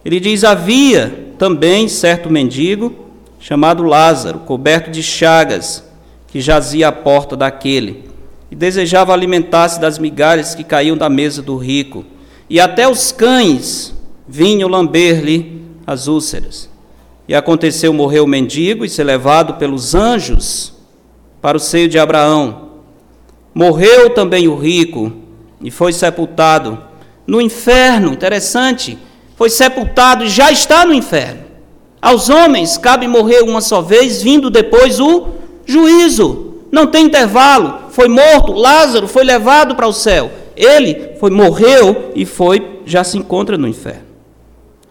Ele 0.05 0.21
diz: 0.21 0.45
Havia 0.45 1.33
também 1.37 1.89
certo 1.89 2.31
mendigo 2.31 2.95
chamado 3.41 3.83
Lázaro, 3.83 4.39
coberto 4.39 4.93
de 4.93 5.03
chagas, 5.03 5.83
que 6.29 6.41
jazia 6.41 6.87
à 6.87 6.93
porta 6.93 7.37
daquele, 7.37 8.05
e 8.53 8.55
desejava 8.55 9.13
alimentar-se 9.13 9.81
das 9.81 9.99
migalhas 9.99 10.55
que 10.55 10.63
caíam 10.63 10.97
da 10.97 11.11
mesa 11.11 11.43
do 11.43 11.57
rico, 11.57 12.05
e 12.49 12.61
até 12.61 12.89
os 12.89 13.11
cães 13.11 13.93
vinham 14.29 14.69
lamber-lhe 14.69 15.59
as 15.89 16.07
úlceras. 16.07 16.69
E 17.27 17.35
aconteceu 17.35 17.95
morreu 17.95 18.25
o 18.25 18.29
mendigo 18.29 18.85
e 18.85 18.91
ser 18.91 19.05
levado 19.05 19.55
pelos 19.55 19.95
anjos 19.95 20.75
para 21.41 21.57
o 21.57 21.61
seio 21.61 21.89
de 21.89 21.99
Abraão. 21.99 22.69
Morreu 23.55 24.11
também 24.11 24.49
o 24.49 24.55
rico 24.55 25.11
e 25.63 25.71
foi 25.71 25.95
sepultado 25.95 26.79
no 27.27 27.41
inferno. 27.41 28.13
Interessante, 28.13 28.99
foi 29.35 29.49
sepultado 29.49 30.25
e 30.25 30.29
já 30.29 30.53
está 30.53 30.85
no 30.85 30.93
inferno. 30.93 31.41
Aos 32.03 32.29
homens 32.29 32.77
cabe 32.77 33.09
morrer 33.09 33.41
uma 33.41 33.63
só 33.63 33.81
vez, 33.81 34.23
vindo 34.23 34.51
depois 34.51 35.01
o 35.01 35.29
juízo. 35.65 36.65
Não 36.71 36.87
tem 36.87 37.07
intervalo. 37.07 37.89
Foi 37.93 38.09
morto, 38.09 38.53
Lázaro 38.53 39.09
foi 39.09 39.25
levado 39.25 39.75
para 39.75 39.89
o 39.89 39.93
céu. 39.93 40.31
Ele 40.55 41.17
foi 41.19 41.31
morreu 41.31 42.13
e 42.15 42.27
foi 42.27 42.81
já 42.85 43.03
se 43.03 43.17
encontra 43.17 43.57
no 43.57 43.67
inferno. 43.67 44.08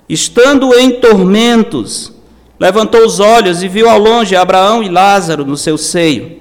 Estando 0.09 0.73
em 0.75 0.99
tormentos, 0.99 2.13
levantou 2.59 3.05
os 3.05 3.19
olhos 3.19 3.61
e 3.61 3.67
viu 3.67 3.89
ao 3.89 3.99
longe 3.99 4.35
Abraão 4.35 4.81
e 4.81 4.89
Lázaro 4.89 5.45
no 5.45 5.57
seu 5.57 5.77
seio. 5.77 6.39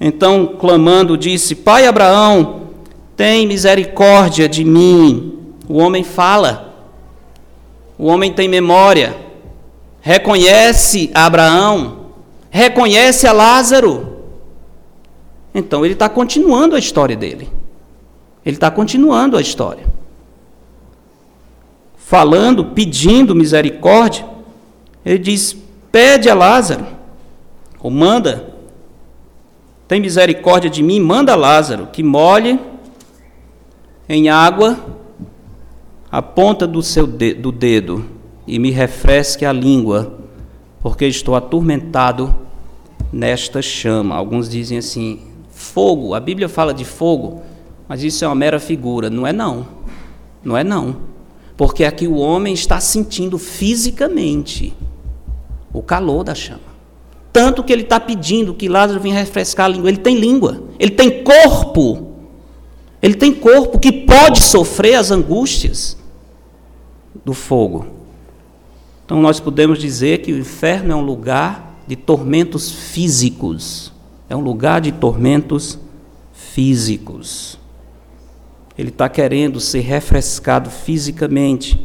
Então, 0.00 0.54
clamando, 0.58 1.16
disse: 1.16 1.54
Pai 1.54 1.86
Abraão, 1.86 2.62
tem 3.16 3.46
misericórdia 3.46 4.48
de 4.48 4.64
mim. 4.64 5.38
O 5.68 5.78
homem 5.78 6.02
fala, 6.02 6.74
o 7.98 8.06
homem 8.06 8.32
tem 8.32 8.48
memória, 8.48 9.16
reconhece 10.00 11.10
Abraão, 11.14 12.06
reconhece 12.50 13.26
a 13.26 13.32
Lázaro. 13.32 14.16
Então 15.54 15.84
ele 15.84 15.94
está 15.94 16.08
continuando 16.08 16.76
a 16.76 16.78
história 16.78 17.16
dele. 17.16 17.48
Ele 18.44 18.56
está 18.56 18.70
continuando 18.70 19.36
a 19.36 19.40
história. 19.40 19.84
Falando, 22.10 22.64
pedindo 22.64 23.36
misericórdia, 23.36 24.26
ele 25.06 25.18
diz: 25.20 25.56
pede 25.92 26.28
a 26.28 26.34
Lázaro, 26.34 26.84
ou 27.80 27.88
manda, 27.88 28.52
tem 29.86 30.00
misericórdia 30.00 30.68
de 30.68 30.82
mim, 30.82 30.98
manda 30.98 31.36
Lázaro 31.36 31.86
que 31.92 32.02
molhe 32.02 32.58
em 34.08 34.28
água 34.28 34.76
a 36.10 36.20
ponta 36.20 36.66
do 36.66 36.82
seu 36.82 37.06
de, 37.06 37.32
do 37.32 37.52
dedo 37.52 38.04
e 38.44 38.58
me 38.58 38.72
refresque 38.72 39.46
a 39.46 39.52
língua, 39.52 40.18
porque 40.80 41.06
estou 41.06 41.36
atormentado 41.36 42.34
nesta 43.12 43.62
chama. 43.62 44.16
Alguns 44.16 44.48
dizem 44.48 44.78
assim: 44.78 45.20
fogo. 45.52 46.12
A 46.12 46.18
Bíblia 46.18 46.48
fala 46.48 46.74
de 46.74 46.84
fogo, 46.84 47.40
mas 47.86 48.02
isso 48.02 48.24
é 48.24 48.26
uma 48.26 48.34
mera 48.34 48.58
figura. 48.58 49.08
Não 49.08 49.24
é 49.24 49.32
não. 49.32 49.64
Não 50.42 50.56
é 50.56 50.64
não. 50.64 51.09
Porque 51.60 51.84
aqui 51.84 52.08
o 52.08 52.16
homem 52.16 52.54
está 52.54 52.80
sentindo 52.80 53.36
fisicamente 53.36 54.72
o 55.74 55.82
calor 55.82 56.24
da 56.24 56.34
chama. 56.34 56.70
Tanto 57.30 57.62
que 57.62 57.70
ele 57.70 57.82
está 57.82 58.00
pedindo 58.00 58.54
que 58.54 58.66
Lázaro 58.66 58.98
venha 58.98 59.16
refrescar 59.16 59.66
a 59.66 59.68
língua. 59.68 59.90
Ele 59.90 59.98
tem 59.98 60.16
língua, 60.16 60.62
ele 60.78 60.92
tem 60.92 61.22
corpo. 61.22 62.14
Ele 63.02 63.12
tem 63.12 63.34
corpo 63.34 63.78
que 63.78 63.92
pode 63.92 64.40
sofrer 64.40 64.94
as 64.94 65.10
angústias 65.10 65.98
do 67.26 67.34
fogo. 67.34 67.88
Então 69.04 69.20
nós 69.20 69.38
podemos 69.38 69.78
dizer 69.78 70.22
que 70.22 70.32
o 70.32 70.38
inferno 70.38 70.92
é 70.92 70.96
um 70.96 71.04
lugar 71.04 71.78
de 71.86 71.94
tormentos 71.94 72.72
físicos. 72.72 73.92
É 74.30 74.34
um 74.34 74.40
lugar 74.40 74.80
de 74.80 74.92
tormentos 74.92 75.78
físicos. 76.32 77.59
Ele 78.80 78.88
está 78.88 79.08
querendo 79.08 79.60
ser 79.60 79.80
refrescado 79.80 80.70
fisicamente. 80.70 81.78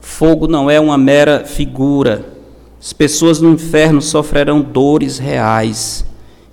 Fogo 0.00 0.46
não 0.46 0.68
é 0.68 0.80
uma 0.80 0.98
mera 0.98 1.44
figura. 1.44 2.34
As 2.80 2.92
pessoas 2.92 3.40
no 3.40 3.52
inferno 3.52 4.02
sofrerão 4.02 4.60
dores 4.60 5.18
reais. 5.18 6.04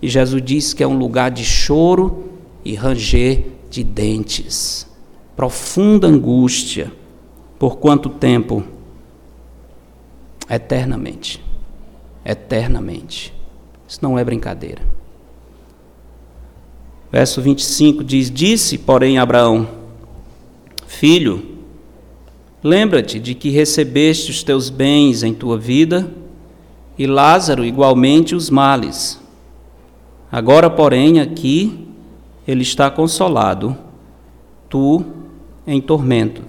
E 0.01 0.07
Jesus 0.07 0.41
disse 0.43 0.75
que 0.75 0.83
é 0.83 0.87
um 0.87 0.97
lugar 0.97 1.31
de 1.31 1.43
choro 1.43 2.25
e 2.63 2.75
ranger 2.75 3.45
de 3.69 3.83
dentes, 3.83 4.87
profunda 5.35 6.07
angústia. 6.07 6.91
Por 7.57 7.77
quanto 7.77 8.09
tempo? 8.09 8.63
eternamente. 10.49 11.43
Eternamente. 12.23 13.33
Isso 13.87 13.99
não 14.01 14.17
é 14.17 14.23
brincadeira. 14.23 14.81
Verso 17.11 17.41
25 17.41 18.03
diz: 18.03 18.29
Disse, 18.29 18.77
porém, 18.77 19.17
Abraão: 19.17 19.67
Filho, 20.87 21.43
lembra-te 22.63 23.19
de 23.19 23.35
que 23.35 23.49
recebeste 23.49 24.31
os 24.31 24.41
teus 24.41 24.69
bens 24.69 25.21
em 25.21 25.33
tua 25.33 25.57
vida 25.57 26.09
e 26.97 27.05
Lázaro 27.05 27.63
igualmente 27.63 28.33
os 28.33 28.49
males. 28.49 29.21
Agora, 30.31 30.69
porém, 30.69 31.19
aqui 31.19 31.87
ele 32.47 32.63
está 32.63 32.89
consolado, 32.89 33.77
tu 34.69 35.05
em 35.67 35.79
tormentos. 35.79 36.45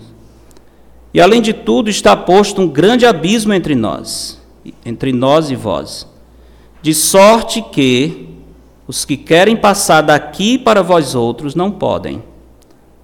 E 1.12 1.20
além 1.20 1.42
de 1.42 1.52
tudo, 1.52 1.90
está 1.90 2.16
posto 2.16 2.62
um 2.62 2.68
grande 2.68 3.04
abismo 3.04 3.52
entre 3.52 3.74
nós, 3.74 4.40
entre 4.86 5.12
nós 5.12 5.50
e 5.50 5.56
vós, 5.56 6.06
de 6.80 6.94
sorte 6.94 7.60
que 7.60 8.28
os 8.86 9.04
que 9.04 9.16
querem 9.16 9.56
passar 9.56 10.00
daqui 10.00 10.56
para 10.56 10.82
vós 10.82 11.14
outros 11.14 11.54
não 11.54 11.70
podem, 11.70 12.22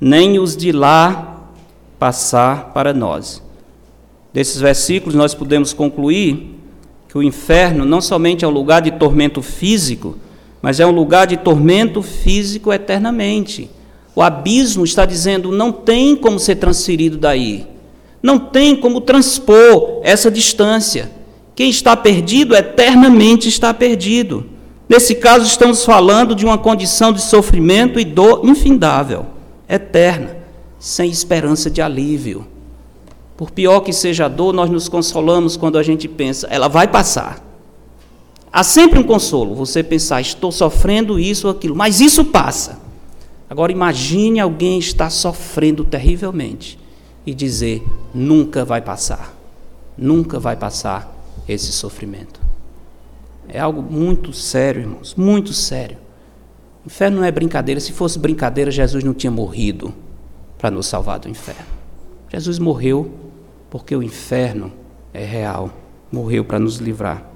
nem 0.04 0.38
os 0.38 0.54
de 0.54 0.70
lá 0.70 1.48
passar 1.98 2.74
para 2.74 2.92
nós. 2.92 3.42
Desses 4.34 4.60
versículos 4.60 5.14
nós 5.14 5.32
podemos 5.32 5.72
concluir 5.72 6.60
que 7.08 7.16
o 7.16 7.22
inferno 7.22 7.86
não 7.86 8.02
somente 8.02 8.44
é 8.44 8.48
um 8.48 8.50
lugar 8.50 8.82
de 8.82 8.90
tormento 8.90 9.40
físico, 9.40 10.18
mas 10.60 10.78
é 10.78 10.86
um 10.86 10.90
lugar 10.90 11.26
de 11.26 11.38
tormento 11.38 12.02
físico 12.02 12.70
eternamente. 12.70 13.70
O 14.14 14.20
abismo 14.20 14.84
está 14.84 15.06
dizendo 15.06 15.50
não 15.50 15.72
tem 15.72 16.14
como 16.14 16.38
ser 16.38 16.56
transferido 16.56 17.16
daí. 17.16 17.66
Não 18.22 18.38
tem 18.38 18.76
como 18.76 19.00
transpor 19.00 20.02
essa 20.02 20.30
distância. 20.30 21.10
Quem 21.56 21.70
está 21.70 21.96
perdido 21.96 22.54
eternamente 22.54 23.48
está 23.48 23.72
perdido. 23.72 24.44
Nesse 24.86 25.14
caso, 25.14 25.46
estamos 25.46 25.82
falando 25.82 26.34
de 26.34 26.44
uma 26.44 26.58
condição 26.58 27.10
de 27.10 27.22
sofrimento 27.22 27.98
e 27.98 28.04
dor 28.04 28.42
infindável, 28.44 29.32
eterna, 29.68 30.36
sem 30.78 31.10
esperança 31.10 31.70
de 31.70 31.80
alívio. 31.80 32.46
Por 33.36 33.50
pior 33.50 33.80
que 33.80 33.92
seja 33.92 34.26
a 34.26 34.28
dor, 34.28 34.52
nós 34.52 34.70
nos 34.70 34.88
consolamos 34.88 35.56
quando 35.56 35.78
a 35.78 35.82
gente 35.82 36.06
pensa, 36.06 36.46
ela 36.48 36.68
vai 36.68 36.86
passar. 36.86 37.42
Há 38.52 38.62
sempre 38.62 38.98
um 38.98 39.02
consolo, 39.02 39.54
você 39.54 39.82
pensar, 39.82 40.20
estou 40.20 40.52
sofrendo 40.52 41.18
isso 41.18 41.48
ou 41.48 41.52
aquilo, 41.52 41.74
mas 41.74 42.00
isso 42.00 42.24
passa. 42.24 42.78
Agora 43.50 43.72
imagine 43.72 44.38
alguém 44.38 44.78
estar 44.78 45.10
sofrendo 45.10 45.84
terrivelmente 45.84 46.78
e 47.26 47.34
dizer, 47.34 47.84
nunca 48.14 48.64
vai 48.64 48.80
passar. 48.80 49.34
Nunca 49.96 50.38
vai 50.38 50.56
passar 50.56 51.12
esse 51.48 51.72
sofrimento. 51.72 52.40
É 53.48 53.60
algo 53.60 53.82
muito 53.82 54.32
sério, 54.32 54.82
irmãos, 54.82 55.14
muito 55.14 55.52
sério. 55.52 55.98
Inferno 56.86 57.18
não 57.18 57.24
é 57.24 57.30
brincadeira. 57.30 57.80
Se 57.80 57.92
fosse 57.92 58.18
brincadeira, 58.18 58.70
Jesus 58.70 59.02
não 59.02 59.14
tinha 59.14 59.30
morrido 59.30 59.94
para 60.58 60.70
nos 60.70 60.86
salvar 60.86 61.18
do 61.18 61.28
inferno. 61.28 61.66
Jesus 62.30 62.58
morreu 62.58 63.12
porque 63.70 63.94
o 63.96 64.02
inferno 64.02 64.72
é 65.12 65.24
real. 65.24 65.70
Morreu 66.12 66.44
para 66.44 66.58
nos 66.58 66.76
livrar. 66.76 67.30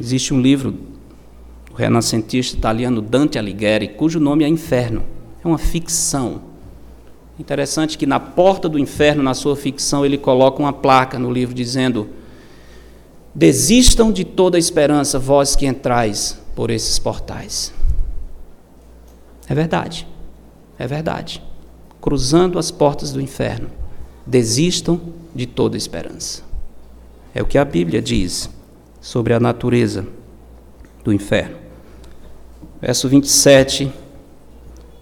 Existe 0.00 0.34
um 0.34 0.40
livro 0.40 0.72
do 0.72 1.74
renascentista 1.74 2.56
italiano 2.56 3.00
Dante 3.00 3.38
Alighieri, 3.38 3.88
cujo 3.88 4.18
nome 4.18 4.44
é 4.44 4.48
Inferno. 4.48 5.04
É 5.44 5.48
uma 5.48 5.58
ficção. 5.58 6.42
Interessante 7.38 7.96
que 7.96 8.04
na 8.04 8.20
porta 8.20 8.68
do 8.68 8.78
inferno, 8.78 9.22
na 9.22 9.32
sua 9.32 9.56
ficção, 9.56 10.04
ele 10.04 10.18
coloca 10.18 10.60
uma 10.60 10.72
placa 10.72 11.18
no 11.18 11.30
livro 11.30 11.54
dizendo: 11.54 12.08
Desistam 13.34 14.12
de 14.12 14.24
toda 14.24 14.58
esperança, 14.58 15.18
vós 15.18 15.56
que 15.56 15.66
entrais 15.66 16.38
por 16.54 16.70
esses 16.70 16.98
portais. 16.98 17.72
É 19.50 19.54
verdade. 19.54 20.06
É 20.78 20.86
verdade. 20.86 21.42
Cruzando 22.00 22.56
as 22.56 22.70
portas 22.70 23.12
do 23.12 23.20
inferno, 23.20 23.68
desistam 24.24 25.00
de 25.34 25.44
toda 25.44 25.76
esperança. 25.76 26.42
É 27.34 27.42
o 27.42 27.46
que 27.46 27.58
a 27.58 27.64
Bíblia 27.64 28.00
diz 28.00 28.48
sobre 29.00 29.34
a 29.34 29.40
natureza 29.40 30.06
do 31.02 31.12
inferno. 31.12 31.56
Verso 32.80 33.08
27 33.08 33.92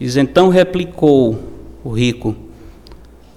diz: 0.01 0.17
Então 0.17 0.49
replicou 0.49 1.39
o 1.85 1.91
rico: 1.91 2.35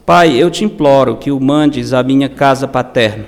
Pai, 0.06 0.38
eu 0.38 0.50
te 0.50 0.64
imploro 0.64 1.18
que 1.18 1.30
o 1.30 1.42
mandes 1.42 1.92
à 1.92 2.02
minha 2.02 2.30
casa 2.30 2.70
paterna, 2.70 3.26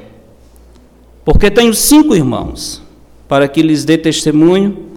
porque 1.26 1.52
tenho 1.52 1.74
cinco 1.74 2.16
irmãos, 2.16 2.82
para 3.28 3.48
que 3.48 3.62
lhes 3.62 3.84
dê 3.84 3.98
testemunho, 3.98 4.88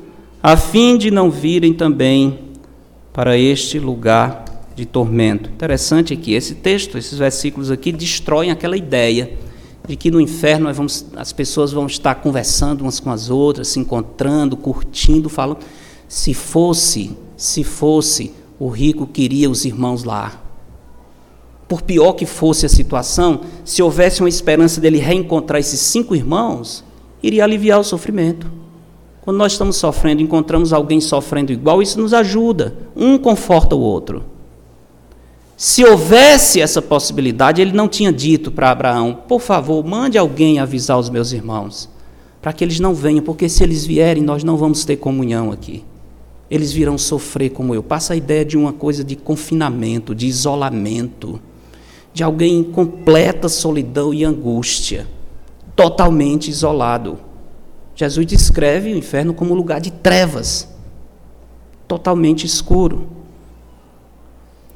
a 0.41 0.57
fim 0.57 0.97
de 0.97 1.11
não 1.11 1.31
virem 1.31 1.75
também 1.75 2.46
para 3.17 3.39
este 3.39 3.79
lugar 3.79 4.45
de 4.75 4.85
tormento. 4.85 5.49
Interessante 5.49 6.13
aqui, 6.13 6.35
esse 6.35 6.55
texto, 6.55 6.99
esses 6.99 7.17
versículos 7.17 7.71
aqui 7.71 7.91
destroem 7.91 8.51
aquela 8.51 8.77
ideia 8.77 9.39
de 9.89 9.97
que 9.97 10.11
no 10.11 10.21
inferno 10.21 10.71
vamos, 10.75 11.07
as 11.17 11.33
pessoas 11.33 11.73
vão 11.73 11.87
estar 11.87 12.17
conversando 12.17 12.83
umas 12.83 13.01
com 13.01 13.11
as 13.11 13.31
outras, 13.31 13.69
se 13.69 13.81
encontrando, 13.81 14.55
curtindo, 14.55 15.31
falando. 15.31 15.61
Se 16.07 16.35
fosse, 16.35 17.17
se 17.39 17.65
fosse, 17.65 18.35
o 18.59 18.69
rico 18.69 19.07
queria 19.07 19.49
os 19.49 19.65
irmãos 19.65 20.05
lá. 20.05 20.39
Por 21.67 21.81
pior 21.81 22.13
que 22.13 22.27
fosse 22.27 22.67
a 22.67 22.69
situação, 22.69 23.41
se 23.65 23.83
houvesse 23.83 24.21
uma 24.21 24.29
esperança 24.29 24.79
dele 24.79 24.99
reencontrar 24.99 25.59
esses 25.59 25.81
cinco 25.81 26.15
irmãos, 26.15 26.85
iria 27.23 27.45
aliviar 27.45 27.81
o 27.81 27.85
sofrimento. 27.85 28.66
Quando 29.27 29.39
nós 29.39 29.51
estamos 29.51 29.75
sofrendo, 29.75 30.23
encontramos 30.23 30.73
alguém 30.73 31.01
sofrendo 31.01 31.53
igual, 31.53 31.83
isso 31.83 32.01
nos 32.01 32.15
ajuda. 32.15 32.77
Um 32.95 33.19
conforta 33.19 33.75
o 33.75 33.81
outro. 33.81 34.23
Se 35.57 35.85
houvesse 35.85 36.61
essa 36.61 36.81
possibilidade, 36.81 37.61
ele 37.61 37.73
não 37.73 37.89
tinha 37.89 38.13
dito 38.13 38.53
para 38.53 38.71
Abraão: 38.71 39.19
por 39.27 39.41
favor, 39.41 39.85
mande 39.85 40.17
alguém 40.17 40.61
avisar 40.61 40.97
os 40.97 41.11
meus 41.11 41.33
irmãos, 41.33 41.89
para 42.41 42.53
que 42.53 42.63
eles 42.63 42.79
não 42.79 42.95
venham, 42.95 43.25
porque 43.25 43.49
se 43.49 43.65
eles 43.65 43.85
vierem, 43.85 44.23
nós 44.23 44.45
não 44.45 44.57
vamos 44.57 44.85
ter 44.85 44.95
comunhão 44.95 45.51
aqui. 45.51 45.83
Eles 46.49 46.71
virão 46.71 46.97
sofrer 46.97 47.51
como 47.51 47.75
eu. 47.75 47.83
Passa 47.83 48.13
a 48.13 48.17
ideia 48.17 48.45
de 48.45 48.57
uma 48.57 48.73
coisa 48.73 49.03
de 49.03 49.17
confinamento, 49.17 50.15
de 50.15 50.29
isolamento, 50.29 51.41
de 52.15 52.23
alguém 52.23 52.61
em 52.61 52.63
completa 52.63 53.49
solidão 53.49 54.15
e 54.15 54.25
angústia, 54.25 55.05
totalmente 55.75 56.49
isolado. 56.49 57.19
Jesus 57.97 58.27
descreve 58.27 58.93
o 58.93 58.97
inferno 58.97 59.33
como 59.33 59.55
um 59.55 59.57
lugar 59.57 59.81
de 59.81 59.91
trevas, 59.91 60.69
totalmente 61.89 62.45
escuro. 62.45 63.09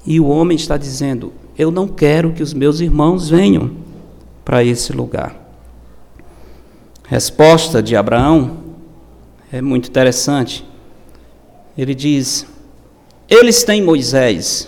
E 0.07 0.19
o 0.19 0.27
homem 0.27 0.57
está 0.57 0.79
dizendo: 0.79 1.31
Eu 1.57 1.71
não 1.71 1.87
quero 1.87 2.33
que 2.33 2.43
os 2.43 2.55
meus 2.55 2.81
irmãos 2.81 3.29
venham 3.29 3.73
para 4.43 4.65
esse 4.65 4.91
lugar. 4.95 5.37
Resposta 7.07 7.83
de 7.83 7.95
Abraão 7.95 8.65
é 9.53 9.61
muito 9.61 9.91
interessante. 9.91 10.67
Ele 11.77 11.95
diz: 11.95 12.47
Eles 13.29 13.63
têm 13.63 13.83
Moisés 13.83 14.67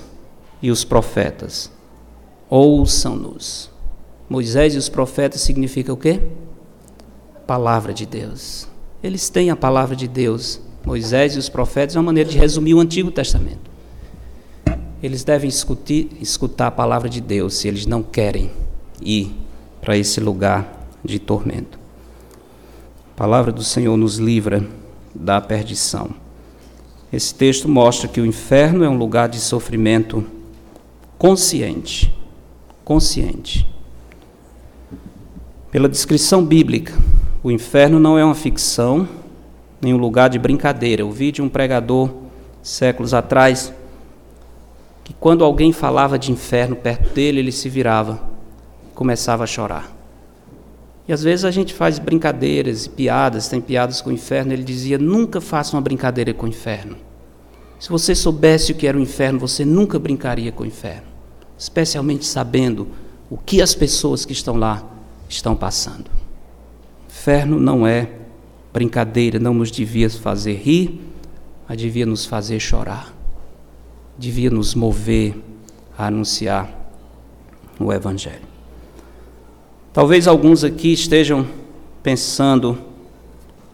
e 0.60 0.70
os 0.70 0.84
profetas, 0.84 1.72
ouçam-nos. 2.50 3.70
Moisés 4.28 4.74
e 4.74 4.78
os 4.78 4.90
profetas 4.90 5.40
significa 5.40 5.90
o 5.90 5.96
quê? 5.96 6.20
Palavra 7.52 7.92
de 7.92 8.06
Deus. 8.06 8.66
Eles 9.02 9.28
têm 9.28 9.50
a 9.50 9.56
palavra 9.56 9.94
de 9.94 10.08
Deus. 10.08 10.60
Moisés 10.84 11.36
e 11.36 11.38
os 11.38 11.48
profetas 11.48 11.96
é 11.96 11.98
uma 11.98 12.06
maneira 12.06 12.30
de 12.30 12.38
resumir 12.38 12.74
o 12.74 12.80
Antigo 12.80 13.10
Testamento 13.10 13.72
eles 15.02 15.24
devem 15.24 15.48
escutir, 15.48 16.08
escutar 16.20 16.68
a 16.68 16.70
palavra 16.70 17.08
de 17.08 17.20
Deus 17.20 17.54
se 17.54 17.66
eles 17.66 17.86
não 17.86 18.02
querem 18.02 18.52
ir 19.00 19.34
para 19.80 19.96
esse 19.96 20.20
lugar 20.20 20.86
de 21.04 21.18
tormento. 21.18 21.76
A 23.12 23.18
palavra 23.18 23.50
do 23.50 23.64
Senhor 23.64 23.96
nos 23.96 24.18
livra 24.18 24.64
da 25.12 25.40
perdição. 25.40 26.10
Esse 27.12 27.34
texto 27.34 27.68
mostra 27.68 28.06
que 28.06 28.20
o 28.20 28.26
inferno 28.26 28.84
é 28.84 28.88
um 28.88 28.96
lugar 28.96 29.28
de 29.28 29.40
sofrimento 29.40 30.24
consciente. 31.18 32.14
Consciente. 32.84 33.66
Pela 35.70 35.88
descrição 35.88 36.44
bíblica, 36.44 36.94
o 37.42 37.50
inferno 37.50 37.98
não 37.98 38.16
é 38.16 38.24
uma 38.24 38.34
ficção, 38.34 39.08
nem 39.80 39.92
um 39.92 39.96
lugar 39.96 40.30
de 40.30 40.38
brincadeira. 40.38 41.02
Eu 41.02 41.10
vi 41.10 41.32
de 41.32 41.42
um 41.42 41.48
pregador 41.48 42.08
séculos 42.62 43.12
atrás 43.12 43.72
que 45.02 45.12
quando 45.12 45.44
alguém 45.44 45.72
falava 45.72 46.16
de 46.16 46.30
inferno 46.30 46.76
perto 46.76 47.12
dele, 47.12 47.40
ele 47.40 47.50
se 47.50 47.68
virava, 47.68 48.22
começava 48.94 49.42
a 49.42 49.46
chorar. 49.46 49.90
E 51.08 51.12
às 51.12 51.24
vezes 51.24 51.44
a 51.44 51.50
gente 51.50 51.74
faz 51.74 51.98
brincadeiras 51.98 52.86
e 52.86 52.90
piadas, 52.90 53.48
tem 53.48 53.60
piadas 53.60 54.00
com 54.00 54.10
o 54.10 54.12
inferno, 54.12 54.52
ele 54.52 54.62
dizia: 54.62 54.96
nunca 54.96 55.40
faça 55.40 55.74
uma 55.74 55.82
brincadeira 55.82 56.32
com 56.32 56.46
o 56.46 56.48
inferno. 56.48 56.96
Se 57.80 57.88
você 57.88 58.14
soubesse 58.14 58.70
o 58.70 58.76
que 58.76 58.86
era 58.86 58.96
o 58.96 59.00
inferno, 59.00 59.40
você 59.40 59.64
nunca 59.64 59.98
brincaria 59.98 60.52
com 60.52 60.62
o 60.62 60.66
inferno, 60.66 61.08
especialmente 61.58 62.24
sabendo 62.24 62.86
o 63.28 63.36
que 63.36 63.60
as 63.60 63.74
pessoas 63.74 64.24
que 64.24 64.32
estão 64.32 64.56
lá 64.56 64.84
estão 65.28 65.56
passando. 65.56 66.21
Inferno 67.22 67.60
não 67.60 67.86
é 67.86 68.08
brincadeira, 68.72 69.38
não 69.38 69.54
nos 69.54 69.70
devia 69.70 70.10
fazer 70.10 70.54
rir, 70.54 71.00
mas 71.68 71.78
devia 71.78 72.04
nos 72.04 72.26
fazer 72.26 72.58
chorar, 72.58 73.14
devia 74.18 74.50
nos 74.50 74.74
mover 74.74 75.36
a 75.96 76.08
anunciar 76.08 76.68
o 77.78 77.92
Evangelho. 77.92 78.42
Talvez 79.92 80.26
alguns 80.26 80.64
aqui 80.64 80.92
estejam 80.92 81.46
pensando, 82.02 82.76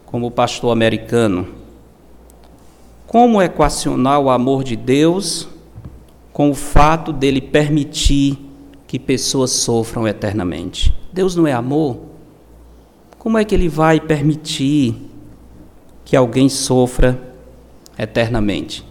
como 0.05 0.26
o 0.26 0.30
pastor 0.30 0.70
americano, 0.70 1.49
como 3.07 3.40
equacionar 3.40 4.20
o 4.20 4.28
amor 4.28 4.62
de 4.62 4.76
Deus 4.76 5.49
com 6.34 6.51
o 6.51 6.55
fato 6.55 7.14
dele 7.14 7.40
permitir 7.40 8.36
que 8.86 8.99
pessoas 8.99 9.53
sofram 9.53 10.07
eternamente. 10.07 10.94
Deus 11.11 11.34
não 11.34 11.46
é 11.46 11.55
amor? 11.55 12.07
Como 13.29 13.37
é 13.37 13.45
que 13.45 13.55
ele 13.55 13.68
vai 13.68 14.01
permitir 14.01 14.95
que 16.03 16.16
alguém 16.16 16.49
sofra 16.49 17.20
eternamente? 17.99 18.83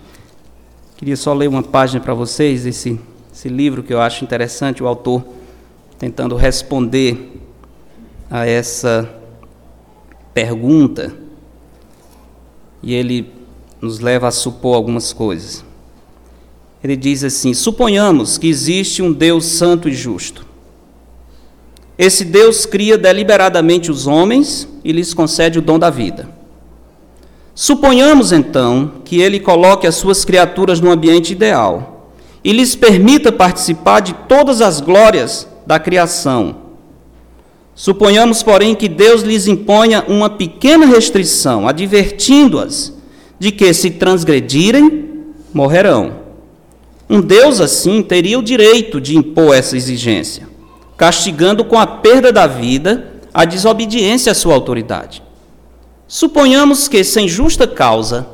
Queria 0.95 1.17
só 1.17 1.33
ler 1.33 1.49
uma 1.49 1.63
página 1.63 1.99
para 1.99 2.13
vocês, 2.13 2.63
esse, 2.63 2.99
esse 3.33 3.49
livro 3.49 3.81
que 3.81 3.91
eu 3.91 3.99
acho 3.99 4.23
interessante, 4.23 4.83
o 4.83 4.87
autor 4.87 5.25
tentando 5.97 6.35
responder 6.35 7.41
a 8.29 8.45
essa 8.45 9.11
pergunta. 10.35 11.17
E 12.83 12.93
ele 12.93 13.33
nos 13.81 13.99
leva 13.99 14.27
a 14.27 14.31
supor 14.31 14.75
algumas 14.75 15.11
coisas. 15.13 15.65
Ele 16.83 16.95
diz 16.95 17.23
assim: 17.23 17.55
suponhamos 17.55 18.37
que 18.37 18.47
existe 18.47 19.01
um 19.01 19.11
Deus 19.11 19.45
santo 19.45 19.89
e 19.89 19.93
justo. 19.95 20.46
Esse 21.97 22.23
Deus 22.23 22.65
cria 22.65 22.97
deliberadamente 22.97 23.89
os 23.89 24.05
homens 24.05 24.67
e 24.83 24.91
lhes 24.91 25.13
concede 25.13 25.59
o 25.59 25.61
dom 25.61 25.79
da 25.79 25.89
vida. 25.89 26.29
Suponhamos 27.55 28.31
então 28.31 28.91
que 29.03 29.19
ele 29.19 29.39
coloque 29.39 29.87
as 29.87 29.95
suas 29.95 30.23
criaturas 30.23 30.79
no 30.79 30.91
ambiente 30.91 31.31
ideal 31.31 32.11
e 32.43 32.53
lhes 32.53 32.75
permita 32.75 33.31
participar 33.31 33.99
de 33.99 34.13
todas 34.27 34.61
as 34.61 34.79
glórias 34.79 35.47
da 35.65 35.79
criação. 35.79 36.67
Suponhamos, 37.75 38.41
porém, 38.41 38.73
que 38.73 38.87
Deus 38.87 39.21
lhes 39.21 39.47
imponha 39.47 40.03
uma 40.07 40.29
pequena 40.29 40.85
restrição, 40.85 41.67
advertindo-as 41.67 42.93
de 43.37 43.51
que, 43.51 43.73
se 43.73 43.91
transgredirem, 43.91 45.09
morrerão. 45.53 46.19
Um 47.09 47.21
Deus 47.21 47.61
assim 47.61 48.01
teria 48.01 48.39
o 48.39 48.43
direito 48.43 48.99
de 48.99 49.15
impor 49.15 49.55
essa 49.55 49.75
exigência, 49.77 50.46
castigando 50.97 51.63
com 51.63 51.77
a 51.79 51.85
perda 51.85 52.31
da 52.31 52.47
vida 52.47 53.13
a 53.33 53.45
desobediência 53.45 54.31
à 54.31 54.35
sua 54.35 54.55
autoridade. 54.55 55.21
Suponhamos 56.07 56.87
que, 56.87 57.03
sem 57.03 57.27
justa 57.27 57.67
causa, 57.67 58.27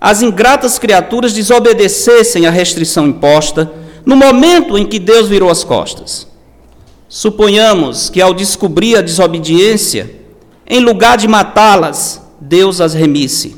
as 0.00 0.20
ingratas 0.20 0.78
criaturas 0.78 1.32
desobedecessem 1.32 2.46
à 2.46 2.50
restrição 2.50 3.06
imposta 3.06 3.70
no 4.04 4.16
momento 4.16 4.76
em 4.76 4.84
que 4.84 4.98
Deus 4.98 5.28
virou 5.28 5.48
as 5.48 5.62
costas. 5.62 6.26
Suponhamos 7.08 8.10
que, 8.10 8.20
ao 8.20 8.34
descobrir 8.34 8.96
a 8.96 9.02
desobediência, 9.02 10.18
em 10.66 10.80
lugar 10.80 11.16
de 11.16 11.28
matá-las, 11.28 12.20
Deus 12.40 12.80
as 12.80 12.94
remisse. 12.94 13.56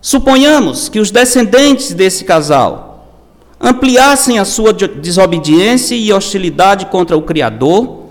Suponhamos 0.00 0.88
que 0.88 1.00
os 1.00 1.10
descendentes 1.10 1.92
desse 1.92 2.24
casal 2.24 2.87
ampliassem 3.60 4.38
a 4.38 4.44
sua 4.44 4.72
desobediência 4.72 5.94
e 5.94 6.12
hostilidade 6.12 6.86
contra 6.86 7.16
o 7.16 7.22
Criador, 7.22 8.04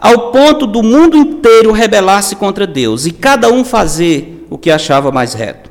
ao 0.00 0.30
ponto 0.30 0.66
do 0.66 0.82
mundo 0.82 1.16
inteiro 1.16 1.72
rebelar-se 1.72 2.36
contra 2.36 2.66
Deus 2.66 3.06
e 3.06 3.12
cada 3.12 3.50
um 3.50 3.64
fazer 3.64 4.46
o 4.48 4.56
que 4.56 4.70
achava 4.70 5.10
mais 5.10 5.34
reto. 5.34 5.70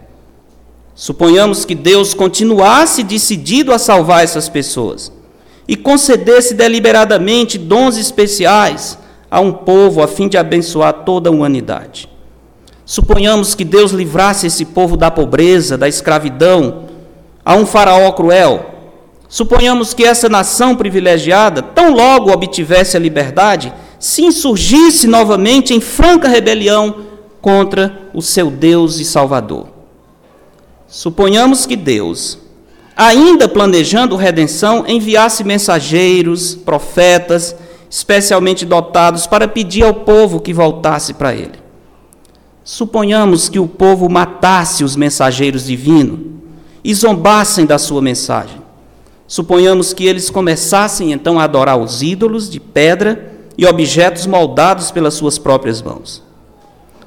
Suponhamos 0.93 1.63
que 1.63 1.75
Deus 1.75 2.13
continuasse 2.13 3.03
decidido 3.03 3.71
a 3.71 3.78
salvar 3.78 4.23
essas 4.23 4.49
pessoas 4.49 5.11
e 5.67 5.75
concedesse 5.75 6.53
deliberadamente 6.53 7.57
dons 7.57 7.97
especiais 7.97 8.97
a 9.30 9.39
um 9.39 9.51
povo 9.51 10.01
a 10.01 10.07
fim 10.07 10.28
de 10.28 10.38
abençoar 10.38 10.93
toda 11.05 11.30
a 11.30 11.34
humanidade. 11.34 12.09
Suponhamos 12.86 13.53
que 13.53 13.65
Deus 13.65 13.91
livrasse 13.91 14.47
esse 14.47 14.63
povo 14.63 14.95
da 14.95 15.11
pobreza, 15.11 15.78
da 15.78 15.89
escravidão, 15.89 16.86
a 17.43 17.53
um 17.53 17.65
faraó 17.65 18.11
cruel. 18.13 18.76
Suponhamos 19.30 19.93
que 19.93 20.03
essa 20.03 20.30
nação 20.30 20.75
privilegiada, 20.75 21.61
tão 21.61 21.93
logo 21.93 22.32
obtivesse 22.32 22.95
a 22.95 22.99
liberdade, 22.99 23.73
se 23.99 24.23
insurgisse 24.23 25.07
novamente 25.07 25.73
em 25.73 25.82
franca 25.82 26.28
rebelião 26.30 27.07
contra 27.41 28.09
o 28.13 28.21
seu 28.21 28.49
Deus 28.49 28.99
e 28.99 29.05
Salvador. 29.05 29.67
Suponhamos 30.88 31.65
que 31.65 31.75
Deus, 31.75 32.39
ainda 32.95 33.49
planejando 33.49 34.15
redenção, 34.15 34.86
enviasse 34.88 35.43
mensageiros, 35.43 36.55
profetas, 36.55 37.55
especialmente 37.89 38.65
dotados, 38.65 39.28
para 39.28 39.47
pedir 39.47 39.84
ao 39.84 39.93
povo 39.93 40.39
que 40.39 40.53
voltasse 40.53 41.13
para 41.13 41.34
ele. 41.34 41.59
Suponhamos 42.63 43.49
que 43.49 43.59
o 43.59 43.67
povo 43.67 44.09
matasse 44.09 44.84
os 44.84 44.95
mensageiros 44.95 45.65
divinos 45.65 46.19
e 46.84 46.93
zombassem 46.93 47.65
da 47.65 47.78
sua 47.78 48.01
mensagem. 48.01 48.66
Suponhamos 49.28 49.93
que 49.93 50.05
eles 50.05 50.30
começassem 50.30 51.11
então 51.11 51.38
a 51.38 51.43
adorar 51.43 51.78
os 51.78 52.01
ídolos 52.01 52.49
de 52.49 52.61
pedra 52.61 53.34
e 53.57 53.65
objetos 53.65 54.25
moldados 54.25 54.89
pelas 54.89 55.15
suas 55.15 55.38
próprias 55.38 55.82
mãos. 55.82 56.23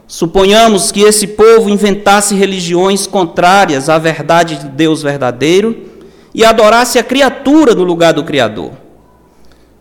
Suponhamos 0.07 0.93
que 0.93 1.01
esse 1.01 1.27
povo 1.29 1.71
inventasse 1.71 2.35
religiões 2.35 3.07
contrárias 3.07 3.89
à 3.89 3.97
verdade 3.97 4.57
de 4.57 4.69
Deus 4.69 5.03
verdadeiro 5.03 5.89
e 6.35 6.45
adorasse 6.45 6.99
a 6.99 7.03
criatura 7.03 7.75
no 7.75 7.85
lugar 7.85 8.13
do 8.13 8.25
Criador. 8.25 8.73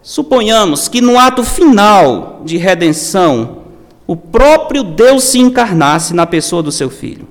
Suponhamos 0.02 0.88
que 0.88 1.02
no 1.02 1.20
ato 1.20 1.44
final 1.44 2.42
de 2.46 2.58
redenção 2.58 3.58
o 4.08 4.16
próprio 4.16 4.84
Deus 4.84 5.26
se 5.26 5.40
encarnasse 5.40 6.14
na 6.14 6.26
pessoa 6.26 6.64
do 6.64 6.72
seu 6.72 6.90
filho. 6.90 7.28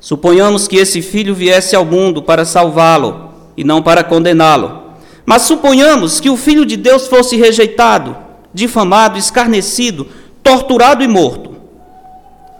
Suponhamos 0.00 0.66
que 0.66 0.76
esse 0.76 1.00
filho 1.00 1.34
viesse 1.34 1.76
ao 1.76 1.84
mundo 1.84 2.22
para 2.22 2.44
salvá-lo 2.44 3.29
e 3.60 3.64
não 3.64 3.82
para 3.82 4.02
condená-lo. 4.02 4.80
Mas 5.26 5.42
suponhamos 5.42 6.18
que 6.18 6.30
o 6.30 6.36
filho 6.36 6.64
de 6.64 6.78
Deus 6.78 7.06
fosse 7.06 7.36
rejeitado, 7.36 8.16
difamado, 8.54 9.18
escarnecido, 9.18 10.06
torturado 10.42 11.04
e 11.04 11.08
morto. 11.08 11.54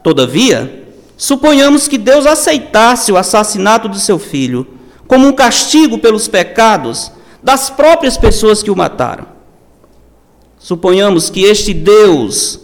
Todavia, 0.03 0.84
suponhamos 1.16 1.88
que 1.88 1.96
Deus 1.96 2.26
aceitasse 2.26 3.11
o 3.11 3.16
assassinato 3.16 3.88
de 3.88 3.98
seu 3.98 4.18
filho 4.18 4.66
como 5.09 5.26
um 5.26 5.32
castigo 5.32 5.96
pelos 5.96 6.28
pecados 6.28 7.11
das 7.42 7.70
próprias 7.70 8.18
pessoas 8.18 8.62
que 8.62 8.70
o 8.70 8.76
mataram. 8.76 9.24
Suponhamos 10.59 11.30
que 11.30 11.44
este 11.44 11.72
Deus 11.72 12.61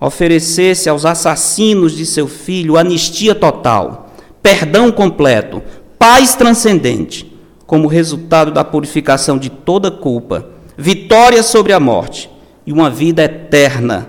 oferecesse 0.00 0.88
aos 0.88 1.04
assassinos 1.04 1.96
de 1.96 2.04
seu 2.04 2.26
filho 2.26 2.76
anistia 2.76 3.36
total, 3.36 4.10
perdão 4.42 4.90
completo, 4.90 5.62
paz 5.98 6.34
transcendente, 6.34 7.25
como 7.66 7.88
resultado 7.88 8.52
da 8.52 8.62
purificação 8.62 9.38
de 9.38 9.50
toda 9.50 9.90
culpa, 9.90 10.48
vitória 10.76 11.42
sobre 11.42 11.72
a 11.72 11.80
morte 11.80 12.30
e 12.64 12.72
uma 12.72 12.88
vida 12.88 13.24
eterna 13.24 14.08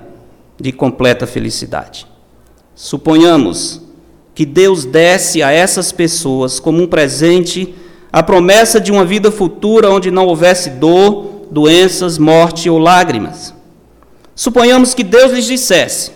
de 0.60 0.72
completa 0.72 1.26
felicidade. 1.26 2.06
Suponhamos 2.76 3.82
que 4.36 4.46
Deus 4.46 4.86
desse 4.86 5.42
a 5.42 5.52
essas 5.52 5.92
pessoas 5.92 6.60
como 6.60 6.84
um 6.84 6.88
presente 6.88 7.74
a 8.14 8.22
promessa 8.22 8.80
de 8.80 8.92
uma 8.92 9.04
vida 9.04 9.32
futura 9.32 9.90
onde 9.90 10.12
não 10.12 10.28
houvesse 10.28 10.70
dor, 10.72 11.48
doenças, 11.50 12.18
morte 12.18 12.70
ou 12.70 12.78
lágrimas. 12.78 13.54
Suponhamos 14.36 14.94
que 14.94 15.04
Deus 15.04 15.32
lhes 15.32 15.46
dissesse: 15.46 16.12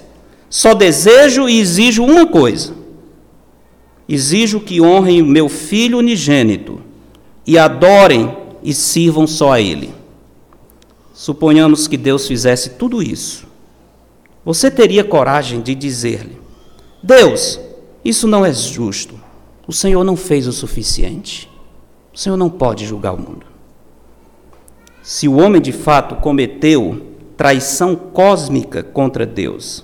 só 0.49 0.75
desejo 0.75 1.49
e 1.49 1.59
exijo 1.59 2.03
uma 2.03 2.27
coisa. 2.27 2.73
Exijo 4.07 4.59
que 4.59 4.81
honrem 4.81 5.21
o 5.21 5.25
meu 5.25 5.49
filho 5.49 5.97
unigênito 5.97 6.90
e 7.45 7.57
adorem 7.57 8.37
e 8.63 8.73
sirvam 8.73 9.25
só 9.25 9.53
a 9.53 9.61
Ele. 9.61 9.93
Suponhamos 11.13 11.87
que 11.87 11.97
Deus 11.97 12.27
fizesse 12.27 12.71
tudo 12.71 13.01
isso. 13.01 13.45
Você 14.43 14.71
teria 14.71 15.03
coragem 15.03 15.61
de 15.61 15.75
dizer-lhe: 15.75 16.39
Deus, 17.03 17.59
isso 18.03 18.27
não 18.27 18.45
é 18.45 18.53
justo. 18.53 19.19
O 19.67 19.73
Senhor 19.73 20.03
não 20.03 20.15
fez 20.15 20.47
o 20.47 20.51
suficiente. 20.51 21.49
O 22.13 22.17
Senhor 22.17 22.35
não 22.37 22.49
pode 22.49 22.85
julgar 22.85 23.13
o 23.13 23.17
mundo. 23.17 23.45
Se 25.01 25.27
o 25.27 25.37
homem 25.37 25.61
de 25.61 25.71
fato 25.71 26.15
cometeu 26.15 27.07
traição 27.37 27.95
cósmica 27.95 28.83
contra 28.83 29.25
Deus, 29.25 29.83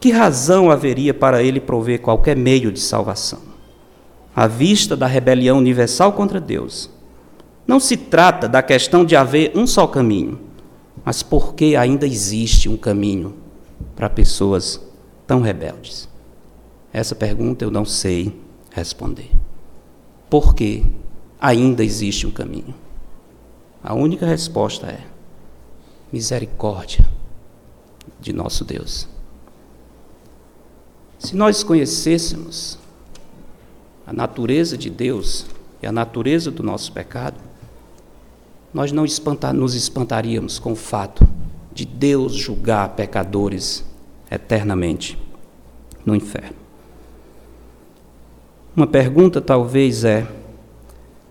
que 0.00 0.10
razão 0.10 0.70
haveria 0.70 1.12
para 1.12 1.42
ele 1.42 1.58
prover 1.58 2.00
qualquer 2.00 2.36
meio 2.36 2.70
de 2.70 2.80
salvação? 2.80 3.47
À 4.38 4.46
vista 4.46 4.96
da 4.96 5.08
rebelião 5.08 5.58
universal 5.58 6.12
contra 6.12 6.40
Deus, 6.40 6.88
não 7.66 7.80
se 7.80 7.96
trata 7.96 8.48
da 8.48 8.62
questão 8.62 9.04
de 9.04 9.16
haver 9.16 9.50
um 9.56 9.66
só 9.66 9.84
caminho, 9.84 10.38
Mas 11.04 11.24
por 11.24 11.54
que 11.54 11.74
ainda 11.74 12.06
existe 12.06 12.68
um 12.68 12.76
caminho 12.76 13.34
para 13.96 14.08
pessoas 14.08 14.80
tão 15.26 15.40
rebeldes? 15.40 16.08
Essa 16.92 17.16
pergunta 17.16 17.64
eu 17.64 17.70
não 17.72 17.84
sei 17.84 18.40
responder. 18.70 19.32
Por 20.30 20.54
que 20.54 20.86
ainda 21.40 21.82
existe 21.82 22.24
um 22.24 22.30
caminho? 22.30 22.76
A 23.82 23.92
única 23.92 24.24
resposta 24.24 24.86
é 24.86 25.00
misericórdia 26.12 27.04
de 28.20 28.32
nosso 28.32 28.64
Deus. 28.64 29.08
Se 31.18 31.34
nós 31.34 31.64
conhecêssemos 31.64 32.78
a 34.08 34.12
natureza 34.14 34.78
de 34.78 34.88
Deus 34.88 35.44
e 35.82 35.86
a 35.86 35.92
natureza 35.92 36.50
do 36.50 36.62
nosso 36.62 36.90
pecado, 36.90 37.36
nós 38.72 38.90
não 38.90 39.04
espantar, 39.04 39.52
nos 39.52 39.74
espantaríamos 39.74 40.58
com 40.58 40.72
o 40.72 40.76
fato 40.76 41.28
de 41.74 41.84
Deus 41.84 42.32
julgar 42.32 42.88
pecadores 42.96 43.84
eternamente 44.30 45.18
no 46.06 46.16
inferno. 46.16 46.56
Uma 48.74 48.86
pergunta 48.86 49.42
talvez 49.42 50.04
é: 50.04 50.26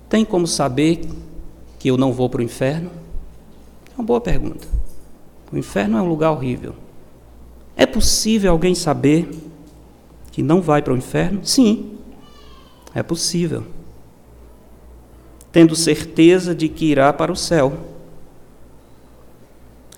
tem 0.07 0.23
como 0.23 0.45
saber 0.45 1.01
que 1.79 1.89
eu 1.89 1.97
não 1.97 2.13
vou 2.13 2.29
para 2.29 2.41
o 2.41 2.43
inferno? 2.43 2.91
É 3.89 3.99
uma 3.99 4.05
boa 4.05 4.21
pergunta. 4.21 4.67
O 5.51 5.57
inferno 5.57 5.97
é 5.97 6.01
um 6.01 6.07
lugar 6.07 6.29
horrível. 6.29 6.75
É 7.75 7.87
possível 7.87 8.51
alguém 8.51 8.75
saber 8.75 9.31
que 10.31 10.43
não 10.43 10.61
vai 10.61 10.83
para 10.83 10.93
o 10.93 10.97
inferno? 10.97 11.39
Sim, 11.43 11.96
é 12.97 13.03
possível. 13.03 13.63
Tendo 15.51 15.75
certeza 15.75 16.55
de 16.55 16.67
que 16.67 16.85
irá 16.85 17.13
para 17.13 17.31
o 17.31 17.35
céu. 17.35 17.73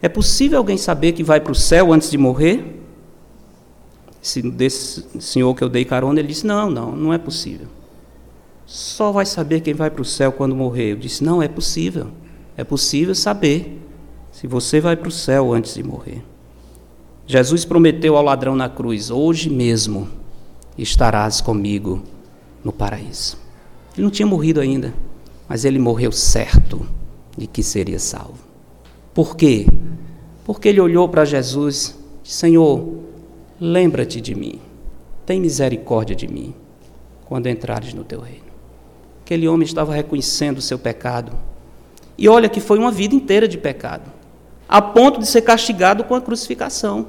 É 0.02 0.10
possível 0.10 0.58
alguém 0.58 0.78
saber 0.78 1.14
que 1.14 1.24
vai 1.24 1.40
para 1.40 1.54
o 1.54 1.56
céu 1.56 1.94
antes 1.94 2.12
de 2.12 2.18
morrer? 2.18 2.78
Esse, 4.22 4.42
desse 4.42 5.06
senhor 5.22 5.56
que 5.56 5.64
eu 5.64 5.70
dei 5.70 5.86
carona, 5.86 6.20
ele 6.20 6.28
disse: 6.28 6.46
Não, 6.46 6.70
não, 6.70 6.92
não 6.92 7.14
é 7.14 7.18
possível. 7.18 7.68
Só 8.66 9.14
vai 9.14 9.26
saber 9.26 9.62
quem 9.62 9.74
vai 9.74 9.90
para 9.90 10.02
o 10.02 10.06
céu 10.06 10.34
quando 10.34 10.54
morrer. 10.54 10.92
Eu 10.92 10.98
disse: 10.98 11.24
Não, 11.24 11.42
é 11.42 11.48
possível. 11.48 12.08
É 12.58 12.66
possível 12.66 13.16
saber 13.16 13.82
se 14.30 14.46
você 14.46 14.82
vai 14.82 14.98
para 14.98 15.08
o 15.08 15.12
céu 15.12 15.54
antes 15.54 15.74
de 15.74 15.84
morrer. 15.84 16.22
Jesus 17.26 17.64
prometeu 17.64 18.18
ao 18.18 18.24
ladrão 18.24 18.58
na 18.58 18.68
cruz: 18.68 19.10
Hoje 19.10 19.50
mesmo 19.50 20.10
estarás 20.78 21.40
comigo 21.40 22.04
no 22.64 22.72
paraíso. 22.72 23.38
Ele 23.94 24.04
não 24.04 24.12
tinha 24.12 24.28
morrido 24.28 24.60
ainda, 24.60 24.94
mas 25.48 25.66
ele 25.66 25.80
morreu 25.80 26.12
certo 26.12 26.86
de 27.38 27.48
que 27.48 27.64
seria 27.64 28.00
salvo. 28.00 28.40
Por 29.14 29.36
quê? 29.36 29.66
Porque 30.46 30.70
ele 30.70 30.80
olhou 30.80 31.08
para 31.10 31.26
Jesus 31.26 32.00
Senhor, 32.30 32.88
lembra-te 33.60 34.22
de 34.22 34.36
mim, 34.36 34.62
tem 35.26 35.42
misericórdia 35.42 36.16
de 36.16 36.28
mim, 36.28 36.54
quando 37.26 37.48
entrares 37.48 37.92
no 37.92 38.04
teu 38.04 38.20
reino. 38.20 38.46
Aquele 39.24 39.48
homem 39.48 39.66
estava 39.66 39.96
reconhecendo 39.96 40.60
o 40.60 40.62
seu 40.62 40.78
pecado. 40.78 41.32
E 42.16 42.30
olha 42.30 42.48
que 42.48 42.60
foi 42.60 42.78
uma 42.78 42.92
vida 42.92 43.16
inteira 43.16 43.48
de 43.48 43.58
pecado, 43.58 44.12
a 44.68 44.80
ponto 44.80 45.20
de 45.20 45.26
ser 45.26 45.42
castigado 45.42 46.04
com 46.04 46.14
a 46.14 46.22
crucificação. 46.22 47.08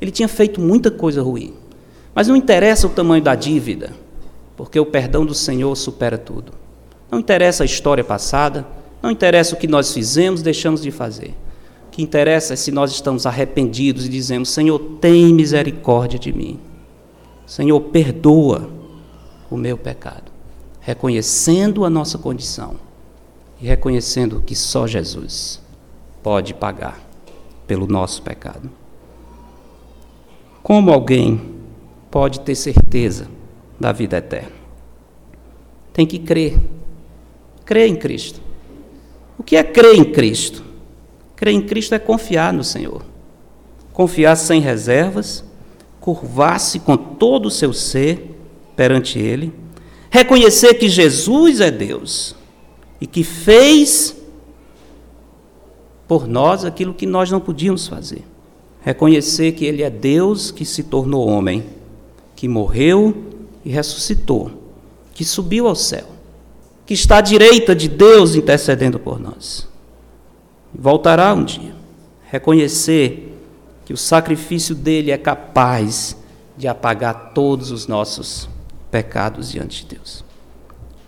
Ele 0.00 0.12
tinha 0.12 0.28
feito 0.28 0.60
muita 0.60 0.92
coisa 0.92 1.20
ruim. 1.20 1.54
Mas 2.14 2.28
não 2.28 2.36
interessa 2.36 2.86
o 2.86 2.90
tamanho 2.90 3.24
da 3.24 3.34
dívida, 3.34 3.92
porque 4.64 4.80
o 4.80 4.86
perdão 4.86 5.24
do 5.24 5.34
Senhor 5.34 5.74
supera 5.76 6.18
tudo. 6.18 6.52
Não 7.10 7.18
interessa 7.18 7.62
a 7.62 7.66
história 7.66 8.02
passada, 8.02 8.66
não 9.02 9.10
interessa 9.10 9.54
o 9.54 9.58
que 9.58 9.66
nós 9.66 9.92
fizemos, 9.92 10.42
deixamos 10.42 10.80
de 10.80 10.90
fazer 10.90 11.34
que 11.92 12.02
interessa 12.02 12.54
é 12.54 12.56
se 12.56 12.72
nós 12.72 12.90
estamos 12.90 13.26
arrependidos 13.26 14.06
e 14.06 14.08
dizemos: 14.08 14.48
Senhor, 14.48 14.78
tem 14.98 15.32
misericórdia 15.32 16.18
de 16.18 16.32
mim. 16.32 16.58
Senhor, 17.46 17.78
perdoa 17.80 18.68
o 19.50 19.56
meu 19.56 19.76
pecado. 19.76 20.32
Reconhecendo 20.80 21.84
a 21.84 21.90
nossa 21.90 22.18
condição 22.18 22.76
e 23.60 23.66
reconhecendo 23.66 24.42
que 24.44 24.56
só 24.56 24.86
Jesus 24.86 25.60
pode 26.22 26.54
pagar 26.54 26.98
pelo 27.66 27.86
nosso 27.86 28.22
pecado. 28.22 28.70
Como 30.62 30.90
alguém 30.90 31.40
pode 32.10 32.40
ter 32.40 32.54
certeza 32.54 33.28
da 33.78 33.92
vida 33.92 34.18
eterna? 34.18 34.52
Tem 35.92 36.06
que 36.06 36.18
crer. 36.18 36.58
Crer 37.64 37.88
em 37.88 37.96
Cristo. 37.96 38.40
O 39.38 39.42
que 39.42 39.56
é 39.56 39.62
crer 39.62 39.94
em 39.94 40.04
Cristo? 40.04 40.62
Crer 41.36 41.54
em 41.54 41.62
Cristo 41.62 41.94
é 41.94 41.98
confiar 41.98 42.52
no 42.52 42.64
Senhor. 42.64 43.02
Confiar 43.92 44.36
sem 44.36 44.60
reservas, 44.60 45.44
curvar-se 46.00 46.78
com 46.78 46.96
todo 46.96 47.46
o 47.46 47.50
seu 47.50 47.72
ser 47.72 48.36
perante 48.74 49.18
Ele, 49.18 49.52
reconhecer 50.10 50.74
que 50.74 50.88
Jesus 50.88 51.60
é 51.60 51.70
Deus 51.70 52.34
e 53.00 53.06
que 53.06 53.22
fez 53.22 54.16
por 56.08 56.26
nós 56.26 56.64
aquilo 56.64 56.94
que 56.94 57.06
nós 57.06 57.30
não 57.30 57.40
podíamos 57.40 57.86
fazer. 57.86 58.24
Reconhecer 58.80 59.52
que 59.52 59.64
Ele 59.64 59.82
é 59.82 59.90
Deus 59.90 60.50
que 60.50 60.64
se 60.64 60.82
tornou 60.82 61.28
homem, 61.28 61.64
que 62.34 62.48
morreu 62.48 63.31
e 63.64 63.70
ressuscitou, 63.70 64.50
que 65.14 65.24
subiu 65.24 65.66
ao 65.66 65.74
céu, 65.74 66.06
que 66.84 66.94
está 66.94 67.18
à 67.18 67.20
direita 67.20 67.74
de 67.74 67.88
Deus 67.88 68.34
intercedendo 68.34 68.98
por 68.98 69.20
nós. 69.20 69.68
Voltará 70.74 71.32
um 71.34 71.44
dia. 71.44 71.74
Reconhecer 72.30 73.38
que 73.84 73.92
o 73.92 73.96
sacrifício 73.96 74.74
dele 74.74 75.10
é 75.10 75.18
capaz 75.18 76.16
de 76.56 76.66
apagar 76.66 77.32
todos 77.34 77.70
os 77.70 77.86
nossos 77.86 78.48
pecados 78.90 79.50
diante 79.50 79.84
de 79.84 79.96
Deus. 79.96 80.24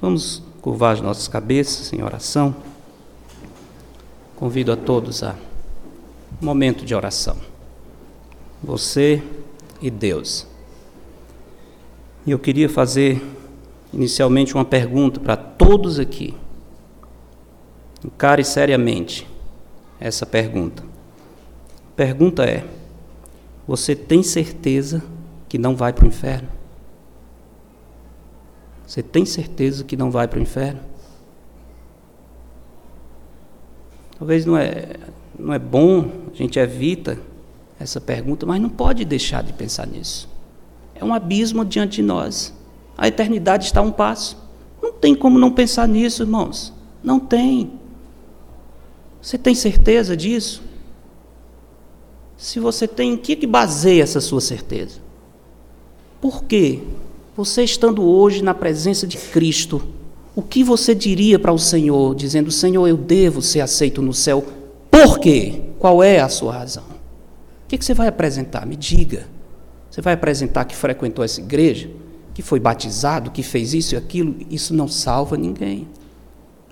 Vamos 0.01 0.43
curvar 0.61 0.95
as 0.95 1.01
nossas 1.01 1.29
cabeças 1.29 1.93
em 1.93 2.03
oração. 2.03 2.55
Convido 4.37 4.73
a 4.73 4.77
todos 4.77 5.23
a 5.23 5.35
um 6.43 6.45
momento 6.45 6.85
de 6.85 6.95
oração. 6.95 7.37
Você 8.63 9.23
e 9.81 9.91
Deus. 9.91 10.47
E 12.27 12.31
eu 12.31 12.39
queria 12.39 12.69
fazer 12.69 13.23
inicialmente 13.93 14.55
uma 14.55 14.65
pergunta 14.65 15.21
para 15.21 15.37
todos 15.37 15.99
aqui. 15.99 16.35
Encare 18.05 18.45
seriamente 18.45 19.27
essa 20.01 20.25
pergunta. 20.27 20.83
Pergunta 21.97 22.45
é: 22.45 22.65
você 23.67 23.95
tem 23.95 24.23
certeza 24.23 25.03
que 25.49 25.59
não 25.59 25.77
vai 25.77 25.93
para 25.93 26.05
o 26.05 26.09
inferno? 26.09 26.49
Você 28.87 29.03
tem 29.03 29.25
certeza 29.25 29.85
que 29.85 29.97
não 29.97 30.11
vai 30.11 30.29
para 30.29 30.39
o 30.39 30.43
inferno? 30.43 30.81
Talvez 34.19 34.45
não 34.45 34.57
é, 34.57 34.97
não 35.39 35.53
é 35.53 35.59
bom, 35.59 36.11
a 36.33 36.37
gente 36.37 36.59
evita 36.59 37.19
essa 37.79 38.01
pergunta, 38.01 38.47
mas 38.47 38.61
não 38.61 38.69
pode 38.69 39.05
deixar 39.05 39.43
de 39.43 39.53
pensar 39.53 39.87
nisso. 39.87 40.34
É 40.95 41.05
um 41.05 41.13
abismo 41.13 41.65
diante 41.65 41.97
de 41.97 42.03
nós. 42.03 42.55
A 42.97 43.09
eternidade 43.09 43.65
está 43.65 43.81
a 43.81 43.83
um 43.83 43.91
passo. 43.91 44.37
Não 44.83 44.93
tem 44.93 45.15
como 45.15 45.39
não 45.39 45.51
pensar 45.51 45.89
nisso, 45.89 46.23
irmãos. 46.23 46.73
Não 47.03 47.19
tem. 47.19 47.73
Você 49.21 49.39
tem 49.39 49.55
certeza 49.55 50.17
disso? 50.17 50.63
Se 52.37 52.61
você 52.61 52.87
tem, 52.87 53.15
em 53.15 53.17
que, 53.17 53.37
que 53.37 53.47
baseia 53.47 54.03
essa 54.03 54.21
sua 54.21 54.41
certeza? 54.41 55.01
Por 56.21 56.45
quê? 56.45 56.81
Você 57.37 57.65
estando 57.65 58.03
hoje 58.03 58.43
na 58.43 58.55
presença 58.55 59.07
de 59.07 59.17
Cristo, 59.17 59.83
o 60.37 60.43
que 60.43 60.63
você 60.63 60.95
diria 60.95 61.39
para 61.39 61.53
o 61.53 61.59
Senhor, 61.59 62.15
dizendo: 62.15 62.51
Senhor, 62.51 62.87
eu 62.87 62.97
devo 62.97 63.41
ser 63.41 63.61
aceito 63.61 64.03
no 64.03 64.13
céu? 64.13 64.45
Por 64.91 65.19
quê? 65.19 65.63
Qual 65.79 66.03
é 66.03 66.21
a 66.21 66.29
sua 66.29 66.53
razão? 66.53 66.85
O 66.85 67.69
que, 67.69 67.79
que 67.79 67.85
você 67.85 67.95
vai 67.95 68.09
apresentar? 68.09 68.67
Me 68.67 68.77
diga. 68.77 69.27
Você 69.95 70.03
vai 70.03 70.15
apresentar 70.15 70.65
que 70.65 70.75
frequentou 70.75 71.25
essa 71.25 71.41
igreja, 71.41 71.89
que 72.35 72.43
foi 72.43 72.59
batizado, 72.59 73.31
que 73.31 73.45
fez 73.45 73.73
isso 73.73 73.95
e 73.95 73.97
aquilo? 73.97 74.35
Isso 74.51 74.75
não 74.75 74.89
salva 74.89 75.37
ninguém. 75.37 75.87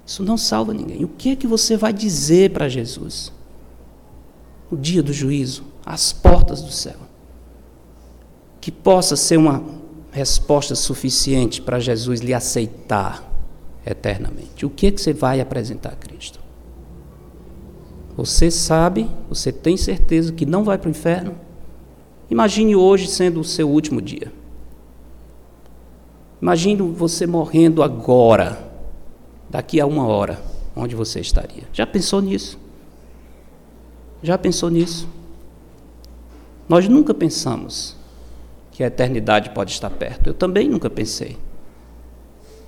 Isso 0.04 0.24
não 0.24 0.36
salva 0.36 0.74
ninguém. 0.74 1.04
O 1.04 1.08
que 1.08 1.30
é 1.30 1.36
que 1.36 1.46
você 1.46 1.76
vai 1.76 1.92
dizer 1.92 2.50
para 2.50 2.68
Jesus? 2.68 3.32
O 4.68 4.76
dia 4.76 5.04
do 5.04 5.12
juízo, 5.12 5.62
às 5.86 6.12
portas 6.12 6.62
do 6.62 6.72
céu. 6.72 6.96
Que 8.60 8.72
possa 8.72 9.14
ser 9.14 9.36
uma 9.36 9.62
resposta 10.10 10.74
suficiente 10.74 11.62
para 11.62 11.78
Jesus 11.78 12.18
lhe 12.18 12.34
aceitar 12.34 13.22
eternamente. 13.86 14.66
O 14.66 14.70
que 14.70 14.88
é 14.88 14.90
que 14.90 15.00
você 15.00 15.12
vai 15.12 15.40
apresentar 15.40 15.90
a 15.90 15.94
Cristo? 15.96 16.40
Você 18.16 18.50
sabe, 18.50 19.08
você 19.28 19.52
tem 19.52 19.76
certeza 19.76 20.32
que 20.32 20.44
não 20.44 20.64
vai 20.64 20.76
para 20.76 20.88
o 20.88 20.90
inferno? 20.90 21.51
Imagine 22.30 22.74
hoje 22.76 23.06
sendo 23.06 23.40
o 23.40 23.44
seu 23.44 23.68
último 23.68 24.00
dia. 24.00 24.32
Imagine 26.40 26.82
você 26.82 27.26
morrendo 27.26 27.82
agora 27.82 28.70
daqui 29.48 29.80
a 29.80 29.86
uma 29.86 30.06
hora, 30.06 30.42
onde 30.74 30.96
você 30.96 31.20
estaria? 31.20 31.64
Já 31.72 31.86
pensou 31.86 32.20
nisso? 32.20 32.58
Já 34.22 34.36
pensou 34.38 34.70
nisso? 34.70 35.08
Nós 36.68 36.88
nunca 36.88 37.12
pensamos 37.12 37.96
que 38.70 38.82
a 38.82 38.86
eternidade 38.86 39.50
pode 39.50 39.72
estar 39.72 39.90
perto. 39.90 40.28
Eu 40.28 40.34
também 40.34 40.68
nunca 40.68 40.88
pensei. 40.88 41.36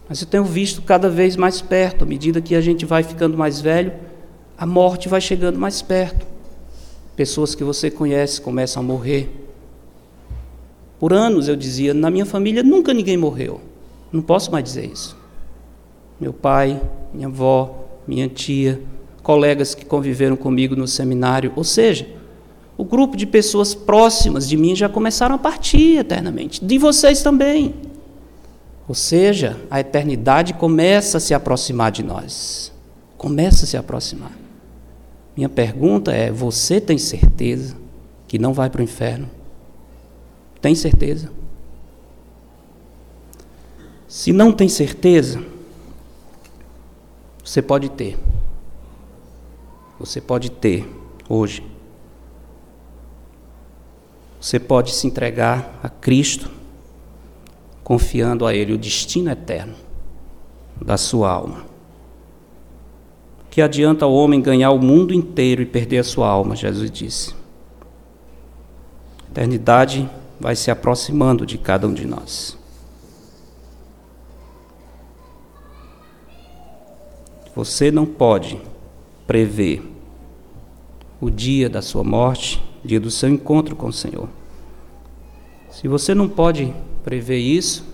Mas 0.09 0.21
eu 0.21 0.27
tenho 0.27 0.45
visto 0.45 0.83
cada 0.83 1.09
vez 1.09 1.37
mais 1.37 1.63
perto, 1.63 2.05
à 2.05 2.07
medida 2.07 2.41
que 2.43 2.55
a 2.55 2.61
gente 2.61 2.85
vai 2.85 3.03
ficando 3.03 3.39
mais 3.39 3.61
velho, 3.61 3.93
a 4.57 4.67
morte 4.67 5.09
vai 5.09 5.21
chegando 5.21 5.59
mais 5.59 5.81
perto. 5.81 6.27
Pessoas 7.17 7.55
que 7.55 7.65
você 7.65 7.91
conhece 7.91 8.41
começam 8.41 8.83
a 8.83 8.87
morrer. 8.87 9.44
Por 10.99 11.13
anos 11.13 11.49
eu 11.49 11.57
dizia: 11.57 11.93
na 11.93 12.11
minha 12.11 12.27
família 12.27 12.63
nunca 12.63 12.95
ninguém 12.95 13.17
morreu. 13.17 13.61
Não 14.13 14.23
posso 14.23 14.51
mais 14.51 14.65
dizer 14.65 14.87
isso. 14.87 15.17
Meu 16.21 16.33
pai, 16.33 16.81
minha 17.13 17.27
avó, 17.27 17.85
minha 18.07 18.29
tia, 18.29 18.81
colegas 19.23 19.75
que 19.75 19.85
conviveram 19.85 20.37
comigo 20.37 20.77
no 20.77 20.87
seminário, 20.87 21.53
ou 21.57 21.65
seja, 21.65 22.07
o 22.77 22.85
grupo 22.85 23.17
de 23.17 23.27
pessoas 23.27 23.75
próximas 23.75 24.49
de 24.49 24.57
mim 24.57 24.75
já 24.77 24.89
começaram 24.89 25.35
a 25.35 25.39
partir 25.39 25.99
eternamente, 25.99 26.65
de 26.65 26.79
vocês 26.79 27.23
também. 27.23 27.75
Ou 28.87 28.95
seja, 28.95 29.59
a 29.71 29.81
eternidade 29.81 30.55
começa 30.55 31.17
a 31.17 31.21
se 31.21 31.33
aproximar 31.33 31.91
de 31.91 32.03
nós. 32.03 32.73
Começa 33.17 33.65
a 33.65 33.67
se 33.69 33.77
aproximar. 33.77 34.33
Minha 35.37 35.49
pergunta 35.49 36.13
é: 36.13 36.31
você 36.31 36.81
tem 36.81 36.99
certeza 36.99 37.77
que 38.29 38.39
não 38.39 38.53
vai 38.53 38.69
para 38.69 38.81
o 38.81 38.85
inferno? 38.85 39.29
Tem 40.65 40.75
certeza? 40.75 41.31
Se 44.09 44.33
não 44.33 44.51
tem 44.51 44.67
certeza, 44.67 45.45
você 47.45 47.61
pode 47.61 47.91
ter. 47.91 48.19
Você 50.01 50.23
pode 50.23 50.51
ter 50.51 50.91
hoje. 51.29 51.62
Você 54.41 54.59
pode 54.59 54.95
se 54.95 55.07
entregar 55.07 55.79
a 55.83 55.91
Cristo 55.91 56.51
confiando 57.83 58.47
a 58.47 58.55
Ele 58.55 58.73
o 58.73 58.79
destino 58.79 59.31
eterno 59.31 59.75
da 60.81 60.97
sua 60.97 61.31
alma. 61.31 61.67
Que 63.51 63.61
adianta 63.61 64.07
o 64.07 64.15
homem 64.15 64.41
ganhar 64.41 64.71
o 64.71 64.79
mundo 64.79 65.12
inteiro 65.12 65.61
e 65.61 65.67
perder 65.67 65.99
a 65.99 66.05
sua 66.05 66.27
alma, 66.27 66.57
Jesus 66.57 66.91
disse. 66.91 67.35
Eternidade 69.31 70.09
vai 70.39 70.57
se 70.57 70.70
aproximando 70.70 71.47
de 71.47 71.59
cada 71.59 71.87
um 71.87 71.95
de 71.95 72.07
nós. 72.07 72.59
Você 77.55 77.91
não 77.91 78.05
pode 78.05 78.61
prever 79.26 79.82
o 81.20 81.30
dia 81.30 81.68
da 81.68 81.80
sua 81.80 82.03
morte, 82.03 82.62
dia 82.85 82.99
do 82.99 83.11
seu 83.11 83.28
encontro 83.28 83.76
com 83.76 83.87
o 83.87 83.93
Senhor. 83.93 84.28
Se 85.70 85.89
você 85.89 86.14
não 86.14 86.28
pode 86.28 86.74
prever 87.05 87.39
isso, 87.39 87.85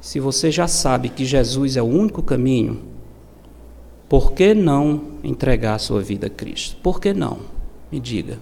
se 0.00 0.20
você 0.20 0.50
já 0.50 0.68
sabe 0.68 1.08
que 1.08 1.24
Jesus 1.24 1.76
é 1.76 1.82
o 1.82 1.86
único 1.86 2.22
caminho, 2.22 2.80
por 4.08 4.32
que 4.32 4.54
não 4.54 5.18
entregar 5.22 5.74
a 5.74 5.78
sua 5.78 6.00
vida 6.00 6.28
a 6.28 6.30
Cristo? 6.30 6.76
Por 6.82 7.00
que 7.00 7.12
não? 7.12 7.40
Me 7.90 8.00
diga. 8.00 8.38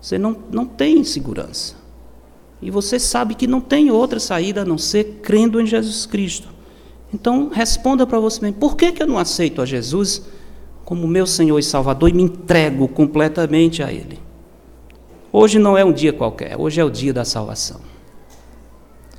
Você 0.00 0.18
não, 0.18 0.36
não 0.50 0.66
tem 0.66 1.02
segurança. 1.04 1.81
E 2.62 2.70
você 2.70 2.98
sabe 2.98 3.34
que 3.34 3.48
não 3.48 3.60
tem 3.60 3.90
outra 3.90 4.20
saída 4.20 4.62
a 4.62 4.64
não 4.64 4.78
ser 4.78 5.18
crendo 5.20 5.60
em 5.60 5.66
Jesus 5.66 6.06
Cristo. 6.06 6.48
Então, 7.12 7.50
responda 7.52 8.06
para 8.06 8.20
você 8.20 8.40
mesmo: 8.40 8.58
por 8.58 8.76
que, 8.76 8.92
que 8.92 9.02
eu 9.02 9.06
não 9.06 9.18
aceito 9.18 9.60
a 9.60 9.66
Jesus 9.66 10.22
como 10.84 11.08
meu 11.08 11.26
Senhor 11.26 11.58
e 11.58 11.62
Salvador 11.62 12.08
e 12.08 12.12
me 12.12 12.22
entrego 12.22 12.86
completamente 12.86 13.82
a 13.82 13.92
Ele? 13.92 14.20
Hoje 15.32 15.58
não 15.58 15.76
é 15.76 15.84
um 15.84 15.92
dia 15.92 16.12
qualquer, 16.12 16.56
hoje 16.56 16.80
é 16.80 16.84
o 16.84 16.90
dia 16.90 17.12
da 17.12 17.24
salvação. 17.24 17.80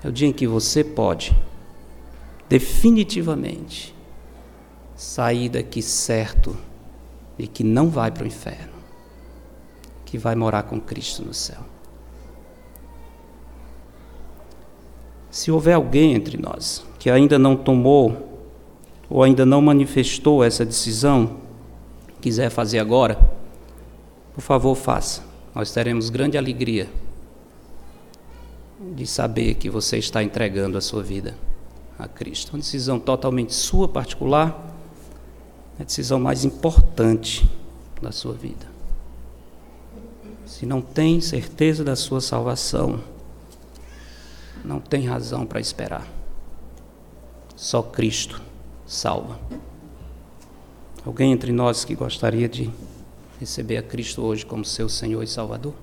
É 0.01 0.07
o 0.07 0.11
dia 0.11 0.27
em 0.27 0.33
que 0.33 0.47
você 0.47 0.83
pode, 0.83 1.35
definitivamente, 2.47 3.93
sair 4.95 5.49
daqui 5.49 5.81
certo 5.81 6.55
e 7.37 7.47
que 7.47 7.63
não 7.63 7.89
vai 7.89 8.11
para 8.11 8.23
o 8.23 8.27
inferno, 8.27 8.73
que 10.05 10.17
vai 10.17 10.35
morar 10.35 10.63
com 10.63 10.79
Cristo 10.79 11.23
no 11.23 11.33
céu. 11.33 11.72
Se 15.33 15.49
houver 15.49 15.73
alguém 15.73 16.13
entre 16.13 16.37
nós 16.37 16.85
que 16.99 17.09
ainda 17.09 17.39
não 17.39 17.55
tomou 17.55 18.39
ou 19.09 19.23
ainda 19.23 19.43
não 19.43 19.63
manifestou 19.63 20.43
essa 20.43 20.63
decisão, 20.63 21.37
quiser 22.21 22.51
fazer 22.51 22.77
agora, 22.77 23.17
por 24.35 24.41
favor, 24.41 24.75
faça. 24.75 25.23
Nós 25.55 25.71
teremos 25.71 26.11
grande 26.11 26.37
alegria 26.37 26.87
de 28.95 29.07
saber 29.07 29.55
que 29.55 29.71
você 29.71 29.97
está 29.97 30.21
entregando 30.21 30.77
a 30.77 30.81
sua 30.81 31.01
vida 31.01 31.35
a 31.97 32.07
Cristo. 32.07 32.53
Uma 32.53 32.59
decisão 32.59 32.99
totalmente 32.99 33.55
sua, 33.55 33.87
particular, 33.87 34.71
a 35.79 35.83
decisão 35.83 36.19
mais 36.19 36.45
importante 36.45 37.49
da 37.99 38.11
sua 38.11 38.33
vida. 38.33 38.67
Se 40.45 40.67
não 40.67 40.79
tem 40.79 41.19
certeza 41.19 41.83
da 41.83 41.95
sua 41.95 42.21
salvação, 42.21 43.01
não 44.63 44.79
tem 44.79 45.05
razão 45.05 45.45
para 45.45 45.59
esperar. 45.59 46.07
Só 47.55 47.81
Cristo 47.81 48.41
salva. 48.85 49.39
Alguém 51.05 51.31
entre 51.31 51.51
nós 51.51 51.83
que 51.83 51.95
gostaria 51.95 52.47
de 52.47 52.71
receber 53.39 53.77
a 53.77 53.83
Cristo 53.83 54.23
hoje 54.23 54.45
como 54.45 54.63
seu 54.63 54.87
Senhor 54.87 55.21
e 55.21 55.27
Salvador? 55.27 55.73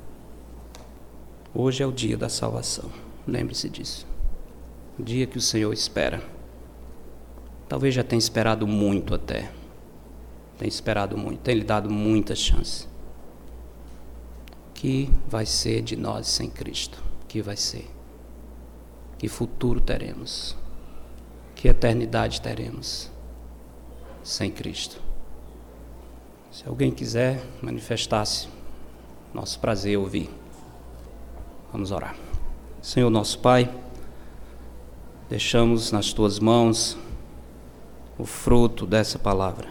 Hoje 1.55 1.83
é 1.83 1.87
o 1.87 1.93
dia 1.93 2.16
da 2.16 2.28
salvação. 2.28 2.91
Lembre-se 3.26 3.68
disso. 3.68 4.07
O 4.99 5.03
dia 5.03 5.26
que 5.26 5.37
o 5.37 5.41
Senhor 5.43 5.72
espera. 5.72 6.22
Talvez 7.68 7.95
já 7.95 8.03
tenha 8.03 8.18
esperado 8.18 8.66
muito 8.66 9.14
até. 9.14 9.51
Tem 10.59 10.68
esperado 10.68 11.16
muito, 11.16 11.41
tem 11.41 11.57
lhe 11.57 11.64
dado 11.64 11.91
muitas 11.91 12.39
chances. 12.39 12.89
Que 14.74 15.11
vai 15.28 15.47
ser 15.47 15.83
de 15.83 15.97
nós 15.97 16.26
sem 16.26 16.49
Cristo? 16.49 17.03
Que 17.28 17.41
vai 17.41 17.57
ser? 17.57 17.99
Que 19.21 19.29
futuro 19.29 19.83
teremos? 19.83 20.57
Que 21.55 21.68
eternidade 21.68 22.41
teremos 22.41 23.11
sem 24.23 24.51
Cristo? 24.51 24.99
Se 26.51 26.66
alguém 26.66 26.90
quiser 26.90 27.44
manifestar-se, 27.61 28.49
nosso 29.35 29.61
prazer 29.61 29.99
ouvir. 29.99 30.31
Vamos 31.70 31.90
orar. 31.90 32.16
Senhor 32.81 33.11
nosso 33.11 33.39
Pai, 33.40 33.70
deixamos 35.28 35.93
nas 35.93 36.15
tuas 36.15 36.39
mãos 36.39 36.97
o 38.16 38.24
fruto 38.24 38.86
dessa 38.86 39.19
palavra. 39.19 39.69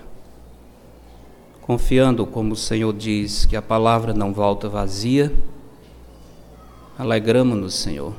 Confiando, 1.62 2.28
como 2.28 2.54
o 2.54 2.56
Senhor 2.56 2.94
diz, 2.94 3.48
que 3.48 3.56
a 3.56 3.64
palavra 3.64 4.14
não 4.14 4.32
volta 4.32 4.70
vazia, 4.70 5.34
alegramos-nos, 7.00 7.74
Senhor, 7.74 8.14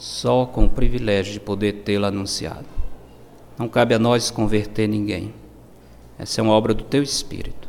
só 0.00 0.46
com 0.46 0.64
o 0.64 0.70
privilégio 0.70 1.34
de 1.34 1.38
poder 1.38 1.82
tê-la 1.84 2.08
anunciado. 2.08 2.64
Não 3.58 3.68
cabe 3.68 3.92
a 3.92 3.98
nós 3.98 4.30
converter 4.30 4.88
ninguém. 4.88 5.34
Essa 6.18 6.40
é 6.40 6.42
uma 6.42 6.54
obra 6.54 6.72
do 6.72 6.84
Teu 6.84 7.02
Espírito. 7.02 7.68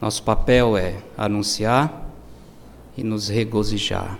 Nosso 0.00 0.24
papel 0.24 0.76
é 0.76 0.96
anunciar 1.16 2.10
e 2.96 3.04
nos 3.04 3.28
regozijar 3.28 4.18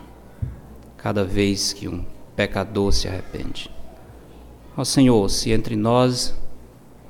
cada 0.96 1.24
vez 1.24 1.72
que 1.72 1.88
um 1.88 2.04
pecador 2.36 2.92
se 2.92 3.08
arrepende. 3.08 3.68
Ó 4.76 4.84
Senhor, 4.84 5.28
se 5.28 5.50
entre 5.50 5.74
nós 5.74 6.32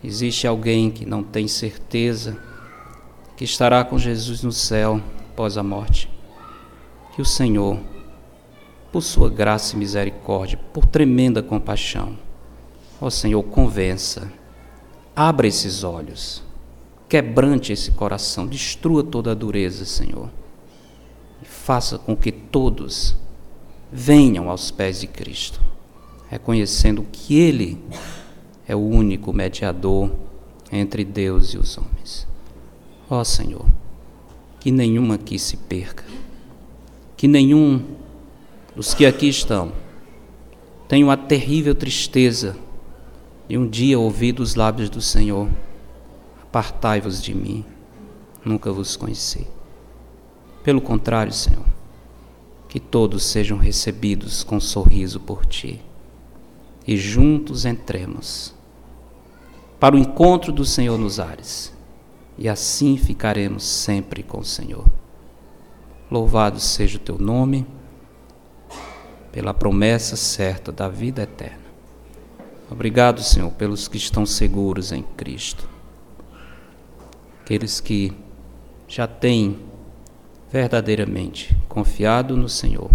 existe 0.02 0.47
alguém 0.47 0.90
que 0.90 1.05
não 1.05 1.23
tem 1.23 1.47
certeza 1.47 2.39
que 3.36 3.44
estará 3.44 3.85
com 3.85 3.98
Jesus 3.98 4.43
no 4.43 4.52
céu 4.52 5.02
após 5.32 5.59
a 5.59 5.62
morte, 5.62 6.09
que 7.14 7.20
o 7.20 7.27
Senhor, 7.27 7.78
por 8.93 9.02
sua 9.02 9.31
graça 9.31 9.74
e 9.74 9.78
misericórdia, 9.78 10.60
por 10.73 10.85
tremenda 10.85 11.43
compaixão, 11.43 12.19
ó 13.01 13.09
Senhor, 13.09 13.43
convença, 13.43 14.31
abra 15.16 15.47
esses 15.47 15.82
olhos, 15.82 16.43
quebrante 17.09 17.73
esse 17.73 17.90
coração, 17.93 18.47
destrua 18.47 19.02
toda 19.02 19.32
a 19.32 19.35
dureza, 19.35 19.86
Senhor. 19.86 20.31
Faça 21.43 21.98
com 21.98 22.14
que 22.14 22.31
todos 22.31 23.16
venham 23.90 24.51
aos 24.51 24.70
pés 24.70 25.01
de 25.01 25.06
Cristo, 25.06 25.60
reconhecendo 26.28 27.06
que 27.10 27.39
Ele 27.39 27.82
é 28.69 28.77
o 28.77 28.81
único 28.81 29.32
mediador 29.32 30.10
entre 30.70 31.05
Deus 31.05 31.55
e 31.55 31.59
os 31.59 31.77
homens. 31.78 32.27
Ó 33.09 33.24
Senhor, 33.24 33.66
que 34.60 34.70
nenhum 34.70 35.12
aqui 35.12 35.39
se 35.39 35.56
perca, 35.56 36.05
que 37.16 37.27
nenhum 37.27 38.02
dos 38.74 38.94
que 38.94 39.05
aqui 39.05 39.28
estão 39.28 39.73
tenha 40.89 41.07
uma 41.07 41.16
terrível 41.16 41.74
tristeza 41.74 42.57
de 43.49 43.57
um 43.57 43.66
dia 43.69 43.99
ouvir 43.99 44.32
dos 44.32 44.55
lábios 44.55 44.90
do 44.90 45.01
Senhor: 45.01 45.49
Apartai-vos 46.43 47.23
de 47.23 47.35
mim, 47.35 47.65
nunca 48.44 48.73
vos 48.73 48.97
conheci. 48.97 49.47
Pelo 50.62 50.81
contrário, 50.81 51.32
Senhor, 51.32 51.65
que 52.69 52.78
todos 52.78 53.24
sejam 53.24 53.59
recebidos 53.59 54.44
com 54.44 54.61
sorriso 54.61 55.19
por 55.19 55.44
ti 55.44 55.81
e 56.86 56.97
juntos 56.97 57.65
entremos 57.65 58.55
para 59.78 59.94
o 59.94 59.99
encontro 59.99 60.53
do 60.53 60.65
Senhor 60.65 60.99
nos 60.99 61.19
ares 61.20 61.73
e 62.39 62.49
assim 62.49 62.97
ficaremos 62.97 63.65
sempre 63.65 64.23
com 64.23 64.40
o 64.40 64.44
Senhor. 64.44 64.86
Louvado 66.11 66.61
seja 66.61 66.97
o 66.97 67.01
teu 67.01 67.19
nome 67.19 67.66
pela 69.33 69.55
promessa 69.55 70.15
certa 70.15 70.71
da 70.71 70.89
vida 70.89 71.23
eterna. 71.23 71.63
Obrigado, 72.71 73.23
Senhor, 73.23 73.51
pelos 73.53 73.89
que 73.89 73.97
estão 73.97 74.25
seguros 74.25 74.93
em 74.93 75.03
Cristo. 75.03 75.69
Aqueles 77.43 77.81
que 77.81 78.13
já 78.87 79.07
têm 79.07 79.59
verdadeiramente 80.51 81.57
confiado 81.69 82.37
no 82.37 82.49
Senhor 82.49 82.91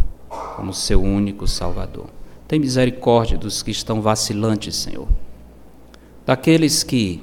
como 0.55 0.73
seu 0.73 1.01
único 1.01 1.47
Salvador. 1.47 2.07
Tem 2.47 2.59
misericórdia 2.59 3.37
dos 3.37 3.61
que 3.61 3.71
estão 3.71 4.01
vacilantes, 4.01 4.75
Senhor. 4.75 5.07
Daqueles 6.25 6.83
que, 6.83 7.21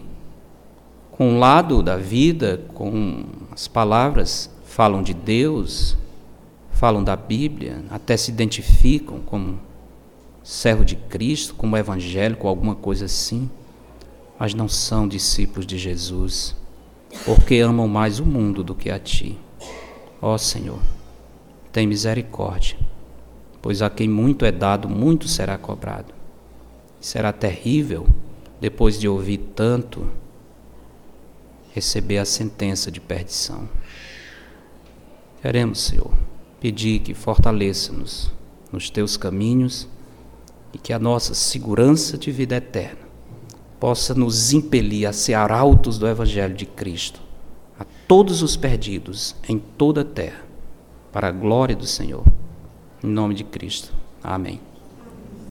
com 1.12 1.36
o 1.36 1.38
lado 1.38 1.82
da 1.82 1.96
vida, 1.96 2.62
com 2.74 3.24
as 3.52 3.66
palavras, 3.68 4.50
falam 4.64 5.02
de 5.02 5.14
Deus, 5.14 5.96
falam 6.84 7.02
da 7.02 7.16
Bíblia, 7.16 7.82
até 7.88 8.14
se 8.14 8.30
identificam 8.30 9.18
como 9.20 9.58
servo 10.42 10.84
de 10.84 10.96
Cristo, 10.96 11.54
como 11.54 11.78
evangélico, 11.78 12.46
alguma 12.46 12.74
coisa 12.74 13.06
assim, 13.06 13.48
mas 14.38 14.52
não 14.52 14.68
são 14.68 15.08
discípulos 15.08 15.66
de 15.66 15.78
Jesus, 15.78 16.54
porque 17.24 17.56
amam 17.56 17.88
mais 17.88 18.20
o 18.20 18.26
mundo 18.26 18.62
do 18.62 18.74
que 18.74 18.90
a 18.90 18.98
Ti. 18.98 19.38
Ó 20.20 20.36
Senhor, 20.36 20.78
tem 21.72 21.86
misericórdia, 21.86 22.76
pois 23.62 23.80
a 23.80 23.88
quem 23.88 24.06
muito 24.06 24.44
é 24.44 24.52
dado, 24.52 24.86
muito 24.86 25.26
será 25.26 25.56
cobrado. 25.56 26.12
Será 27.00 27.32
terrível, 27.32 28.06
depois 28.60 29.00
de 29.00 29.08
ouvir 29.08 29.38
tanto, 29.56 30.06
receber 31.72 32.18
a 32.18 32.26
sentença 32.26 32.90
de 32.90 33.00
perdição. 33.00 33.66
Queremos, 35.40 35.80
Senhor, 35.80 36.12
pedir 36.64 37.00
que 37.00 37.12
fortaleça-nos 37.12 38.32
nos 38.72 38.88
teus 38.88 39.18
caminhos 39.18 39.86
e 40.72 40.78
que 40.78 40.94
a 40.94 40.98
nossa 40.98 41.34
segurança 41.34 42.16
de 42.16 42.32
vida 42.32 42.56
eterna 42.56 43.06
possa 43.78 44.14
nos 44.14 44.54
impelir 44.54 45.06
a 45.06 45.12
ser 45.12 45.34
arautos 45.34 45.98
do 45.98 46.08
Evangelho 46.08 46.54
de 46.54 46.64
Cristo 46.64 47.20
a 47.78 47.84
todos 48.08 48.40
os 48.40 48.56
perdidos 48.56 49.36
em 49.46 49.58
toda 49.58 50.00
a 50.00 50.04
terra, 50.06 50.42
para 51.12 51.28
a 51.28 51.32
glória 51.32 51.76
do 51.76 51.86
Senhor. 51.86 52.24
Em 53.02 53.08
nome 53.08 53.34
de 53.34 53.44
Cristo. 53.44 53.92
Amém. 54.22 54.58